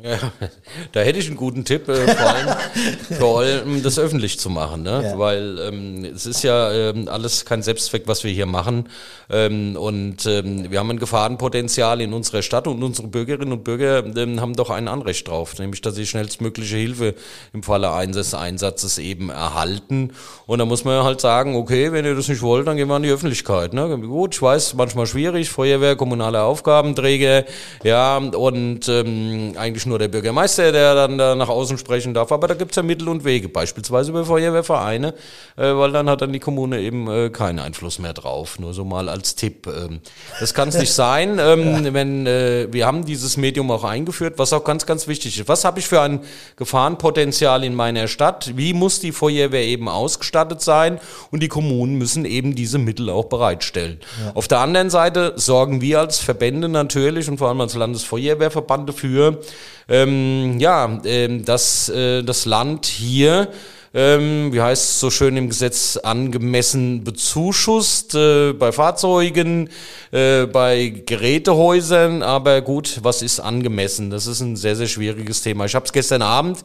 Ja, 0.02 0.18
da 0.92 1.00
hätte 1.00 1.18
ich 1.18 1.26
einen 1.26 1.36
guten 1.36 1.64
Tipp, 1.64 1.88
äh, 1.88 2.06
vor, 2.14 2.26
allem, 2.26 2.48
vor 3.18 3.40
allem 3.40 3.82
das 3.82 3.98
öffentlich 3.98 4.38
zu 4.38 4.50
machen, 4.50 4.82
ne? 4.82 5.02
Ja. 5.02 5.18
weil 5.18 5.58
ähm, 5.58 6.04
es 6.04 6.26
ist 6.26 6.42
ja 6.42 6.70
ähm, 6.72 7.08
alles 7.08 7.44
kein 7.44 7.62
Selbstzweck, 7.62 8.04
was 8.06 8.22
wir 8.22 8.30
hier 8.30 8.46
machen 8.46 8.88
ähm, 9.30 9.76
und 9.76 10.26
ähm, 10.26 10.70
wir 10.70 10.78
haben 10.78 10.90
ein 10.90 10.98
Gefahrenpotenzial 10.98 12.00
in 12.00 12.12
unserer 12.12 12.42
Stadt 12.42 12.68
und 12.68 12.82
unsere 12.82 13.08
Bürgerinnen 13.08 13.52
und 13.52 13.64
Bürger 13.64 14.04
ähm, 14.16 14.40
haben 14.40 14.54
doch 14.54 14.70
ein 14.70 14.88
Anrecht 14.88 15.26
drauf, 15.26 15.58
nämlich 15.58 15.80
dass 15.80 15.96
sie 15.96 16.06
schnellstmögliche 16.06 16.76
Hilfe 16.76 17.14
im 17.52 17.62
Falle 17.62 17.92
eines 17.92 18.34
Einsatzes 18.34 18.98
eben 18.98 19.30
erhalten 19.30 20.12
und 20.46 20.60
da 20.60 20.64
muss 20.64 20.84
man 20.84 21.02
halt 21.02 21.20
sagen, 21.20 21.56
okay, 21.56 21.92
wenn 21.92 22.04
ihr 22.04 22.14
das 22.14 22.28
nicht 22.28 22.42
wollt, 22.42 22.68
dann 22.68 22.76
gehen 22.76 22.88
wir 22.88 22.94
an 22.94 23.02
die 23.02 23.10
Öffentlichkeit. 23.10 23.72
Ne? 23.72 23.98
Gut, 23.98 24.34
ich 24.34 24.42
weiß, 24.42 24.74
manchmal 24.74 25.06
schwierig, 25.06 25.50
Feuerwehr, 25.50 25.96
kommunale 25.96 26.42
Aufgabenträger, 26.42 27.44
ja 27.82 28.18
und 28.18 28.88
ähm, 28.88 29.54
eigentlich 29.56 29.87
nur 29.88 29.98
der 29.98 30.08
Bürgermeister, 30.08 30.72
der 30.72 30.94
dann 30.94 31.18
da 31.18 31.34
nach 31.34 31.48
außen 31.48 31.78
sprechen 31.78 32.14
darf. 32.14 32.30
Aber 32.32 32.46
da 32.46 32.54
gibt 32.54 32.72
es 32.72 32.76
ja 32.76 32.82
Mittel 32.82 33.08
und 33.08 33.24
Wege, 33.24 33.48
beispielsweise 33.48 34.10
über 34.10 34.24
Feuerwehrvereine, 34.24 35.14
äh, 35.56 35.74
weil 35.74 35.92
dann 35.92 36.08
hat 36.08 36.22
dann 36.22 36.32
die 36.32 36.38
Kommune 36.38 36.80
eben 36.80 37.10
äh, 37.10 37.30
keinen 37.30 37.58
Einfluss 37.58 37.98
mehr 37.98 38.12
drauf. 38.12 38.58
Nur 38.58 38.74
so 38.74 38.84
mal 38.84 39.08
als 39.08 39.34
Tipp. 39.34 39.66
Ähm, 39.66 40.00
das 40.40 40.54
kann 40.54 40.68
es 40.68 40.78
nicht 40.78 40.92
sein, 40.94 41.38
ähm, 41.40 41.92
wenn 41.92 42.26
äh, 42.26 42.68
wir 42.70 42.86
haben 42.86 43.04
dieses 43.04 43.36
Medium 43.36 43.70
auch 43.70 43.84
eingeführt, 43.84 44.34
was 44.36 44.52
auch 44.52 44.64
ganz, 44.64 44.86
ganz 44.86 45.08
wichtig 45.08 45.38
ist. 45.38 45.48
Was 45.48 45.64
habe 45.64 45.80
ich 45.80 45.86
für 45.86 46.00
ein 46.00 46.20
Gefahrenpotenzial 46.56 47.64
in 47.64 47.74
meiner 47.74 48.08
Stadt? 48.08 48.56
Wie 48.56 48.74
muss 48.74 49.00
die 49.00 49.12
Feuerwehr 49.12 49.64
eben 49.64 49.88
ausgestattet 49.88 50.60
sein? 50.60 51.00
Und 51.30 51.42
die 51.42 51.48
Kommunen 51.48 51.96
müssen 51.96 52.24
eben 52.24 52.54
diese 52.54 52.78
Mittel 52.78 53.10
auch 53.10 53.24
bereitstellen. 53.24 54.00
Ja. 54.24 54.32
Auf 54.34 54.48
der 54.48 54.60
anderen 54.60 54.90
Seite 54.90 55.32
sorgen 55.36 55.80
wir 55.80 56.00
als 56.00 56.18
Verbände 56.18 56.68
natürlich 56.68 57.28
und 57.28 57.38
vor 57.38 57.48
allem 57.48 57.60
als 57.60 57.74
Landesfeuerwehrverband 57.74 58.88
dafür, 58.88 59.40
ähm, 59.88 60.58
ja, 60.58 61.00
ähm, 61.04 61.44
dass 61.44 61.88
äh, 61.88 62.22
das 62.22 62.44
Land 62.44 62.86
hier 62.86 63.48
ähm, 63.94 64.52
wie 64.52 64.60
heißt 64.60 64.90
es 64.90 65.00
so 65.00 65.10
schön 65.10 65.36
im 65.36 65.48
Gesetz, 65.48 65.96
angemessen 65.96 67.04
bezuschusst 67.04 68.14
äh, 68.14 68.52
bei 68.52 68.70
Fahrzeugen, 68.70 69.70
äh, 70.10 70.46
bei 70.46 71.02
Gerätehäusern. 71.06 72.22
Aber 72.22 72.60
gut, 72.60 73.00
was 73.02 73.22
ist 73.22 73.40
angemessen? 73.40 74.10
Das 74.10 74.26
ist 74.26 74.40
ein 74.40 74.56
sehr, 74.56 74.76
sehr 74.76 74.88
schwieriges 74.88 75.42
Thema. 75.42 75.64
Ich 75.64 75.74
habe 75.74 75.86
es 75.86 75.92
gestern 75.92 76.22
Abend 76.22 76.58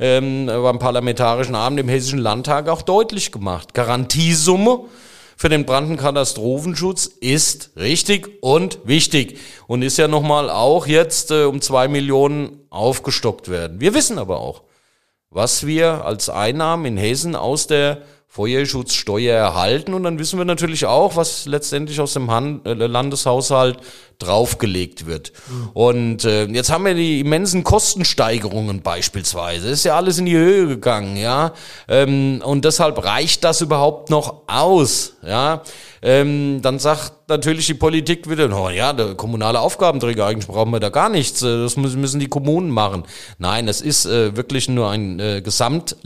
ähm, 0.00 0.46
beim 0.46 0.78
Parlamentarischen 0.78 1.54
Abend 1.54 1.78
im 1.78 1.88
Hessischen 1.88 2.18
Landtag 2.18 2.68
auch 2.68 2.82
deutlich 2.82 3.32
gemacht. 3.32 3.74
Garantiesumme 3.74 4.80
für 5.36 5.48
den 5.48 5.66
Brandenkatastrophenschutz 5.66 7.06
ist 7.06 7.70
richtig 7.76 8.42
und 8.42 8.78
wichtig 8.84 9.38
und 9.66 9.82
ist 9.82 9.98
ja 9.98 10.08
nochmal 10.08 10.50
auch 10.50 10.86
jetzt 10.86 11.30
äh, 11.30 11.44
um 11.44 11.60
zwei 11.60 11.88
Millionen 11.88 12.60
aufgestockt 12.70 13.48
werden. 13.48 13.80
Wir 13.80 13.94
wissen 13.94 14.18
aber 14.18 14.40
auch, 14.40 14.62
was 15.30 15.66
wir 15.66 16.04
als 16.04 16.28
Einnahmen 16.28 16.84
in 16.84 16.96
Hessen 16.96 17.34
aus 17.36 17.66
der 17.66 18.02
Feuerschutzsteuer 18.34 19.36
erhalten 19.36 19.92
und 19.92 20.04
dann 20.04 20.18
wissen 20.18 20.38
wir 20.38 20.46
natürlich 20.46 20.86
auch, 20.86 21.16
was 21.16 21.44
letztendlich 21.44 22.00
aus 22.00 22.14
dem 22.14 22.30
Han 22.30 22.62
äh, 22.64 22.72
Landeshaushalt 22.72 23.76
draufgelegt 24.18 25.04
wird. 25.04 25.34
Und 25.74 26.24
äh, 26.24 26.46
jetzt 26.46 26.70
haben 26.70 26.86
wir 26.86 26.94
die 26.94 27.20
immensen 27.20 27.62
Kostensteigerungen 27.62 28.80
beispielsweise. 28.80 29.68
ist 29.68 29.84
ja 29.84 29.96
alles 29.96 30.16
in 30.16 30.24
die 30.24 30.36
Höhe 30.36 30.66
gegangen, 30.66 31.18
ja. 31.18 31.52
Ähm, 31.88 32.40
und 32.42 32.64
deshalb 32.64 33.04
reicht 33.04 33.44
das 33.44 33.60
überhaupt 33.60 34.08
noch 34.08 34.44
aus, 34.46 35.12
ja. 35.22 35.62
Ähm, 36.04 36.60
dann 36.62 36.80
sagt 36.80 37.28
natürlich 37.28 37.66
die 37.66 37.74
Politik 37.74 38.28
wieder, 38.28 38.50
oh 38.60 38.68
ja, 38.68 38.92
der 38.92 39.14
kommunale 39.14 39.60
Aufgabenträger, 39.60 40.26
eigentlich 40.26 40.48
brauchen 40.48 40.72
wir 40.72 40.80
da 40.80 40.88
gar 40.88 41.08
nichts, 41.08 41.42
äh, 41.42 41.62
das 41.62 41.76
müssen, 41.76 42.18
die 42.18 42.26
Kommunen 42.26 42.70
machen. 42.70 43.04
Nein, 43.38 43.68
es 43.68 43.80
ist 43.80 44.06
äh, 44.06 44.36
wirklich 44.36 44.68
nur 44.68 44.90
ein 44.90 45.20
äh, 45.20 45.42
Gesamt 45.42 45.96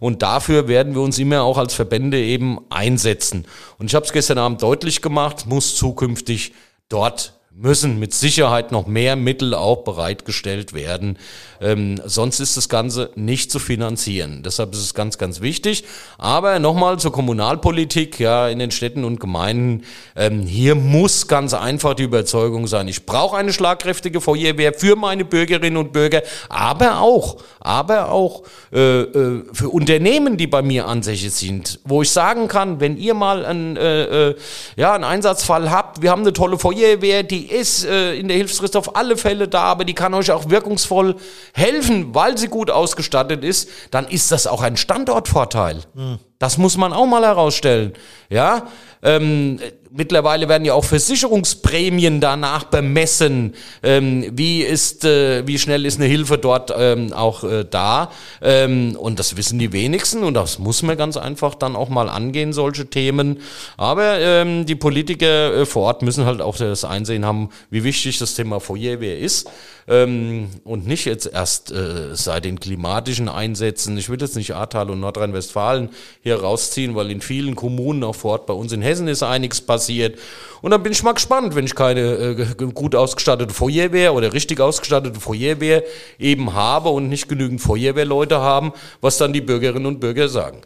und 0.00 0.22
dafür 0.22 0.66
werden 0.66 0.94
wir 0.96 1.02
uns 1.02 1.20
immer 1.20 1.42
auch 1.42 1.56
als 1.56 1.72
Verbände 1.72 2.18
eben 2.18 2.58
einsetzen. 2.68 3.46
Und 3.78 3.86
ich 3.86 3.94
habe 3.94 4.06
es 4.06 4.12
gestern 4.12 4.38
Abend 4.38 4.60
deutlich 4.60 5.00
gemacht, 5.02 5.46
muss 5.46 5.76
zukünftig 5.76 6.52
dort 6.88 7.34
müssen 7.56 8.00
mit 8.00 8.12
Sicherheit 8.12 8.72
noch 8.72 8.86
mehr 8.86 9.14
Mittel 9.14 9.54
auch 9.54 9.84
bereitgestellt 9.84 10.72
werden. 10.72 11.18
Ähm, 11.60 12.00
sonst 12.04 12.40
ist 12.40 12.56
das 12.56 12.68
Ganze 12.68 13.10
nicht 13.14 13.52
zu 13.52 13.60
finanzieren. 13.60 14.42
Deshalb 14.44 14.72
ist 14.72 14.80
es 14.80 14.92
ganz, 14.92 15.18
ganz 15.18 15.40
wichtig. 15.40 15.84
Aber 16.18 16.58
nochmal 16.58 16.98
zur 16.98 17.12
Kommunalpolitik, 17.12 18.18
ja, 18.18 18.48
in 18.48 18.58
den 18.58 18.72
Städten 18.72 19.04
und 19.04 19.20
Gemeinden. 19.20 19.84
Ähm, 20.16 20.42
hier 20.42 20.74
muss 20.74 21.28
ganz 21.28 21.54
einfach 21.54 21.94
die 21.94 22.02
Überzeugung 22.02 22.66
sein, 22.66 22.88
ich 22.88 23.06
brauche 23.06 23.36
eine 23.36 23.52
schlagkräftige 23.52 24.20
Feuerwehr 24.20 24.74
für 24.74 24.96
meine 24.96 25.24
Bürgerinnen 25.24 25.76
und 25.76 25.92
Bürger, 25.92 26.22
aber 26.48 27.00
auch, 27.00 27.36
aber 27.60 28.10
auch 28.10 28.42
äh, 28.72 29.02
äh, 29.02 29.44
für 29.52 29.68
Unternehmen, 29.68 30.36
die 30.36 30.48
bei 30.48 30.62
mir 30.62 30.86
ansässig 30.86 31.32
sind, 31.32 31.78
wo 31.84 32.02
ich 32.02 32.10
sagen 32.10 32.48
kann, 32.48 32.80
wenn 32.80 32.96
ihr 32.96 33.14
mal 33.14 33.46
einen, 33.46 33.76
äh, 33.76 34.30
äh, 34.30 34.34
ja, 34.76 34.94
einen 34.94 35.04
Einsatzfall 35.04 35.70
habt, 35.70 36.02
wir 36.02 36.10
haben 36.10 36.22
eine 36.22 36.32
tolle 36.32 36.58
Feuerwehr, 36.58 37.22
die 37.22 37.43
ist 37.50 37.84
äh, 37.84 38.14
in 38.14 38.28
der 38.28 38.36
Hilfsfrist 38.36 38.76
auf 38.76 38.96
alle 38.96 39.16
Fälle 39.16 39.48
da, 39.48 39.62
aber 39.62 39.84
die 39.84 39.94
kann 39.94 40.14
euch 40.14 40.30
auch 40.30 40.50
wirkungsvoll 40.50 41.16
helfen, 41.52 42.14
weil 42.14 42.36
sie 42.38 42.48
gut 42.48 42.70
ausgestattet 42.70 43.44
ist, 43.44 43.68
dann 43.90 44.06
ist 44.06 44.32
das 44.32 44.46
auch 44.46 44.62
ein 44.62 44.76
Standortvorteil. 44.76 45.82
Mhm. 45.94 46.18
Das 46.38 46.58
muss 46.58 46.76
man 46.76 46.92
auch 46.92 47.06
mal 47.06 47.22
herausstellen. 47.22 47.94
Ja, 48.28 48.68
ähm, 49.02 49.60
mittlerweile 49.94 50.48
werden 50.48 50.64
ja 50.64 50.74
auch 50.74 50.84
Versicherungsprämien 50.84 52.20
danach 52.20 52.64
bemessen. 52.64 53.54
Ähm, 53.82 54.26
wie 54.32 54.62
ist, 54.62 55.04
äh, 55.04 55.46
wie 55.46 55.58
schnell 55.58 55.86
ist 55.86 55.98
eine 55.98 56.08
Hilfe 56.08 56.36
dort 56.36 56.72
ähm, 56.76 57.12
auch 57.12 57.44
äh, 57.44 57.64
da? 57.68 58.10
Ähm, 58.42 58.96
und 58.98 59.18
das 59.18 59.36
wissen 59.36 59.58
die 59.58 59.72
wenigsten 59.72 60.24
und 60.24 60.34
das 60.34 60.58
muss 60.58 60.82
man 60.82 60.96
ganz 60.96 61.16
einfach 61.16 61.54
dann 61.54 61.76
auch 61.76 61.88
mal 61.88 62.08
angehen, 62.08 62.52
solche 62.52 62.86
Themen. 62.86 63.40
Aber 63.76 64.18
ähm, 64.18 64.66
die 64.66 64.74
Politiker 64.74 65.54
äh, 65.54 65.66
vor 65.66 65.84
Ort 65.84 66.02
müssen 66.02 66.24
halt 66.24 66.40
auch 66.40 66.56
das 66.56 66.84
Einsehen 66.84 67.24
haben, 67.24 67.50
wie 67.70 67.84
wichtig 67.84 68.18
das 68.18 68.34
Thema 68.34 68.60
Feuerwehr 68.60 69.18
ist. 69.18 69.48
Ähm, 69.86 70.48
und 70.64 70.86
nicht 70.86 71.04
jetzt 71.04 71.26
erst 71.26 71.70
äh, 71.70 72.14
seit 72.14 72.44
den 72.44 72.58
klimatischen 72.58 73.28
Einsätzen. 73.28 73.98
Ich 73.98 74.08
will 74.08 74.20
jetzt 74.20 74.36
nicht 74.36 74.54
Ahrtal 74.54 74.90
und 74.90 75.00
Nordrhein-Westfalen 75.00 75.90
hier 76.22 76.40
rausziehen, 76.40 76.94
weil 76.94 77.10
in 77.10 77.20
vielen 77.20 77.54
Kommunen 77.54 78.02
auch 78.02 78.14
vor 78.14 78.32
Ort 78.32 78.46
bei 78.46 78.54
uns 78.54 78.72
in 78.72 78.82
Hessen 78.82 79.08
ist 79.08 79.22
einiges 79.22 79.60
passiert. 79.60 80.18
Und 80.62 80.70
dann 80.70 80.82
bin 80.82 80.92
ich 80.92 81.02
mal 81.02 81.12
gespannt, 81.12 81.54
wenn 81.54 81.66
ich 81.66 81.74
keine 81.74 82.00
äh, 82.00 82.46
gut 82.72 82.94
ausgestattete 82.94 83.52
Feuerwehr 83.52 84.14
oder 84.14 84.32
richtig 84.32 84.60
ausgestattete 84.60 85.20
Feuerwehr 85.20 85.82
eben 86.18 86.54
habe 86.54 86.88
und 86.88 87.10
nicht 87.10 87.28
genügend 87.28 87.60
Feuerwehrleute 87.60 88.40
haben, 88.40 88.72
was 89.02 89.18
dann 89.18 89.34
die 89.34 89.42
Bürgerinnen 89.42 89.86
und 89.86 90.00
Bürger 90.00 90.28
sagen. 90.28 90.62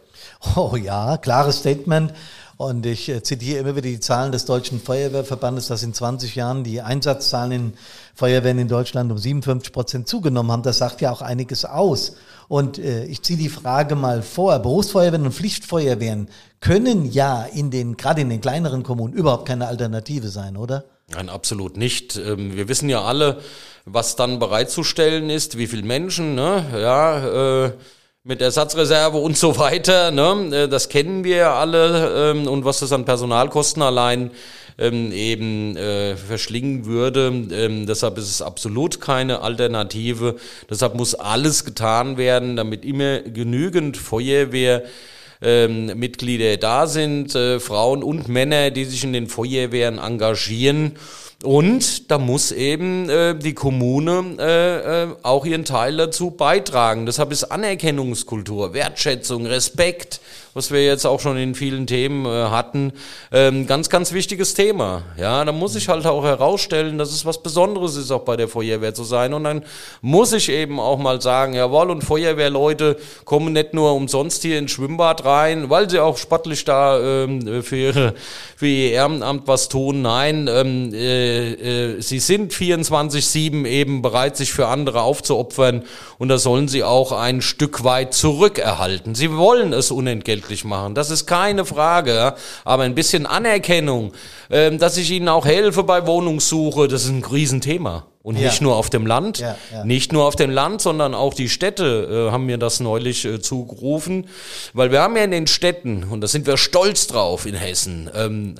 Oh 0.54 0.76
ja, 0.76 1.16
klares 1.16 1.58
Statement. 1.58 2.12
Und 2.58 2.84
ich 2.86 3.08
äh, 3.08 3.22
zitiere 3.22 3.60
immer 3.60 3.76
wieder 3.76 3.88
die 3.88 4.00
Zahlen 4.00 4.32
des 4.32 4.44
Deutschen 4.44 4.80
Feuerwehrverbandes, 4.80 5.68
dass 5.68 5.84
in 5.84 5.94
20 5.94 6.34
Jahren 6.34 6.64
die 6.64 6.82
Einsatzzahlen 6.82 7.52
in 7.52 7.72
Feuerwehren 8.16 8.58
in 8.58 8.66
Deutschland 8.66 9.12
um 9.12 9.16
57 9.16 9.72
Prozent 9.72 10.08
zugenommen 10.08 10.50
haben. 10.50 10.64
Das 10.64 10.78
sagt 10.78 11.00
ja 11.00 11.12
auch 11.12 11.22
einiges 11.22 11.64
aus. 11.64 12.16
Und 12.48 12.78
äh, 12.78 13.04
ich 13.04 13.22
ziehe 13.22 13.38
die 13.38 13.48
Frage 13.48 13.94
mal 13.94 14.22
vor. 14.22 14.58
Berufsfeuerwehren 14.58 15.24
und 15.24 15.34
Pflichtfeuerwehren 15.34 16.28
können 16.58 17.04
ja 17.04 17.44
in 17.44 17.70
den, 17.70 17.96
gerade 17.96 18.22
in 18.22 18.28
den 18.28 18.40
kleineren 18.40 18.82
Kommunen 18.82 19.14
überhaupt 19.14 19.46
keine 19.46 19.68
Alternative 19.68 20.26
sein, 20.26 20.56
oder? 20.56 20.84
Nein, 21.14 21.28
absolut 21.28 21.76
nicht. 21.76 22.16
Ähm, 22.16 22.56
wir 22.56 22.68
wissen 22.68 22.88
ja 22.88 23.02
alle, 23.02 23.38
was 23.84 24.16
dann 24.16 24.40
bereitzustellen 24.40 25.30
ist, 25.30 25.58
wie 25.58 25.68
viele 25.68 25.84
Menschen, 25.84 26.34
ne? 26.34 26.64
ja, 26.74 27.66
äh, 27.66 27.72
mit 28.24 28.42
Ersatzreserve 28.42 29.16
und 29.16 29.36
so 29.36 29.58
weiter. 29.58 30.10
Ne? 30.10 30.64
Äh, 30.64 30.68
das 30.68 30.88
kennen 30.88 31.24
wir 31.24 31.50
alle 31.50 32.32
ähm, 32.32 32.46
und 32.46 32.64
was 32.64 32.80
das 32.80 32.92
an 32.92 33.04
Personalkosten 33.04 33.82
allein 33.82 34.30
ähm, 34.78 35.12
eben 35.12 35.76
äh, 35.76 36.16
verschlingen 36.16 36.86
würde. 36.86 37.28
Ähm, 37.50 37.86
deshalb 37.86 38.18
ist 38.18 38.28
es 38.28 38.42
absolut 38.42 39.00
keine 39.00 39.40
Alternative. 39.42 40.36
Deshalb 40.70 40.94
muss 40.94 41.14
alles 41.14 41.64
getan 41.64 42.16
werden, 42.16 42.56
damit 42.56 42.84
immer 42.84 43.20
genügend 43.20 43.96
Feuerwehr 43.96 44.84
ähm, 45.40 45.86
Mitglieder 45.98 46.56
da 46.56 46.86
sind, 46.86 47.34
äh, 47.34 47.60
Frauen 47.60 48.02
und 48.02 48.28
Männer, 48.28 48.70
die 48.70 48.84
sich 48.84 49.04
in 49.04 49.12
den 49.12 49.28
Feuerwehren 49.28 49.98
engagieren. 49.98 50.96
Und 51.44 52.10
da 52.10 52.18
muss 52.18 52.50
eben 52.50 53.08
äh, 53.08 53.38
die 53.38 53.54
Kommune 53.54 54.36
äh, 54.40 55.04
äh, 55.04 55.08
auch 55.22 55.46
ihren 55.46 55.64
Teil 55.64 55.96
dazu 55.96 56.32
beitragen. 56.32 57.06
Deshalb 57.06 57.30
ist 57.30 57.44
Anerkennungskultur, 57.44 58.72
Wertschätzung, 58.74 59.46
Respekt, 59.46 60.20
was 60.58 60.72
wir 60.72 60.84
jetzt 60.84 61.06
auch 61.06 61.20
schon 61.20 61.36
in 61.36 61.54
vielen 61.54 61.86
Themen 61.86 62.26
äh, 62.26 62.28
hatten, 62.28 62.92
ähm, 63.30 63.68
ganz, 63.68 63.88
ganz 63.88 64.12
wichtiges 64.12 64.54
Thema. 64.54 65.02
Ja, 65.16 65.44
da 65.44 65.52
muss 65.52 65.76
ich 65.76 65.88
halt 65.88 66.04
auch 66.04 66.24
herausstellen, 66.24 66.98
dass 66.98 67.12
es 67.12 67.24
was 67.24 67.40
Besonderes 67.44 67.94
ist, 67.94 68.10
auch 68.10 68.22
bei 68.22 68.36
der 68.36 68.48
Feuerwehr 68.48 68.92
zu 68.92 69.04
sein. 69.04 69.34
Und 69.34 69.44
dann 69.44 69.64
muss 70.02 70.32
ich 70.32 70.48
eben 70.48 70.80
auch 70.80 70.98
mal 70.98 71.22
sagen, 71.22 71.54
jawohl, 71.54 71.92
und 71.92 72.02
Feuerwehrleute 72.02 72.96
kommen 73.24 73.52
nicht 73.52 73.72
nur 73.72 73.94
umsonst 73.94 74.42
hier 74.42 74.58
ins 74.58 74.72
Schwimmbad 74.72 75.24
rein, 75.24 75.70
weil 75.70 75.88
sie 75.88 76.00
auch 76.00 76.16
sportlich 76.16 76.64
da 76.64 76.98
ähm, 76.98 77.62
für, 77.62 77.76
ihre, 77.76 78.14
für 78.56 78.66
ihr 78.66 78.90
Ehrenamt 78.90 79.46
was 79.46 79.68
tun. 79.68 80.02
Nein, 80.02 80.48
ähm, 80.50 80.92
äh, 80.92 81.52
äh, 81.52 82.00
sie 82.00 82.18
sind 82.18 82.52
24-7 82.52 83.64
eben 83.64 84.02
bereit, 84.02 84.36
sich 84.36 84.52
für 84.52 84.66
andere 84.66 85.02
aufzuopfern. 85.02 85.84
Und 86.18 86.30
da 86.30 86.38
sollen 86.38 86.66
sie 86.66 86.82
auch 86.82 87.12
ein 87.12 87.42
Stück 87.42 87.84
weit 87.84 88.12
zurückerhalten. 88.12 89.14
Sie 89.14 89.36
wollen 89.36 89.72
es 89.72 89.92
unentgeltlich 89.92 90.47
glücklich 90.48 90.64
machen. 90.64 90.94
Das 90.94 91.10
ist 91.10 91.26
keine 91.26 91.64
Frage. 91.64 92.34
Aber 92.64 92.82
ein 92.82 92.94
bisschen 92.94 93.26
Anerkennung, 93.26 94.12
ähm, 94.50 94.78
dass 94.78 94.96
ich 94.96 95.10
ihnen 95.10 95.28
auch 95.28 95.44
helfe 95.44 95.84
bei 95.84 96.06
Wohnungssuche, 96.06 96.88
das 96.88 97.04
ist 97.04 97.10
ein 97.10 97.24
Riesenthema. 97.24 98.06
Und 98.22 98.36
ja. 98.36 98.48
nicht 98.48 98.60
nur 98.60 98.76
auf 98.76 98.90
dem 98.90 99.06
Land, 99.06 99.38
ja, 99.38 99.56
ja. 99.72 99.84
nicht 99.84 100.12
nur 100.12 100.24
auf 100.26 100.36
dem 100.36 100.50
Land, 100.50 100.82
sondern 100.82 101.14
auch 101.14 101.34
die 101.34 101.48
Städte 101.48 102.28
äh, 102.28 102.32
haben 102.32 102.46
mir 102.46 102.58
das 102.58 102.80
neulich 102.80 103.24
äh, 103.24 103.40
zugerufen. 103.40 104.28
Weil 104.72 104.90
wir 104.90 105.00
haben 105.00 105.16
ja 105.16 105.24
in 105.24 105.30
den 105.30 105.46
Städten, 105.46 106.04
und 106.04 106.20
da 106.20 106.28
sind 106.28 106.46
wir 106.46 106.56
stolz 106.56 107.06
drauf 107.06 107.46
in 107.46 107.54
Hessen, 107.54 108.10
ähm, 108.14 108.56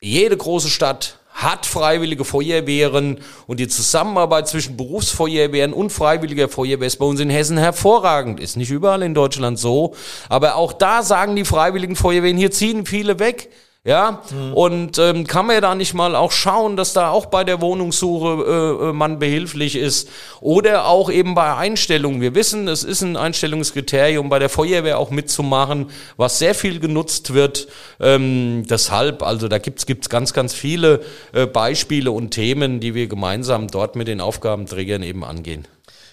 jede 0.00 0.36
große 0.36 0.68
Stadt 0.68 1.18
hat 1.34 1.66
freiwillige 1.66 2.24
Feuerwehren 2.24 3.18
und 3.48 3.58
die 3.58 3.66
Zusammenarbeit 3.68 4.48
zwischen 4.48 4.76
Berufsfeuerwehren 4.76 5.72
und 5.72 5.90
freiwilliger 5.90 6.48
Feuerwehr 6.48 6.86
ist 6.86 6.96
bei 6.96 7.04
uns 7.04 7.20
in 7.20 7.28
Hessen 7.28 7.58
hervorragend. 7.58 8.38
Ist 8.38 8.56
nicht 8.56 8.70
überall 8.70 9.02
in 9.02 9.14
Deutschland 9.14 9.58
so, 9.58 9.94
aber 10.28 10.54
auch 10.54 10.72
da 10.72 11.02
sagen 11.02 11.34
die 11.34 11.44
freiwilligen 11.44 11.96
Feuerwehren, 11.96 12.38
hier 12.38 12.52
ziehen 12.52 12.86
viele 12.86 13.18
weg. 13.18 13.50
Ja, 13.86 14.22
mhm. 14.30 14.54
und 14.54 14.98
ähm, 14.98 15.26
kann 15.26 15.44
man 15.44 15.56
ja 15.56 15.60
da 15.60 15.74
nicht 15.74 15.92
mal 15.92 16.16
auch 16.16 16.32
schauen, 16.32 16.74
dass 16.74 16.94
da 16.94 17.10
auch 17.10 17.26
bei 17.26 17.44
der 17.44 17.60
Wohnungssuche 17.60 18.80
äh, 18.82 18.88
äh, 18.88 18.92
man 18.94 19.18
behilflich 19.18 19.76
ist 19.76 20.08
oder 20.40 20.86
auch 20.86 21.10
eben 21.10 21.34
bei 21.34 21.54
Einstellungen. 21.54 22.22
Wir 22.22 22.34
wissen, 22.34 22.66
es 22.66 22.82
ist 22.82 23.02
ein 23.02 23.18
Einstellungskriterium 23.18 24.30
bei 24.30 24.38
der 24.38 24.48
Feuerwehr 24.48 24.98
auch 24.98 25.10
mitzumachen, 25.10 25.90
was 26.16 26.38
sehr 26.38 26.54
viel 26.54 26.80
genutzt 26.80 27.34
wird. 27.34 27.68
Ähm, 28.00 28.64
deshalb, 28.70 29.22
also 29.22 29.48
da 29.48 29.58
gibt's 29.58 29.84
gibt's 29.84 30.08
ganz, 30.08 30.32
ganz 30.32 30.54
viele 30.54 31.02
äh, 31.34 31.44
Beispiele 31.44 32.10
und 32.10 32.30
Themen, 32.30 32.80
die 32.80 32.94
wir 32.94 33.06
gemeinsam 33.06 33.68
dort 33.68 33.96
mit 33.96 34.08
den 34.08 34.22
Aufgabenträgern 34.22 35.02
eben 35.02 35.24
angehen. 35.24 35.68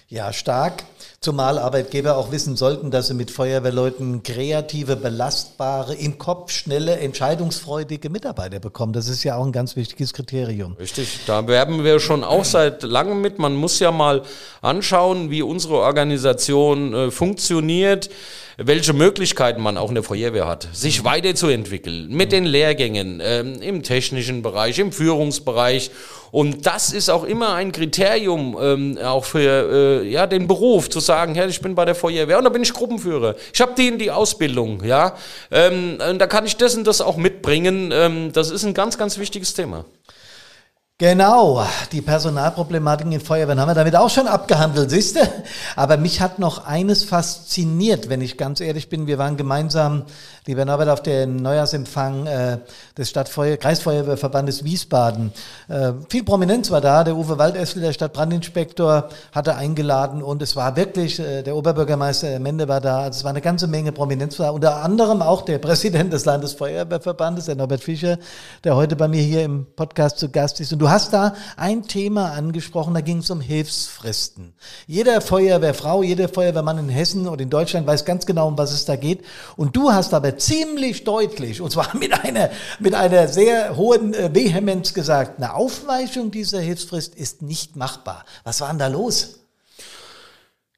Ja, 0.08 0.34
stark. 0.34 0.84
Zumal 1.24 1.60
Arbeitgeber 1.60 2.16
auch 2.16 2.32
wissen 2.32 2.56
sollten, 2.56 2.90
dass 2.90 3.06
sie 3.06 3.14
mit 3.14 3.30
Feuerwehrleuten 3.30 4.24
kreative, 4.24 4.96
belastbare, 4.96 5.94
im 5.94 6.18
Kopf 6.18 6.50
schnelle, 6.50 6.96
entscheidungsfreudige 6.96 8.10
Mitarbeiter 8.10 8.58
bekommen. 8.58 8.92
Das 8.92 9.06
ist 9.06 9.22
ja 9.22 9.36
auch 9.36 9.46
ein 9.46 9.52
ganz 9.52 9.76
wichtiges 9.76 10.14
Kriterium. 10.14 10.72
Richtig, 10.80 11.20
da 11.28 11.46
werben 11.46 11.84
wir 11.84 12.00
schon 12.00 12.24
auch 12.24 12.44
seit 12.44 12.82
langem 12.82 13.20
mit. 13.20 13.38
Man 13.38 13.54
muss 13.54 13.78
ja 13.78 13.92
mal 13.92 14.22
anschauen, 14.62 15.30
wie 15.30 15.42
unsere 15.42 15.74
Organisation 15.76 16.92
äh, 16.92 17.10
funktioniert. 17.12 18.10
Welche 18.56 18.92
Möglichkeiten 18.92 19.62
man 19.62 19.76
auch 19.76 19.88
in 19.88 19.94
der 19.94 20.04
Feuerwehr 20.04 20.46
hat, 20.46 20.68
sich 20.72 21.04
weiterzuentwickeln 21.04 22.08
mit 22.08 22.32
den 22.32 22.44
Lehrgängen 22.44 23.20
ähm, 23.22 23.60
im 23.62 23.82
technischen 23.82 24.42
Bereich, 24.42 24.78
im 24.78 24.92
Führungsbereich. 24.92 25.90
Und 26.30 26.64
das 26.66 26.92
ist 26.92 27.10
auch 27.10 27.24
immer 27.24 27.54
ein 27.54 27.72
Kriterium 27.72 28.56
ähm, 28.60 28.98
auch 28.98 29.24
für 29.24 30.02
äh, 30.02 30.08
ja 30.08 30.26
den 30.26 30.46
Beruf 30.46 30.88
zu 30.88 31.00
sagen, 31.00 31.34
ja, 31.34 31.46
ich 31.46 31.60
bin 31.60 31.74
bei 31.74 31.84
der 31.84 31.94
Feuerwehr 31.94 32.38
und 32.38 32.44
da 32.44 32.50
bin 32.50 32.62
ich 32.62 32.72
Gruppenführer. 32.72 33.36
Ich 33.52 33.60
habe 33.60 33.72
die 33.76 33.88
in 33.88 33.98
die 33.98 34.10
Ausbildung, 34.10 34.82
ja, 34.84 35.16
ähm, 35.50 35.98
und 36.10 36.18
da 36.18 36.26
kann 36.26 36.46
ich 36.46 36.56
das 36.56 36.74
und 36.74 36.86
das 36.86 37.02
auch 37.02 37.16
mitbringen. 37.16 37.90
Ähm, 37.92 38.32
das 38.32 38.50
ist 38.50 38.64
ein 38.64 38.72
ganz, 38.72 38.96
ganz 38.96 39.18
wichtiges 39.18 39.52
Thema. 39.52 39.84
Genau, 40.98 41.66
die 41.90 42.00
Personalproblematiken 42.00 43.10
in 43.10 43.20
Feuerwehren 43.20 43.58
haben 43.58 43.70
wir 43.70 43.74
damit 43.74 43.96
auch 43.96 44.10
schon 44.10 44.28
abgehandelt, 44.28 44.88
siehst 44.90 45.16
du? 45.16 45.20
Aber 45.74 45.96
mich 45.96 46.20
hat 46.20 46.38
noch 46.38 46.64
eines 46.64 47.02
fasziniert, 47.02 48.08
wenn 48.08 48.20
ich 48.20 48.38
ganz 48.38 48.60
ehrlich 48.60 48.88
bin. 48.88 49.08
Wir 49.08 49.18
waren 49.18 49.36
gemeinsam, 49.36 50.04
lieber 50.46 50.64
Norbert, 50.64 50.90
auf 50.90 51.02
den 51.02 51.36
Neujahrsempfang 51.36 52.26
äh, 52.26 52.58
des 52.96 53.10
Stadtfeuer 53.10 53.56
Kreisfeuerwehrverbandes 53.56 54.62
Wiesbaden. 54.62 55.32
Äh, 55.66 55.94
viel 56.08 56.22
Prominenz 56.22 56.70
war 56.70 56.80
da. 56.80 57.02
Der 57.02 57.16
Uwe 57.16 57.36
Waldessel, 57.36 57.82
der 57.82 57.92
Stadtbrandinspektor, 57.92 59.08
hatte 59.32 59.56
eingeladen 59.56 60.22
und 60.22 60.40
es 60.40 60.54
war 60.54 60.76
wirklich, 60.76 61.18
äh, 61.18 61.42
der 61.42 61.56
Oberbürgermeister 61.56 62.38
Mende 62.38 62.68
war 62.68 62.80
da. 62.80 63.00
Also 63.00 63.18
es 63.18 63.24
war 63.24 63.30
eine 63.30 63.40
ganze 63.40 63.66
Menge 63.66 63.90
Prominenz 63.90 64.36
da. 64.36 64.50
Unter 64.50 64.76
anderem 64.76 65.20
auch 65.20 65.42
der 65.42 65.58
Präsident 65.58 66.12
des 66.12 66.26
Landesfeuerwehrverbandes, 66.26 67.46
der 67.46 67.56
Norbert 67.56 67.82
Fischer, 67.82 68.18
der 68.62 68.76
heute 68.76 68.94
bei 68.94 69.08
mir 69.08 69.22
hier 69.22 69.42
im 69.42 69.66
Podcast 69.74 70.18
zu 70.18 70.28
Gast 70.28 70.60
ist. 70.60 70.72
Und 70.72 70.78
du 70.78 70.91
hast 70.92 71.12
da 71.12 71.34
ein 71.56 71.82
Thema 71.82 72.32
angesprochen, 72.32 72.94
da 72.94 73.00
ging 73.00 73.18
es 73.18 73.30
um 73.30 73.40
Hilfsfristen. 73.40 74.54
Jeder 74.86 75.20
Feuerwehrfrau, 75.20 76.02
jeder 76.02 76.28
Feuerwehrmann 76.28 76.78
in 76.78 76.88
Hessen 76.88 77.26
und 77.26 77.40
in 77.40 77.50
Deutschland 77.50 77.86
weiß 77.86 78.04
ganz 78.04 78.26
genau, 78.26 78.48
um 78.48 78.58
was 78.58 78.72
es 78.72 78.84
da 78.84 78.96
geht. 78.96 79.24
Und 79.56 79.74
du 79.74 79.92
hast 79.92 80.14
aber 80.14 80.38
ziemlich 80.38 81.04
deutlich, 81.04 81.60
und 81.60 81.72
zwar 81.72 81.96
mit 81.96 82.12
einer, 82.12 82.50
mit 82.78 82.94
einer 82.94 83.28
sehr 83.28 83.76
hohen 83.76 84.14
äh, 84.14 84.32
Vehemenz 84.32 84.94
gesagt, 84.94 85.38
eine 85.38 85.54
Aufweichung 85.54 86.30
dieser 86.30 86.60
Hilfsfrist 86.60 87.14
ist 87.14 87.42
nicht 87.42 87.76
machbar. 87.76 88.24
Was 88.44 88.60
war 88.60 88.68
denn 88.68 88.78
da 88.78 88.86
los? 88.86 89.41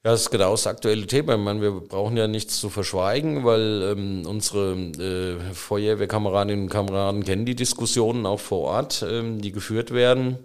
Ja, 0.05 0.11
das 0.11 0.21
ist 0.21 0.29
genau 0.29 0.51
das 0.51 0.67
aktuelle 0.67 1.07
Thema. 1.07 1.33
Ich 1.33 1.39
meine, 1.39 1.61
wir 1.61 1.71
brauchen 1.71 2.15
ja 2.15 2.27
nichts 2.27 2.59
zu 2.59 2.69
verschweigen, 2.69 3.43
weil 3.43 3.81
ähm, 3.97 4.27
unsere 4.27 4.73
äh, 4.75 5.53
Feuerwehrkameradinnen 5.55 6.65
und 6.65 6.69
Kameraden 6.69 7.23
kennen 7.23 7.47
die 7.47 7.55
Diskussionen 7.55 8.27
auch 8.27 8.39
vor 8.39 8.59
Ort, 8.69 9.03
ähm, 9.09 9.41
die 9.41 9.51
geführt 9.51 9.89
werden. 9.89 10.37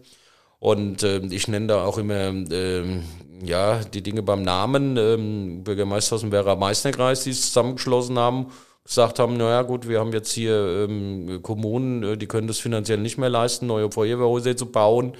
Und 0.60 1.02
äh, 1.02 1.18
ich 1.26 1.46
nenne 1.46 1.66
da 1.66 1.84
auch 1.84 1.98
immer 1.98 2.14
ähm, 2.14 3.04
ja, 3.44 3.80
die 3.84 4.02
Dinge 4.02 4.22
beim 4.22 4.40
Namen. 4.44 4.96
Ähm, 4.96 5.62
Bürgermeister 5.62 6.14
aus 6.14 6.22
dem 6.22 6.32
Werra 6.32 6.56
Meißner-Kreis, 6.56 7.24
die 7.24 7.30
es 7.30 7.42
zusammengeschlossen 7.42 8.18
haben, 8.18 8.46
gesagt 8.84 9.18
haben, 9.18 9.36
naja 9.36 9.62
gut, 9.62 9.88
wir 9.88 10.00
haben 10.00 10.12
jetzt 10.12 10.32
hier 10.32 10.86
ähm, 10.88 11.40
Kommunen, 11.42 12.02
äh, 12.02 12.16
die 12.16 12.26
können 12.26 12.46
das 12.46 12.58
finanziell 12.58 12.98
nicht 12.98 13.18
mehr 13.18 13.28
leisten, 13.28 13.66
neue 13.66 13.90
Feuerwehrhäuser 13.90 14.56
zu 14.56 14.66
bauen. 14.66 15.12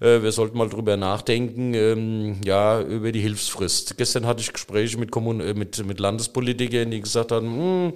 Äh, 0.00 0.22
wir 0.22 0.32
sollten 0.32 0.58
mal 0.58 0.68
drüber 0.68 0.96
nachdenken, 0.96 1.74
ähm, 1.74 2.40
ja, 2.44 2.80
über 2.80 3.12
die 3.12 3.20
Hilfsfrist. 3.20 3.96
Gestern 3.96 4.26
hatte 4.26 4.42
ich 4.42 4.52
Gespräche 4.52 4.98
mit, 4.98 5.10
Kommun 5.10 5.40
äh, 5.40 5.54
mit, 5.54 5.84
mit 5.86 5.98
Landespolitikern, 5.98 6.90
die 6.90 7.00
gesagt 7.00 7.32
haben, 7.32 7.46
hm, 7.46 7.92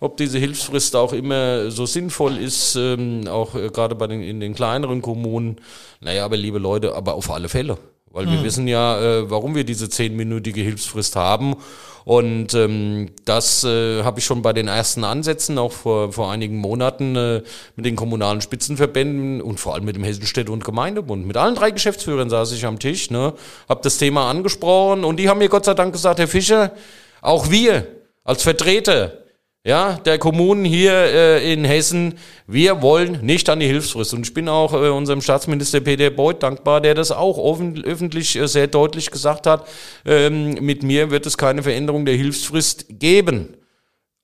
ob 0.00 0.16
diese 0.16 0.38
Hilfsfrist 0.38 0.96
auch 0.96 1.12
immer 1.12 1.70
so 1.70 1.86
sinnvoll 1.86 2.36
ist, 2.36 2.76
ähm, 2.76 3.26
auch 3.28 3.54
äh, 3.54 3.68
gerade 3.68 3.94
bei 3.94 4.06
den, 4.06 4.22
in 4.22 4.40
den 4.40 4.54
kleineren 4.54 5.02
Kommunen. 5.02 5.60
Naja, 6.00 6.24
aber 6.24 6.36
liebe 6.36 6.58
Leute, 6.58 6.94
aber 6.94 7.14
auf 7.14 7.30
alle 7.30 7.48
Fälle. 7.48 7.78
Weil 8.12 8.26
wir 8.26 8.38
mhm. 8.38 8.44
wissen 8.44 8.68
ja, 8.68 9.00
äh, 9.00 9.30
warum 9.30 9.54
wir 9.54 9.64
diese 9.64 9.88
zehnminütige 9.88 10.60
Hilfsfrist 10.60 11.16
haben. 11.16 11.56
Und 12.04 12.52
ähm, 12.54 13.10
das 13.24 13.64
äh, 13.64 14.02
habe 14.02 14.18
ich 14.18 14.24
schon 14.24 14.42
bei 14.42 14.52
den 14.52 14.68
ersten 14.68 15.04
Ansätzen, 15.04 15.56
auch 15.56 15.72
vor, 15.72 16.12
vor 16.12 16.30
einigen 16.30 16.56
Monaten, 16.56 17.16
äh, 17.16 17.42
mit 17.76 17.86
den 17.86 17.96
kommunalen 17.96 18.40
Spitzenverbänden 18.40 19.40
und 19.40 19.60
vor 19.60 19.74
allem 19.74 19.84
mit 19.84 19.96
dem 19.96 20.04
Hessenstädte- 20.04 20.50
und 20.50 20.64
Gemeindebund. 20.64 21.26
Mit 21.26 21.36
allen 21.36 21.54
drei 21.54 21.70
Geschäftsführern 21.70 22.28
saß 22.28 22.52
ich 22.52 22.66
am 22.66 22.78
Tisch, 22.78 23.10
ne, 23.10 23.34
habe 23.68 23.80
das 23.82 23.98
Thema 23.98 24.28
angesprochen 24.28 25.04
und 25.04 25.16
die 25.16 25.28
haben 25.28 25.38
mir 25.38 25.48
Gott 25.48 25.64
sei 25.64 25.74
Dank 25.74 25.92
gesagt, 25.92 26.18
Herr 26.18 26.28
Fischer, 26.28 26.72
auch 27.20 27.50
wir 27.50 27.86
als 28.24 28.42
Vertreter 28.42 29.21
ja, 29.64 29.94
der 30.04 30.18
Kommunen 30.18 30.64
hier 30.64 30.92
äh, 30.92 31.52
in 31.52 31.64
Hessen, 31.64 32.18
wir 32.48 32.82
wollen 32.82 33.24
nicht 33.24 33.48
an 33.48 33.60
die 33.60 33.66
Hilfsfrist. 33.66 34.12
Und 34.12 34.26
ich 34.26 34.34
bin 34.34 34.48
auch 34.48 34.72
äh, 34.72 34.88
unserem 34.88 35.22
Staatsminister 35.22 35.80
Peter 35.80 36.10
Beuth 36.10 36.42
dankbar, 36.42 36.80
der 36.80 36.94
das 36.94 37.12
auch 37.12 37.38
offen, 37.38 37.84
öffentlich 37.84 38.34
äh, 38.34 38.48
sehr 38.48 38.66
deutlich 38.66 39.12
gesagt 39.12 39.46
hat. 39.46 39.68
Ähm, 40.04 40.54
mit 40.54 40.82
mir 40.82 41.12
wird 41.12 41.26
es 41.26 41.38
keine 41.38 41.62
Veränderung 41.62 42.04
der 42.04 42.16
Hilfsfrist 42.16 42.86
geben. 42.88 43.56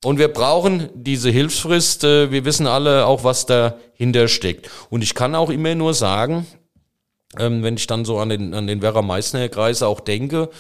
Und 0.05 0.19
wir 0.19 0.29
brauchen 0.29 0.91
diese 0.95 1.31
Hilfsfrist. 1.31 2.03
Äh, 2.03 2.33
wir 2.33 2.45
wissen 2.45 2.67
alle 2.67 3.07
auch, 3.07 3.23
was 3.23 3.47
dahinter 3.47 4.27
steckt. 4.27 4.69
Und 4.91 5.03
ich 5.03 5.15
kann 5.15 5.37
auch 5.37 5.51
immer 5.51 5.77
nur 5.77 5.95
sagen, 5.95 6.49
ähm, 7.39 7.63
wenn 7.63 7.77
ich 7.77 7.87
dann 7.87 8.05
so 8.05 8.19
an 8.19 8.29
den, 8.29 8.55
an 8.55 8.67
den 8.67 8.83
Werra-Meißner-Kreis 8.83 9.85
auch 9.85 10.01
denke, 10.01 10.51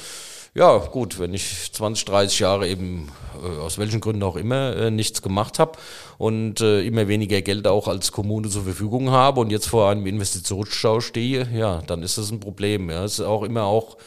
ja, 0.59 0.78
gut, 0.78 1.20
wenn 1.20 1.34
ich 1.34 1.72
20, 1.72 2.04
30 2.04 2.40
Jahre 2.40 2.68
eben 2.68 3.09
äh, 3.42 3.61
aus 3.61 3.78
welchen 3.78 4.00
Gründen 4.00 4.24
auch 4.24 4.34
immer 4.34 4.76
äh, 4.76 4.90
nichts 4.90 5.22
gemacht 5.22 5.61
habe 5.61 5.78
und 6.18 6.61
äh, 6.61 6.82
immer 6.82 7.06
weniger 7.06 7.40
Geld 7.42 7.68
auch 7.68 7.86
als 7.86 8.11
Kommune 8.11 8.48
zur 8.48 8.64
Verfügung 8.64 9.11
habe 9.11 9.40
und 9.40 9.50
jetzt 9.50 9.68
vor 9.68 9.88
einem 9.88 10.04
Investitionsstau 10.06 11.00
stehe, 11.00 11.48
ja, 11.54 11.80
dann 11.86 12.02
ist 12.02 12.18
das 12.18 12.32
ein 12.32 12.40
Problem. 12.40 12.90
Ja, 12.90 13.04
es 13.04 13.20
ist 13.20 13.24
auch 13.24 13.44
immer 13.44 13.64
auch 13.64 13.98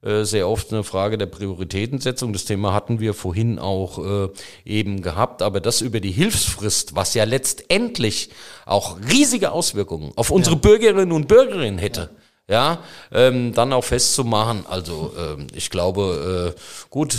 äh, 0.00 0.24
sehr 0.24 0.48
oft 0.48 0.72
eine 0.72 0.82
Frage 0.82 1.18
der 1.18 1.26
Prioritätensetzung. 1.26 2.32
Das 2.32 2.46
Thema 2.46 2.72
hatten 2.72 3.00
wir 3.00 3.12
vorhin 3.12 3.58
auch 3.58 3.98
äh, 3.98 4.28
eben 4.64 5.02
gehabt, 5.02 5.42
aber 5.42 5.60
das 5.60 5.82
über 5.82 6.00
die 6.00 6.12
Hilfsfrist, 6.12 6.96
was 6.96 7.12
ja 7.12 7.24
letztendlich 7.24 8.30
auch 8.64 8.96
riesige 9.12 9.52
Auswirkungen 9.52 10.12
auf 10.16 10.30
unsere 10.30 10.56
ja. 10.56 10.60
Bürgerinnen 10.62 11.12
und 11.12 11.28
Bürger 11.28 11.60
hätte. 11.78 12.08
Ja 12.48 12.78
ähm, 13.12 13.52
dann 13.52 13.72
auch 13.72 13.84
festzumachen. 13.84 14.64
Also 14.68 15.12
ähm, 15.18 15.48
ich 15.54 15.68
glaube, 15.68 16.54
äh, 16.56 16.60
gut, 16.90 17.16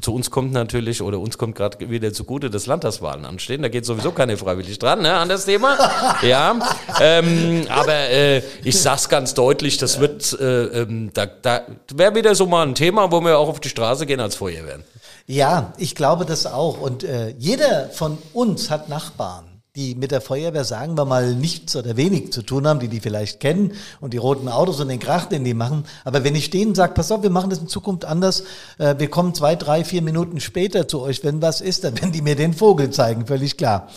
zu 0.00 0.12
uns 0.12 0.30
kommt 0.30 0.52
natürlich, 0.52 1.02
oder 1.02 1.20
uns 1.20 1.38
kommt 1.38 1.54
gerade 1.54 1.88
wieder 1.90 2.12
zugute, 2.12 2.50
dass 2.50 2.66
Landtagswahlen 2.66 3.24
anstehen. 3.24 3.62
Da 3.62 3.68
geht 3.68 3.86
sowieso 3.86 4.10
keine 4.12 4.36
freiwillig 4.36 4.78
dran, 4.78 5.02
ne, 5.02 5.14
an 5.14 5.28
das 5.28 5.44
Thema. 5.44 5.78
ja, 6.22 6.58
ähm, 7.00 7.66
aber 7.68 7.94
äh, 7.94 8.42
ich 8.64 8.80
sag's 8.80 9.08
ganz 9.08 9.34
deutlich, 9.34 9.78
das 9.78 10.00
wird, 10.00 10.32
äh, 10.40 10.82
ähm, 10.82 11.10
da, 11.14 11.26
da 11.26 11.62
wäre 11.94 12.14
wieder 12.14 12.34
so 12.34 12.46
mal 12.46 12.66
ein 12.66 12.74
Thema, 12.74 13.10
wo 13.12 13.20
wir 13.20 13.38
auch 13.38 13.48
auf 13.48 13.60
die 13.60 13.68
Straße 13.68 14.04
gehen 14.06 14.20
als 14.20 14.34
Feuerwehren. 14.34 14.82
Ja, 15.26 15.72
ich 15.78 15.94
glaube 15.94 16.24
das 16.24 16.46
auch. 16.46 16.80
Und 16.80 17.02
äh, 17.04 17.34
jeder 17.38 17.88
von 17.90 18.18
uns 18.32 18.70
hat 18.70 18.88
Nachbarn 18.88 19.45
die 19.76 19.94
mit 19.94 20.10
der 20.10 20.22
Feuerwehr, 20.22 20.64
sagen 20.64 20.96
wir 20.96 21.04
mal, 21.04 21.34
nichts 21.34 21.76
oder 21.76 21.96
wenig 21.98 22.32
zu 22.32 22.42
tun 22.42 22.66
haben, 22.66 22.80
die 22.80 22.88
die 22.88 23.00
vielleicht 23.00 23.40
kennen 23.40 23.72
und 24.00 24.14
die 24.14 24.16
roten 24.16 24.48
Autos 24.48 24.80
und 24.80 24.88
den 24.88 24.98
Krach, 24.98 25.26
den 25.26 25.44
die 25.44 25.52
machen. 25.52 25.84
Aber 26.04 26.24
wenn 26.24 26.34
ich 26.34 26.48
denen 26.48 26.74
sage, 26.74 26.94
pass 26.94 27.12
auf, 27.12 27.22
wir 27.22 27.30
machen 27.30 27.50
das 27.50 27.58
in 27.58 27.68
Zukunft 27.68 28.06
anders, 28.06 28.44
äh, 28.78 28.94
wir 28.98 29.10
kommen 29.10 29.34
zwei, 29.34 29.54
drei, 29.54 29.84
vier 29.84 30.00
Minuten 30.00 30.40
später 30.40 30.88
zu 30.88 31.02
euch, 31.02 31.22
wenn 31.24 31.42
was 31.42 31.60
ist, 31.60 31.84
dann 31.84 32.00
werden 32.00 32.12
die 32.12 32.22
mir 32.22 32.36
den 32.36 32.54
Vogel 32.54 32.90
zeigen, 32.90 33.26
völlig 33.26 33.58
klar. 33.58 33.88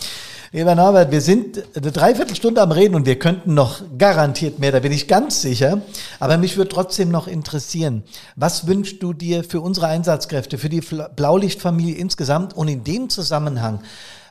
Lieber 0.52 0.74
Norbert, 0.74 1.12
wir 1.12 1.20
sind 1.20 1.62
eine 1.76 1.92
Dreiviertelstunde 1.92 2.60
am 2.60 2.72
Reden 2.72 2.96
und 2.96 3.06
wir 3.06 3.20
könnten 3.20 3.54
noch 3.54 3.82
garantiert 3.96 4.58
mehr, 4.58 4.72
da 4.72 4.80
bin 4.80 4.90
ich 4.90 5.06
ganz 5.06 5.40
sicher. 5.40 5.80
Aber 6.18 6.38
mich 6.38 6.56
würde 6.56 6.70
trotzdem 6.70 7.10
noch 7.10 7.28
interessieren, 7.28 8.02
was 8.34 8.66
wünschst 8.66 9.00
du 9.00 9.12
dir 9.12 9.44
für 9.44 9.60
unsere 9.60 9.86
Einsatzkräfte, 9.86 10.58
für 10.58 10.68
die 10.68 10.82
Blaulichtfamilie 11.14 11.94
insgesamt 11.94 12.54
und 12.54 12.66
in 12.66 12.82
dem 12.82 13.08
Zusammenhang, 13.08 13.78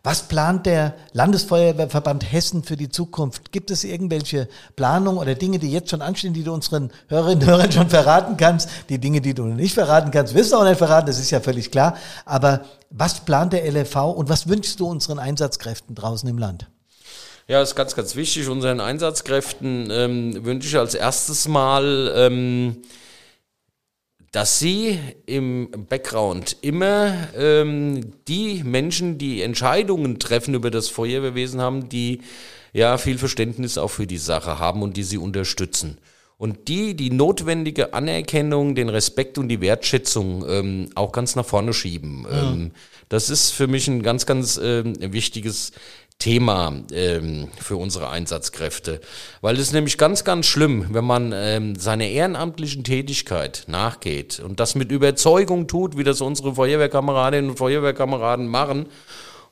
was 0.04 0.24
plant 0.28 0.66
der 0.66 0.96
Landesfeuerwehrverband 1.14 2.32
Hessen 2.32 2.64
für 2.64 2.78
die 2.78 2.90
Zukunft? 2.90 3.52
Gibt 3.52 3.72
es 3.72 3.84
irgendwelche 3.84 4.48
Planungen 4.76 5.20
oder 5.20 5.36
Dinge, 5.36 5.60
die 5.60 5.72
jetzt 5.72 5.90
schon 5.90 6.02
anstehen, 6.02 6.34
die 6.34 6.44
du 6.44 6.54
unseren 6.54 6.92
Hörerinnen 7.08 7.44
und 7.44 7.50
Hörern 7.50 7.72
schon 7.72 7.90
verraten 7.90 8.38
kannst? 8.38 8.70
Die 8.90 9.00
Dinge, 9.00 9.22
die 9.22 9.34
du 9.34 9.46
nicht 9.46 9.74
verraten 9.74 10.12
kannst, 10.12 10.34
wirst 10.34 10.52
du 10.52 10.58
auch 10.58 10.64
nicht 10.64 10.78
verraten, 10.78 11.08
das 11.08 11.20
ist 11.20 11.32
ja 11.32 11.40
völlig 11.40 11.72
klar. 11.72 11.98
Aber 12.26 12.62
was 12.90 13.20
plant 13.22 13.54
der 13.54 13.70
LFV 13.70 13.96
und 14.12 14.30
was 14.30 14.48
wünschst 14.48 14.80
du 14.80 14.88
unseren 14.88 15.20
Einsatzkräften 15.20 15.96
draußen 15.96 16.28
im 16.30 16.38
Land? 16.38 16.68
Ja, 17.50 17.62
ist 17.64 17.76
ganz, 17.76 17.96
ganz 17.96 18.16
wichtig. 18.16 18.48
Unseren 18.48 18.80
Einsatzkräften 18.80 19.90
ähm, 19.92 20.46
wünsche 20.46 20.68
ich 20.68 20.78
als 20.78 20.94
erstes 20.94 21.48
mal, 21.48 22.14
ähm, 22.16 22.78
dass 24.32 24.60
sie 24.60 25.00
im 25.26 25.70
Background 25.90 26.58
immer 26.62 27.30
ähm, 27.36 28.14
die 28.28 28.64
Menschen, 28.64 29.18
die 29.18 29.42
Entscheidungen 29.42 30.20
treffen 30.20 30.54
über 30.54 30.70
das 30.70 30.88
Feuerwehrwesen 30.90 31.62
haben, 31.62 31.90
die 31.90 32.22
ja 32.74 32.98
viel 32.98 33.18
Verständnis 33.18 33.78
auch 33.78 33.90
für 33.90 34.06
die 34.06 34.18
Sache 34.18 34.60
haben 34.60 34.84
und 34.84 34.98
die 34.98 35.04
sie 35.04 35.18
unterstützen. 35.18 35.98
Und 36.38 36.70
die 36.70 36.96
die 36.96 37.10
notwendige 37.10 37.94
Anerkennung, 37.94 38.74
den 38.74 38.88
Respekt 38.88 39.38
und 39.38 39.50
die 39.50 39.60
Wertschätzung 39.60 40.46
ähm, 40.48 40.90
auch 40.96 41.12
ganz 41.12 41.36
nach 41.36 41.46
vorne 41.46 41.74
schieben. 41.74 42.26
Ja. 42.32 42.52
Ähm, 42.52 42.72
das 43.10 43.30
ist 43.30 43.50
für 43.50 43.68
mich 43.68 43.88
ein 43.88 44.04
ganz, 44.04 44.26
ganz 44.26 44.60
ähm, 44.64 44.94
wichtiges 45.00 45.72
Thema 46.20 46.74
ähm, 46.92 47.48
für 47.58 47.78
unsere 47.78 48.10
Einsatzkräfte, 48.10 49.00
weil 49.40 49.56
es 49.56 49.62
ist 49.62 49.74
nämlich 49.74 49.98
ganz, 49.98 50.26
ganz 50.26 50.48
schlimm, 50.48 50.88
wenn 50.90 51.06
man 51.06 51.32
ähm, 51.34 51.76
seiner 51.78 52.08
ehrenamtlichen 52.08 52.84
Tätigkeit 52.84 53.64
nachgeht 53.68 54.42
und 54.42 54.60
das 54.60 54.76
mit 54.76 54.92
Überzeugung 54.92 55.68
tut, 55.68 55.98
wie 55.98 56.04
das 56.04 56.20
unsere 56.20 56.56
Feuerwehrkameradinnen 56.56 57.52
und 57.52 57.58
Feuerwehrkameraden 57.58 58.48
machen 58.48 58.88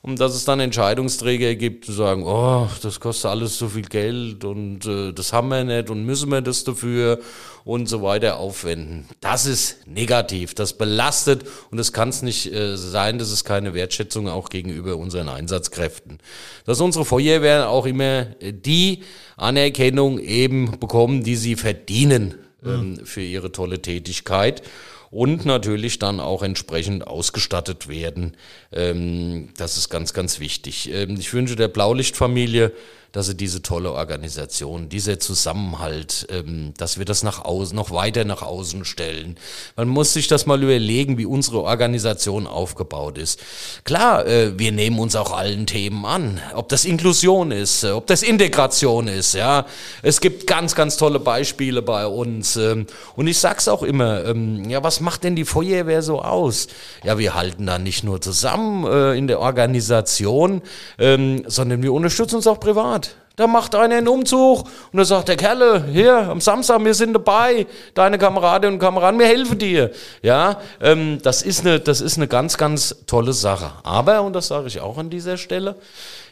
und 0.00 0.20
dass 0.20 0.34
es 0.34 0.44
dann 0.44 0.60
Entscheidungsträger 0.60 1.54
gibt, 1.56 1.88
die 1.88 1.92
sagen, 1.92 2.22
oh, 2.24 2.68
das 2.82 3.00
kostet 3.00 3.30
alles 3.30 3.58
so 3.58 3.68
viel 3.68 3.82
Geld 3.82 4.44
und 4.44 4.86
äh, 4.86 5.12
das 5.12 5.32
haben 5.32 5.48
wir 5.48 5.64
nicht 5.64 5.90
und 5.90 6.04
müssen 6.04 6.30
wir 6.30 6.40
das 6.40 6.64
dafür 6.64 7.18
und 7.64 7.88
so 7.88 8.02
weiter 8.02 8.38
aufwenden. 8.38 9.06
Das 9.20 9.44
ist 9.44 9.86
negativ, 9.86 10.54
das 10.54 10.72
belastet 10.72 11.44
und 11.70 11.78
es 11.78 11.92
kann 11.92 12.10
es 12.10 12.22
nicht 12.22 12.52
äh, 12.52 12.76
sein, 12.76 13.18
dass 13.18 13.30
es 13.30 13.44
keine 13.44 13.74
Wertschätzung 13.74 14.28
auch 14.28 14.50
gegenüber 14.50 14.96
unseren 14.96 15.28
Einsatzkräften. 15.28 16.18
Dass 16.64 16.80
unsere 16.80 17.04
Feuerwehr 17.04 17.68
auch 17.68 17.86
immer 17.86 18.26
die 18.40 19.02
Anerkennung 19.36 20.20
eben 20.20 20.78
bekommen, 20.78 21.24
die 21.24 21.36
sie 21.36 21.56
verdienen 21.56 22.34
ähm, 22.64 22.92
mhm. 22.92 23.06
für 23.06 23.22
ihre 23.22 23.52
tolle 23.52 23.82
Tätigkeit 23.82 24.62
und 25.10 25.46
natürlich 25.46 25.98
dann 25.98 26.20
auch 26.20 26.42
entsprechend 26.42 27.06
ausgestattet 27.06 27.88
werden. 27.88 28.36
Ähm, 28.72 29.50
das 29.56 29.76
ist 29.76 29.88
ganz, 29.88 30.12
ganz 30.12 30.40
wichtig. 30.40 30.90
Ähm, 30.92 31.16
ich 31.18 31.32
wünsche 31.32 31.56
der 31.56 31.68
Blaulichtfamilie 31.68 32.72
dass 33.12 33.26
sie 33.26 33.34
diese 33.34 33.62
tolle 33.62 33.92
Organisation, 33.92 34.88
dieser 34.88 35.18
Zusammenhalt, 35.18 36.26
ähm, 36.30 36.74
dass 36.76 36.98
wir 36.98 37.04
das 37.04 37.22
nach 37.22 37.44
außen, 37.44 37.74
noch 37.74 37.90
weiter 37.90 38.24
nach 38.24 38.42
außen 38.42 38.84
stellen. 38.84 39.36
Man 39.76 39.88
muss 39.88 40.12
sich 40.12 40.28
das 40.28 40.46
mal 40.46 40.62
überlegen, 40.62 41.16
wie 41.16 41.26
unsere 41.26 41.62
Organisation 41.62 42.46
aufgebaut 42.46 43.16
ist. 43.16 43.40
Klar, 43.84 44.26
äh, 44.26 44.58
wir 44.58 44.72
nehmen 44.72 44.98
uns 44.98 45.16
auch 45.16 45.32
allen 45.32 45.66
Themen 45.66 46.04
an, 46.04 46.40
ob 46.54 46.68
das 46.68 46.84
Inklusion 46.84 47.50
ist, 47.50 47.82
äh, 47.84 47.90
ob 47.90 48.06
das 48.06 48.22
Integration 48.22 49.08
ist, 49.08 49.34
ja. 49.34 49.66
Es 50.02 50.20
gibt 50.20 50.46
ganz, 50.46 50.74
ganz 50.74 50.96
tolle 50.96 51.18
Beispiele 51.18 51.80
bei 51.80 52.06
uns. 52.06 52.56
Ähm, 52.56 52.86
und 53.16 53.26
ich 53.26 53.38
sag's 53.38 53.68
auch 53.68 53.82
immer, 53.82 54.24
ähm, 54.26 54.68
ja, 54.68 54.82
was 54.82 55.00
macht 55.00 55.24
denn 55.24 55.34
die 55.34 55.44
Feuerwehr 55.44 56.02
so 56.02 56.20
aus? 56.20 56.68
Ja, 57.04 57.18
wir 57.18 57.34
halten 57.34 57.66
da 57.66 57.78
nicht 57.78 58.04
nur 58.04 58.20
zusammen 58.20 58.84
äh, 58.86 59.16
in 59.16 59.28
der 59.28 59.40
Organisation, 59.40 60.60
ähm, 60.98 61.44
sondern 61.46 61.82
wir 61.82 61.92
unterstützen 61.92 62.36
uns 62.36 62.46
auch 62.46 62.60
privat. 62.60 62.97
Da 63.38 63.46
macht 63.46 63.76
einer 63.76 63.94
einen 63.94 64.08
Umzug 64.08 64.68
und 64.90 64.98
da 64.98 65.04
sagt 65.04 65.28
der 65.28 65.36
Kerle, 65.36 65.84
hier 65.92 66.16
am 66.16 66.40
Samstag, 66.40 66.84
wir 66.84 66.92
sind 66.92 67.12
dabei, 67.12 67.68
deine 67.94 68.18
Kameradinnen 68.18 68.74
und 68.74 68.80
Kameraden, 68.80 69.20
wir 69.20 69.28
helfen 69.28 69.60
dir. 69.60 69.92
Ja, 70.22 70.60
ähm, 70.80 71.20
das, 71.22 71.42
ist 71.42 71.60
eine, 71.60 71.78
das 71.78 72.00
ist 72.00 72.16
eine 72.16 72.26
ganz, 72.26 72.56
ganz 72.56 72.96
tolle 73.06 73.32
Sache. 73.32 73.70
Aber, 73.84 74.22
und 74.22 74.32
das 74.32 74.48
sage 74.48 74.66
ich 74.66 74.80
auch 74.80 74.98
an 74.98 75.08
dieser 75.08 75.36
Stelle, 75.36 75.76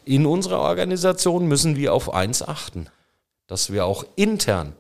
in 0.05 0.27
unserer 0.27 0.59
Organisation 0.59 1.47
müssen 1.47 1.77
wir 1.77 1.95
auf 1.95 2.13
eins 2.13 2.43
achten, 2.43 2.89
dass 3.47 3.73
wir 3.73 3.87
auch 3.87 4.05
intern 4.17 4.73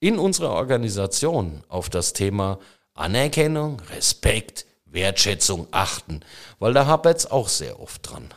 in 0.00 0.18
unserer 0.18 0.52
Organisation 0.52 1.64
auf 1.68 1.90
das 1.90 2.14
Thema 2.14 2.58
Anerkennung, 2.94 3.82
Respekt, 3.94 4.64
Wertschätzung 4.86 5.66
achten, 5.70 6.20
weil 6.60 6.72
da 6.72 6.86
hapert 6.86 7.18
es 7.18 7.30
auch 7.30 7.48
sehr 7.48 7.78
oft 7.78 8.10
dran. 8.10 8.30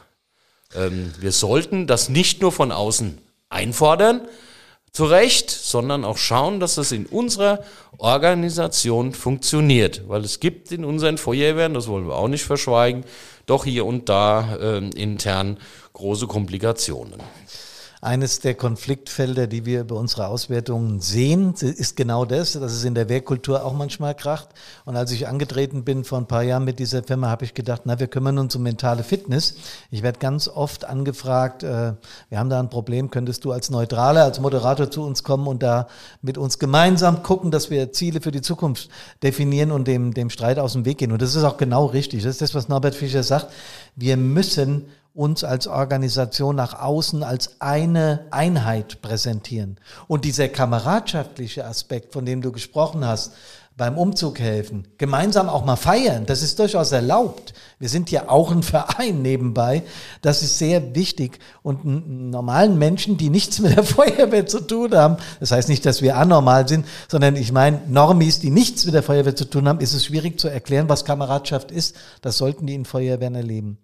Ähm, 0.76 1.12
wir 1.20 1.32
sollten 1.32 1.88
das 1.88 2.10
nicht 2.10 2.42
nur 2.42 2.52
von 2.52 2.72
außen 2.72 3.18
einfordern, 3.50 4.22
zu 4.92 5.06
Recht, 5.06 5.50
sondern 5.50 6.04
auch 6.04 6.18
schauen, 6.18 6.60
dass 6.60 6.76
das 6.76 6.92
in 6.92 7.06
unserer 7.06 7.64
Organisation 7.98 9.14
funktioniert. 9.14 10.08
Weil 10.10 10.26
es 10.26 10.42
gibt 10.42 10.72
in 10.72 10.84
unseren 10.84 11.18
Feuerwehren, 11.18 11.74
das 11.74 11.88
wollen 11.88 12.08
wir 12.08 12.16
auch 12.16 12.28
nicht 12.28 12.44
verschweigen, 12.44 13.06
doch 13.46 13.64
hier 13.64 13.86
und 13.86 14.10
da 14.10 14.58
äh, 14.58 14.78
intern 14.96 15.58
große 15.94 16.28
Komplikationen. 16.28 17.22
Eines 18.04 18.40
der 18.40 18.56
Konfliktfelder, 18.56 19.46
die 19.46 19.64
wir 19.64 19.84
bei 19.84 19.94
unserer 19.94 20.30
Auswertungen 20.30 21.02
sehen, 21.02 21.54
ist 21.54 21.96
genau 21.96 22.26
das, 22.26 22.54
dass 22.54 22.72
es 22.72 22.84
in 22.84 22.96
der 22.96 23.10
Wehrkultur 23.10 23.64
auch 23.64 23.74
manchmal 23.74 24.16
kracht. 24.16 24.50
Und 24.86 24.96
als 24.96 25.12
ich 25.12 25.28
angetreten 25.28 25.84
bin 25.84 26.04
vor 26.04 26.18
ein 26.18 26.26
paar 26.26 26.42
Jahren 26.42 26.64
mit 26.64 26.80
dieser 26.80 27.04
Firma, 27.04 27.30
habe 27.30 27.46
ich 27.46 27.54
gedacht, 27.54 27.84
na, 27.86 28.00
wir 28.00 28.08
kümmern 28.08 28.40
uns 28.40 28.56
um 28.56 28.64
mentale 28.64 29.04
Fitness. 29.04 29.54
Ich 29.92 30.02
werde 30.02 30.18
ganz 30.18 30.48
oft 30.48 30.84
angefragt, 30.84 31.62
äh, 31.62 31.94
wir 32.30 32.40
haben 32.40 32.50
da 32.50 32.60
ein 32.60 32.72
Problem, 32.72 33.12
könntest 33.12 33.46
du 33.46 33.52
als 33.52 33.70
Neutraler, 33.70 34.24
als 34.24 34.40
Moderator 34.40 34.90
zu 34.90 35.04
uns 35.04 35.24
kommen 35.24 35.46
und 35.46 35.62
da 35.62 35.88
mit 36.24 36.40
uns 36.40 36.58
gemeinsam 36.58 37.22
gucken, 37.22 37.52
dass 37.52 37.70
wir 37.70 37.92
Ziele 37.92 38.20
für 38.20 38.32
die 38.32 38.42
Zukunft 38.42 38.90
definieren 39.22 39.72
und 39.72 39.88
dem, 39.88 40.16
dem 40.16 40.32
Streit 40.32 40.58
aus 40.58 40.74
dem 40.74 40.86
Weg 40.86 40.98
gehen. 40.98 41.12
Und 41.12 41.22
das 41.22 41.36
ist 41.36 41.44
auch 41.44 41.58
genau 41.58 41.86
richtig. 41.86 42.24
Das 42.24 42.32
ist 42.32 42.42
das, 42.42 42.56
was 42.56 42.68
Norbert 42.68 42.96
Fischer 42.96 43.22
sagt. 43.22 43.54
Wir 43.96 44.18
müssen 44.18 44.86
uns 45.14 45.44
als 45.44 45.68
Organisation 45.68 46.56
nach 46.56 46.80
außen 46.80 47.24
als 47.24 47.60
eine 47.60 48.26
Einheit 48.32 49.02
präsentieren. 49.02 49.78
Und 50.08 50.24
dieser 50.26 50.48
kameradschaftliche 50.48 51.66
Aspekt, 51.66 52.14
von 52.14 52.26
dem 52.26 52.42
du 52.42 52.52
gesprochen 52.52 53.06
hast, 53.06 53.34
beim 53.76 53.98
Umzug 53.98 54.40
helfen, 54.40 54.88
gemeinsam 54.98 55.50
auch 55.50 55.66
mal 55.66 55.76
feiern, 55.76 56.26
das 56.26 56.42
ist 56.42 56.60
durchaus 56.60 56.92
erlaubt. 56.92 57.54
Wir 57.82 57.90
sind 57.90 58.12
ja 58.12 58.30
auch 58.30 58.52
ein 58.52 58.62
Verein 58.62 59.24
nebenbei. 59.24 59.82
Das 60.22 60.44
ist 60.44 60.60
sehr 60.60 60.94
wichtig. 60.94 61.40
Und 61.64 61.84
normalen 62.30 62.78
Menschen, 62.78 63.18
die 63.18 63.32
nichts 63.32 63.58
mit 63.58 63.76
der 63.76 63.84
Feuerwehr 63.84 64.46
zu 64.46 64.60
tun 64.60 64.94
haben, 64.94 65.18
das 65.40 65.50
heißt 65.50 65.68
nicht, 65.68 65.84
dass 65.84 66.04
wir 66.04 66.16
anormal 66.16 66.68
sind, 66.68 66.86
sondern 67.08 67.36
ich 67.36 67.52
meine, 67.52 67.82
Normis, 67.88 68.40
die 68.40 68.52
nichts 68.52 68.86
mit 68.86 68.94
der 68.94 69.02
Feuerwehr 69.02 69.36
zu 69.36 69.46
tun 69.46 69.68
haben, 69.68 69.80
ist 69.80 69.94
es 69.94 70.06
schwierig 70.06 70.40
zu 70.40 70.48
erklären, 70.48 70.90
was 70.90 71.06
Kameradschaft 71.06 71.72
ist. 71.72 71.96
Das 72.22 72.38
sollten 72.38 72.68
die 72.68 72.76
in 72.76 72.86
Feuerwehren 72.86 73.34
erleben. 73.34 73.80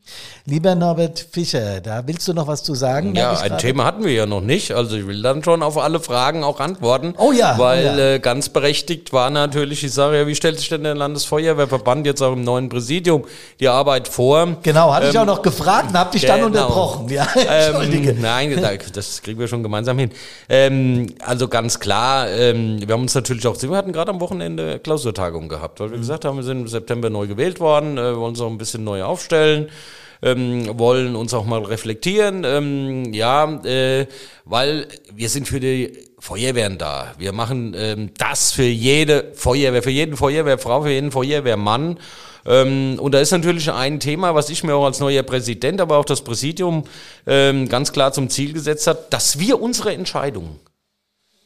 Lieber 0.46 0.76
Norbert 0.76 1.26
Fischer, 1.32 1.82
da 1.82 2.06
willst 2.06 2.28
du 2.28 2.36
noch 2.36 2.46
was 2.46 2.62
zu 2.62 2.76
sagen? 2.76 3.16
Ja, 3.16 3.32
ein 3.40 3.58
Thema 3.58 3.86
hatten 3.86 4.04
wir 4.04 4.14
ja 4.14 4.28
noch 4.28 4.42
nicht. 4.42 4.74
Also 4.74 4.96
ich 4.96 5.08
will 5.08 5.24
dann 5.24 5.44
schon 5.44 5.64
auf 5.64 5.76
alle 5.76 6.00
Fragen 6.00 6.44
auch 6.44 6.60
antworten. 6.60 7.16
Oh 7.18 7.32
ja. 7.32 7.58
Weil 7.58 7.96
oh 7.96 7.98
ja. 7.98 8.14
Äh, 8.14 8.20
ganz 8.20 8.50
berechtigt 8.50 9.12
war 9.12 9.32
natürlich 9.32 9.80
die 9.80 9.88
Sache, 9.88 10.18
ja, 10.18 10.28
wie 10.28 10.36
stellt 10.36 10.60
sich 10.60 10.70
denn 10.70 10.84
der 10.84 10.94
Landesfeuerwehrverband 10.94 12.06
jetzt 12.06 12.22
auch 12.22 12.34
im 12.34 12.44
neuen 12.44 12.70
Präsidium 12.70 13.26
die 13.60 13.68
Arbeit 13.68 13.87
Arbeit 13.88 14.10
vor. 14.10 14.58
Genau, 14.64 14.94
hatte 14.94 15.06
ähm, 15.06 15.12
ich 15.12 15.18
auch 15.18 15.26
noch 15.26 15.42
gefragt 15.42 15.90
und 15.90 15.98
habe 15.98 16.12
dich 16.12 16.26
dann 16.26 16.42
genau. 16.42 16.48
unterbrochen. 16.48 17.08
Ja, 17.08 17.26
Entschuldige. 17.36 18.12
Ähm, 18.12 18.22
nein, 18.22 18.60
das 18.94 19.22
kriegen 19.22 19.40
wir 19.40 19.48
schon 19.48 19.64
gemeinsam 19.64 19.98
hin. 19.98 20.12
Ähm, 20.50 21.08
also 21.26 21.48
ganz 21.48 21.80
klar, 21.80 22.30
ähm, 22.30 22.86
wir 22.86 22.94
haben 22.94 23.04
uns 23.04 23.16
natürlich 23.16 23.48
auch, 23.48 23.56
wir 23.62 23.78
hatten 23.78 23.94
gerade 23.94 24.12
am 24.12 24.20
Wochenende 24.20 24.80
Klausurtagung 24.80 25.48
gehabt, 25.48 25.80
weil 25.80 25.92
wir 25.92 25.98
mhm. 25.98 26.02
gesagt 26.02 26.26
haben, 26.26 26.36
wir 26.36 26.44
sind 26.44 26.62
im 26.62 26.68
September 26.68 27.10
neu 27.10 27.28
gewählt 27.28 27.62
worden, 27.62 27.98
äh, 27.98 28.18
wollen 28.18 28.32
uns 28.32 28.42
auch 28.42 28.50
ein 28.50 28.58
bisschen 28.58 28.84
neu 28.84 29.04
aufstellen. 29.04 29.70
Ähm, 30.20 30.80
wollen 30.80 31.16
uns 31.16 31.32
auch 31.36 31.46
mal 31.46 31.64
reflektieren, 31.64 32.44
ähm, 32.44 33.14
ja, 33.14 33.46
äh, 33.64 34.08
weil 34.46 34.88
wir 35.14 35.30
sind 35.30 35.48
für 35.48 35.60
die 35.60 35.96
Feuerwehren 36.18 36.80
da. 36.80 37.14
Wir 37.20 37.34
machen 37.34 37.76
ähm, 37.78 38.10
das 38.18 38.52
für 38.52 38.64
jede 38.64 39.32
Feuerwehr, 39.36 39.84
für 39.84 39.92
jeden 39.92 40.18
Feuerwehrfrau, 40.18 40.82
für 40.82 40.90
jeden 40.90 41.12
Feuerwehrmann 41.12 42.00
und 42.48 43.12
da 43.12 43.20
ist 43.20 43.32
natürlich 43.32 43.70
ein 43.70 44.00
Thema, 44.00 44.34
was 44.34 44.50
ich 44.50 44.64
mir 44.64 44.74
auch 44.74 44.86
als 44.86 45.02
neuer 45.02 45.24
Präsident, 45.24 45.82
aber 45.82 45.98
auch 45.98 46.06
das 46.06 46.22
Präsidium 46.22 46.86
ähm, 47.26 47.68
ganz 47.68 47.92
klar 47.92 48.14
zum 48.14 48.30
Ziel 48.30 48.54
gesetzt 48.54 48.88
hat, 48.88 49.12
dass 49.12 49.38
wir 49.38 49.62
unsere 49.62 49.94
Entscheidungen, 49.94 50.58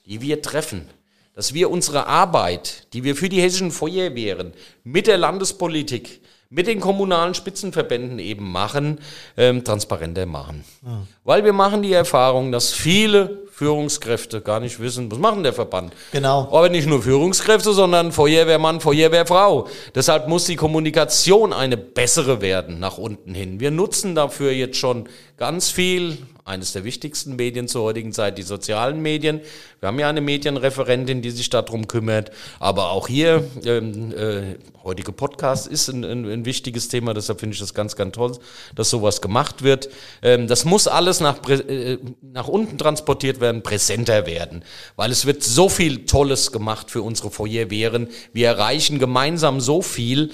die 0.06 0.22
wir 0.22 0.44
treffen, 0.44 0.88
dass 1.34 1.56
wir 1.56 1.72
unsere 1.72 2.06
Arbeit, 2.06 2.88
die 2.94 3.04
wir 3.04 3.16
für 3.16 3.30
die 3.30 3.42
hessischen 3.42 3.72
Feuerwehren 3.72 4.54
mit 4.84 5.08
der 5.08 5.18
Landespolitik, 5.18 6.22
mit 6.52 6.68
den 6.68 6.80
kommunalen 6.80 7.34
Spitzenverbänden 7.34 8.20
eben 8.20 8.52
machen, 8.52 9.00
ähm, 9.38 9.64
transparenter 9.64 10.28
machen. 10.28 10.66
Mhm. 10.84 11.08
Weil 11.24 11.44
wir 11.46 11.54
machen 11.54 11.82
die 11.82 11.94
Erfahrung, 11.94 12.52
dass 12.52 12.74
viele 12.74 13.48
Führungskräfte 13.62 14.42
gar 14.42 14.60
nicht 14.60 14.80
wissen, 14.80 15.12
was 15.12 15.20
machen 15.20 15.44
der 15.44 15.54
Verband. 15.54 15.94
Genau. 16.12 16.50
Aber 16.52 16.70
nicht 16.70 16.88
nur 16.88 17.04
Führungskräfte, 17.04 17.74
sondern 17.74 18.12
Feuerwehrmann, 18.12 18.82
Feuerwehrfrau. 18.82 19.68
Deshalb 19.94 20.28
muss 20.28 20.46
die 20.46 20.56
Kommunikation 20.56 21.54
eine 21.54 21.78
bessere 21.78 22.42
werden 22.42 22.80
nach 22.80 22.98
unten 22.98 23.36
hin. 23.36 23.60
Wir 23.60 23.70
nutzen 23.70 24.16
dafür 24.16 24.52
jetzt 24.52 24.78
schon 24.78 25.08
ganz 25.42 25.72
viel, 25.72 26.20
eines 26.46 26.72
der 26.74 26.84
wichtigsten 26.84 27.36
Medien 27.36 27.68
zur 27.68 27.82
heutigen 27.82 28.14
Zeit, 28.14 28.38
die 28.38 28.44
sozialen 28.44 29.02
Medien. 29.02 29.42
Wir 29.80 29.88
haben 29.88 29.98
ja 29.98 30.08
eine 30.08 30.22
Medienreferentin, 30.22 31.24
die 31.24 31.32
sich 31.32 31.50
darum 31.50 31.88
kümmert. 31.88 32.30
Aber 32.60 32.92
auch 32.92 33.08
hier, 33.08 33.44
ähm, 33.66 34.14
äh, 34.16 34.58
heutige 34.84 35.12
Podcast 35.12 35.66
ist 35.66 35.88
ein, 35.88 36.04
ein, 36.04 36.26
ein 36.32 36.46
wichtiges 36.46 36.90
Thema, 36.90 37.16
deshalb 37.16 37.40
finde 37.40 37.56
ich 37.56 37.60
das 37.60 37.74
ganz, 37.74 37.96
ganz 37.96 38.14
toll, 38.14 38.38
dass 38.76 38.92
sowas 38.92 39.20
gemacht 39.20 39.64
wird. 39.64 39.90
Ähm, 40.22 40.46
das 40.46 40.64
muss 40.64 40.88
alles 40.88 41.22
nach, 41.22 41.40
äh, 41.50 41.98
nach 42.22 42.48
unten 42.48 42.78
transportiert 42.78 43.40
werden, 43.40 43.64
präsenter 43.64 44.28
werden, 44.28 44.64
weil 44.96 45.10
es 45.10 45.26
wird 45.26 45.42
so 45.42 45.70
viel 45.70 46.06
Tolles 46.06 46.52
gemacht 46.52 46.92
für 46.92 47.02
unsere 47.02 47.32
Feuerwehren. 47.32 48.10
Wir 48.32 48.50
erreichen 48.50 49.00
gemeinsam 49.00 49.60
so 49.60 49.82
viel. 49.82 50.30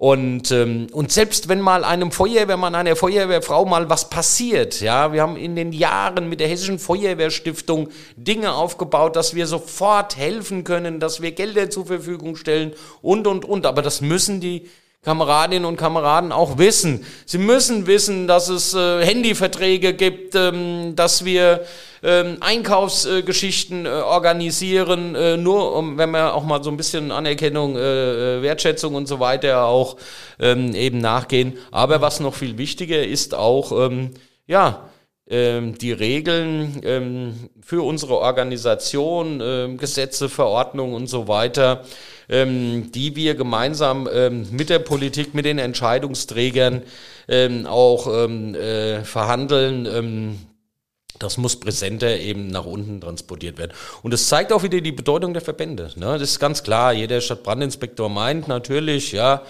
Und, 0.00 0.50
ähm, 0.50 0.86
und 0.92 1.12
selbst 1.12 1.50
wenn 1.50 1.60
mal 1.60 1.84
einem 1.84 2.10
Feuerwehrmann, 2.10 2.74
einer 2.74 2.96
Feuerwehrfrau 2.96 3.66
mal 3.66 3.90
was 3.90 4.08
passiert, 4.08 4.80
ja, 4.80 5.12
wir 5.12 5.20
haben 5.20 5.36
in 5.36 5.56
den 5.56 5.74
Jahren 5.74 6.30
mit 6.30 6.40
der 6.40 6.48
Hessischen 6.48 6.78
Feuerwehrstiftung 6.78 7.90
Dinge 8.16 8.54
aufgebaut, 8.54 9.14
dass 9.14 9.34
wir 9.34 9.46
sofort 9.46 10.16
helfen 10.16 10.64
können, 10.64 11.00
dass 11.00 11.20
wir 11.20 11.32
Gelder 11.32 11.68
zur 11.68 11.84
Verfügung 11.84 12.36
stellen 12.36 12.72
und, 13.02 13.26
und, 13.26 13.44
und. 13.44 13.66
Aber 13.66 13.82
das 13.82 14.00
müssen 14.00 14.40
die 14.40 14.70
Kameradinnen 15.02 15.64
und 15.64 15.78
Kameraden 15.78 16.30
auch 16.30 16.58
wissen. 16.58 17.06
Sie 17.24 17.38
müssen 17.38 17.86
wissen, 17.86 18.26
dass 18.26 18.50
es 18.50 18.74
äh, 18.74 19.02
Handyverträge 19.02 19.94
gibt, 19.94 20.34
ähm, 20.34 20.94
dass 20.94 21.24
wir 21.24 21.64
ähm, 22.02 22.36
Einkaufsgeschichten 22.40 23.86
äh, 23.86 23.88
organisieren, 23.88 25.14
äh, 25.14 25.38
nur 25.38 25.74
um, 25.74 25.96
wenn 25.96 26.10
wir 26.10 26.34
auch 26.34 26.44
mal 26.44 26.62
so 26.62 26.70
ein 26.70 26.76
bisschen 26.76 27.12
Anerkennung, 27.12 27.76
äh, 27.76 28.40
äh, 28.40 28.42
Wertschätzung 28.42 28.94
und 28.94 29.08
so 29.08 29.20
weiter 29.20 29.64
auch 29.64 29.96
ähm, 30.38 30.74
eben 30.74 30.98
nachgehen. 30.98 31.56
Aber 31.70 32.02
was 32.02 32.20
noch 32.20 32.34
viel 32.34 32.58
wichtiger 32.58 33.02
ist 33.02 33.34
auch, 33.34 33.72
ähm, 33.72 34.10
ja, 34.46 34.90
die 35.30 35.92
Regeln 35.92 36.80
ähm, 36.82 37.50
für 37.62 37.82
unsere 37.82 38.18
Organisation, 38.18 39.40
ähm, 39.40 39.78
Gesetze, 39.78 40.28
Verordnungen 40.28 40.94
und 40.94 41.06
so 41.06 41.28
weiter, 41.28 41.84
die 42.32 43.16
wir 43.16 43.34
gemeinsam 43.34 44.08
mit 44.52 44.70
der 44.70 44.78
Politik, 44.78 45.34
mit 45.34 45.44
den 45.44 45.58
Entscheidungsträgern 45.58 46.84
auch 47.66 48.06
äh, 48.06 49.02
verhandeln, 49.02 50.38
das 51.20 51.36
muss 51.36 51.60
präsenter 51.60 52.18
eben 52.18 52.48
nach 52.48 52.64
unten 52.64 53.00
transportiert 53.00 53.58
werden. 53.58 53.72
Und 54.02 54.12
das 54.12 54.28
zeigt 54.28 54.52
auch 54.52 54.62
wieder 54.62 54.80
die 54.80 54.90
Bedeutung 54.90 55.34
der 55.34 55.42
Verbände. 55.42 55.90
Ne? 55.96 56.18
Das 56.18 56.22
ist 56.22 56.40
ganz 56.40 56.62
klar. 56.62 56.94
Jeder 56.94 57.20
Stadtbrandinspektor 57.20 58.08
meint 58.08 58.48
natürlich, 58.48 59.12
ja, 59.12 59.42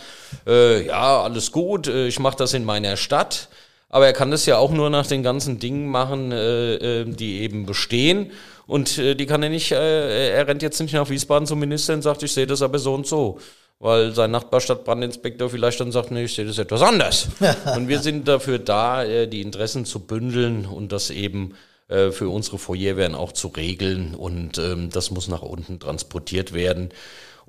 äh, 0.47 0.87
ja, 0.87 1.23
alles 1.23 1.53
gut, 1.53 1.87
äh, 1.87 2.09
ich 2.09 2.19
mache 2.19 2.37
das 2.37 2.55
in 2.55 2.65
meiner 2.65 2.97
Stadt. 2.97 3.49
Aber 3.91 4.07
er 4.07 4.13
kann 4.13 4.31
das 4.31 4.47
ja 4.47 4.57
auch 4.57 4.71
nur 4.71 4.89
nach 4.89 5.07
den 5.07 5.23
ganzen 5.23 5.59
Dingen 5.59 5.89
machen, 5.89 6.33
äh, 6.33 7.01
äh, 7.01 7.05
die 7.05 7.41
eben 7.41 7.67
bestehen. 7.67 8.31
Und 8.67 8.99
äh, 8.99 9.17
die 9.17 9.27
kann 9.27 9.43
er 9.43 9.49
nicht, 9.49 9.73
äh, 9.73 10.31
er 10.31 10.47
rennt 10.47 10.63
jetzt 10.63 10.81
nicht 10.81 10.95
nach 10.95 11.11
Wiesbaden 11.11 11.47
zum 11.47 11.59
Minister 11.59 11.93
und 11.95 12.03
sagt, 12.03 12.23
ich 12.23 12.33
sehe 12.33 12.47
das 12.47 12.63
aber 12.63 12.79
so 12.79 12.95
und 12.95 13.07
so. 13.07 13.39
Weil 13.81 14.15
sein 14.15 14.31
Nachbarstadtbrandinspektor 14.31 15.51
vielleicht 15.51 15.81
dann 15.81 15.91
sagt, 15.91 16.13
nee, 16.13 16.25
ich 16.25 16.35
sehe 16.35 16.47
das 16.47 16.59
etwas 16.59 16.83
anders. 16.83 17.29
und 17.77 17.89
wir 17.89 17.99
sind 17.99 18.29
dafür 18.29 18.61
da, 18.61 19.03
äh, 19.03 19.27
die 19.27 19.43
Interessen 19.43 19.85
zu 19.85 20.01
bündeln 20.01 20.67
und 20.67 20.93
das 20.93 21.11
eben 21.11 21.55
äh, 21.89 22.13
für 22.13 22.29
unsere 22.29 22.59
Feuerwehren 22.59 23.17
auch 23.17 23.33
zu 23.33 23.49
regeln. 23.49 24.15
Und 24.15 24.59
ähm, 24.59 24.91
das 24.91 25.11
muss 25.11 25.27
nach 25.27 25.43
unten 25.43 25.81
transportiert 25.81 26.53
werden. 26.53 26.91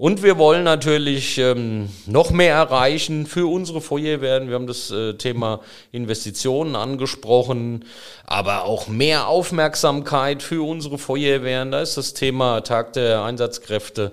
Und 0.02 0.24
wir 0.24 0.40
wollen 0.40 0.64
natürlich 0.64 1.38
ähm, 1.38 1.90
noch 2.08 2.32
mehr 2.32 2.56
erreichen 2.56 3.28
für 3.28 3.46
unsere 3.46 3.82
Feuerwehren. 3.82 4.48
Wir 4.48 4.56
haben 4.56 4.66
das 4.66 4.90
äh, 4.90 5.14
Thema 5.14 5.60
Investitionen 5.92 6.76
angesprochen, 6.76 7.86
aber 8.26 8.66
auch 8.66 8.88
mehr 8.88 9.28
Aufmerksamkeit 9.28 10.42
für 10.42 10.68
unsere 10.68 10.98
Feuerwehren. 10.98 11.70
Da 11.70 11.82
ist 11.82 11.98
das 11.98 12.16
Thema 12.16 12.62
Tag 12.62 12.94
der 12.94 13.24
Einsatzkräfte 13.24 14.12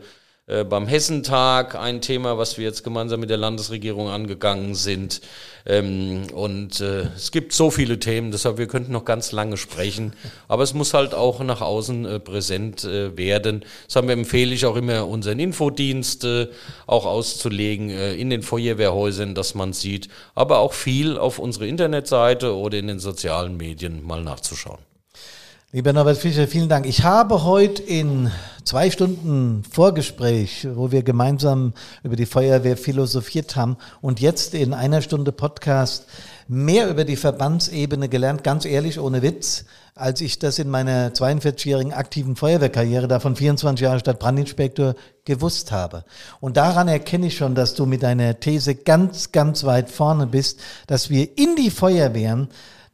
äh, 0.48 0.64
beim 0.64 0.86
Hessentag 0.86 1.74
ein 1.74 2.00
Thema, 2.00 2.38
was 2.38 2.56
wir 2.56 2.64
jetzt 2.64 2.82
gemeinsam 2.82 3.20
mit 3.20 3.28
der 3.28 3.36
Landesregierung 3.36 4.08
angegangen 4.08 4.74
sind. 4.74 5.20
Ähm, 5.66 6.28
und 6.32 6.80
äh, 6.80 7.02
es 7.14 7.30
gibt 7.32 7.52
so 7.52 7.70
viele 7.70 7.98
Themen, 7.98 8.30
deshalb 8.30 8.56
wir 8.56 8.66
könnten 8.66 8.92
noch 8.92 9.04
ganz 9.04 9.30
lange 9.30 9.58
sprechen. 9.58 10.14
Aber 10.48 10.62
es 10.62 10.72
muss 10.72 10.94
halt 10.94 11.14
auch 11.14 11.40
nach 11.40 11.60
außen 11.60 12.06
äh, 12.06 12.18
präsent 12.18 12.84
äh, 12.84 13.14
werden. 13.18 13.62
Deshalb 13.86 14.08
empfehle 14.08 14.54
ich 14.54 14.64
auch 14.64 14.76
immer 14.76 15.06
unseren 15.06 15.38
Infodienst 15.38 16.24
äh, 16.24 16.48
auch 16.86 17.04
auszulegen 17.04 17.90
in 17.90 18.30
den 18.30 18.42
Feuerwehrhäusern, 18.42 19.34
dass 19.34 19.54
man 19.54 19.72
sieht, 19.72 20.08
aber 20.34 20.58
auch 20.58 20.72
viel 20.72 21.18
auf 21.18 21.38
unsere 21.38 21.66
Internetseite 21.66 22.56
oder 22.56 22.78
in 22.78 22.86
den 22.86 22.98
sozialen 22.98 23.56
Medien 23.56 24.02
mal 24.04 24.22
nachzuschauen. 24.22 24.87
Lieber 25.70 25.92
Norbert 25.92 26.16
Fischer, 26.16 26.48
vielen 26.48 26.70
Dank. 26.70 26.86
Ich 26.86 27.04
habe 27.04 27.44
heute 27.44 27.82
in 27.82 28.30
zwei 28.64 28.90
Stunden 28.90 29.62
Vorgespräch, 29.70 30.66
wo 30.72 30.92
wir 30.92 31.02
gemeinsam 31.02 31.74
über 32.02 32.16
die 32.16 32.24
Feuerwehr 32.24 32.78
philosophiert 32.78 33.54
haben 33.54 33.76
und 34.00 34.18
jetzt 34.18 34.54
in 34.54 34.72
einer 34.72 35.02
Stunde 35.02 35.30
Podcast 35.30 36.06
mehr 36.48 36.88
über 36.88 37.04
die 37.04 37.16
Verbandsebene 37.16 38.08
gelernt, 38.08 38.44
ganz 38.44 38.64
ehrlich, 38.64 38.98
ohne 38.98 39.20
Witz, 39.20 39.66
als 39.94 40.22
ich 40.22 40.38
das 40.38 40.58
in 40.58 40.70
meiner 40.70 41.10
42-jährigen 41.10 41.92
aktiven 41.92 42.34
Feuerwehrkarriere, 42.34 43.06
davon 43.06 43.36
24 43.36 43.84
Jahre 43.84 44.00
statt 44.00 44.20
Brandinspektor, 44.20 44.94
gewusst 45.26 45.70
habe. 45.70 46.06
Und 46.40 46.56
daran 46.56 46.88
erkenne 46.88 47.26
ich 47.26 47.36
schon, 47.36 47.54
dass 47.54 47.74
du 47.74 47.84
mit 47.84 48.02
deiner 48.02 48.40
These 48.40 48.74
ganz, 48.74 49.32
ganz 49.32 49.64
weit 49.64 49.90
vorne 49.90 50.26
bist, 50.26 50.60
dass 50.86 51.10
wir 51.10 51.36
in 51.36 51.56
die 51.56 51.70
Feuerwehren 51.70 52.48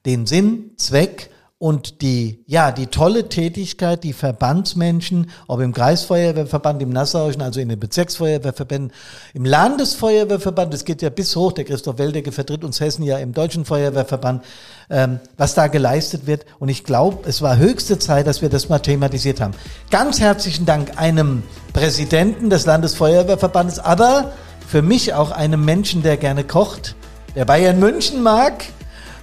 den 0.07 0.27
Sinn, 0.27 0.73
Zweck, 0.77 1.31
und 1.65 2.03
die, 2.03 2.45
ja, 2.47 2.73
die 2.73 2.89
tolle 2.89 3.31
Tätigkeit, 3.31 4.05
die 4.05 4.13
Verbandsmenschen, 4.13 5.31
ob 5.49 5.61
im 5.61 5.73
Kreisfeuerwehrverband, 5.73 6.83
im 6.83 6.91
Nassauischen, 6.91 7.41
also 7.41 7.59
in 7.59 7.71
den 7.71 7.81
Bezirksfeuerwehrverbänden, 7.81 8.93
im 9.33 9.47
Landesfeuerwehrverband, 9.47 10.75
es 10.75 10.85
geht 10.85 11.01
ja 11.01 11.09
bis 11.09 11.35
hoch, 11.35 11.53
der 11.53 11.65
Christoph 11.65 11.97
Weldecke 11.97 12.33
vertritt 12.33 12.65
uns 12.65 12.81
Hessen 12.81 13.03
ja 13.03 13.17
im 13.17 13.33
Deutschen 13.33 13.65
Feuerwehrverband, 13.65 14.45
ähm, 14.91 15.21
was 15.39 15.55
da 15.55 15.69
geleistet 15.69 16.27
wird. 16.27 16.45
Und 16.59 16.69
ich 16.69 16.85
glaube, 16.85 17.27
es 17.27 17.41
war 17.41 17.57
höchste 17.57 17.99
Zeit, 17.99 18.27
dass 18.27 18.43
wir 18.43 18.51
das 18.51 18.69
mal 18.69 18.81
thematisiert 18.81 19.41
haben. 19.41 19.55
Ganz 19.91 20.21
herzlichen 20.21 20.67
Dank 20.67 21.01
einem 21.01 21.45
Präsidenten 21.73 22.51
des 22.51 22.67
Landesfeuerwehrverbandes, 22.67 23.79
aber 23.79 24.33
für 24.69 24.83
mich 24.83 25.15
auch 25.15 25.31
einem 25.31 25.65
Menschen, 25.65 26.03
der 26.03 26.19
gerne 26.19 26.45
kocht, 26.45 26.95
der 27.35 27.47
Bayern 27.47 27.79
München 27.81 28.23
mag 28.23 28.65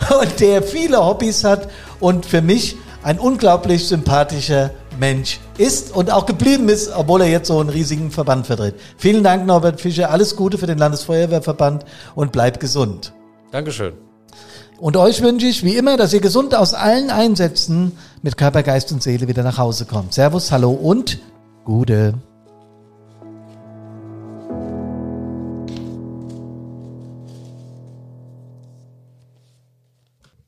und 0.21 0.39
der 0.39 0.63
viele 0.63 1.05
Hobbys 1.05 1.43
hat 1.43 1.69
und 1.99 2.25
für 2.25 2.41
mich 2.41 2.77
ein 3.03 3.19
unglaublich 3.19 3.87
sympathischer 3.87 4.71
Mensch 4.99 5.39
ist 5.57 5.95
und 5.95 6.11
auch 6.11 6.25
geblieben 6.25 6.69
ist, 6.69 6.91
obwohl 6.95 7.21
er 7.21 7.29
jetzt 7.29 7.47
so 7.47 7.59
einen 7.59 7.69
riesigen 7.69 8.11
Verband 8.11 8.45
vertritt. 8.47 8.75
Vielen 8.97 9.23
Dank, 9.23 9.45
Norbert 9.45 9.81
Fischer. 9.81 10.11
Alles 10.11 10.35
Gute 10.35 10.57
für 10.57 10.67
den 10.67 10.77
Landesfeuerwehrverband 10.77 11.85
und 12.13 12.31
bleibt 12.31 12.59
gesund. 12.59 13.13
Dankeschön. 13.51 13.93
Und 14.79 14.97
euch 14.97 15.21
wünsche 15.21 15.45
ich, 15.45 15.63
wie 15.63 15.75
immer, 15.75 15.97
dass 15.97 16.13
ihr 16.13 16.21
gesund 16.21 16.55
aus 16.55 16.73
allen 16.73 17.09
Einsätzen 17.11 17.91
mit 18.23 18.37
Körper, 18.37 18.63
Geist 18.63 18.91
und 18.91 19.03
Seele 19.03 19.27
wieder 19.27 19.43
nach 19.43 19.57
Hause 19.57 19.85
kommt. 19.85 20.13
Servus, 20.13 20.51
hallo 20.51 20.71
und 20.71 21.19
Gute. 21.63 22.15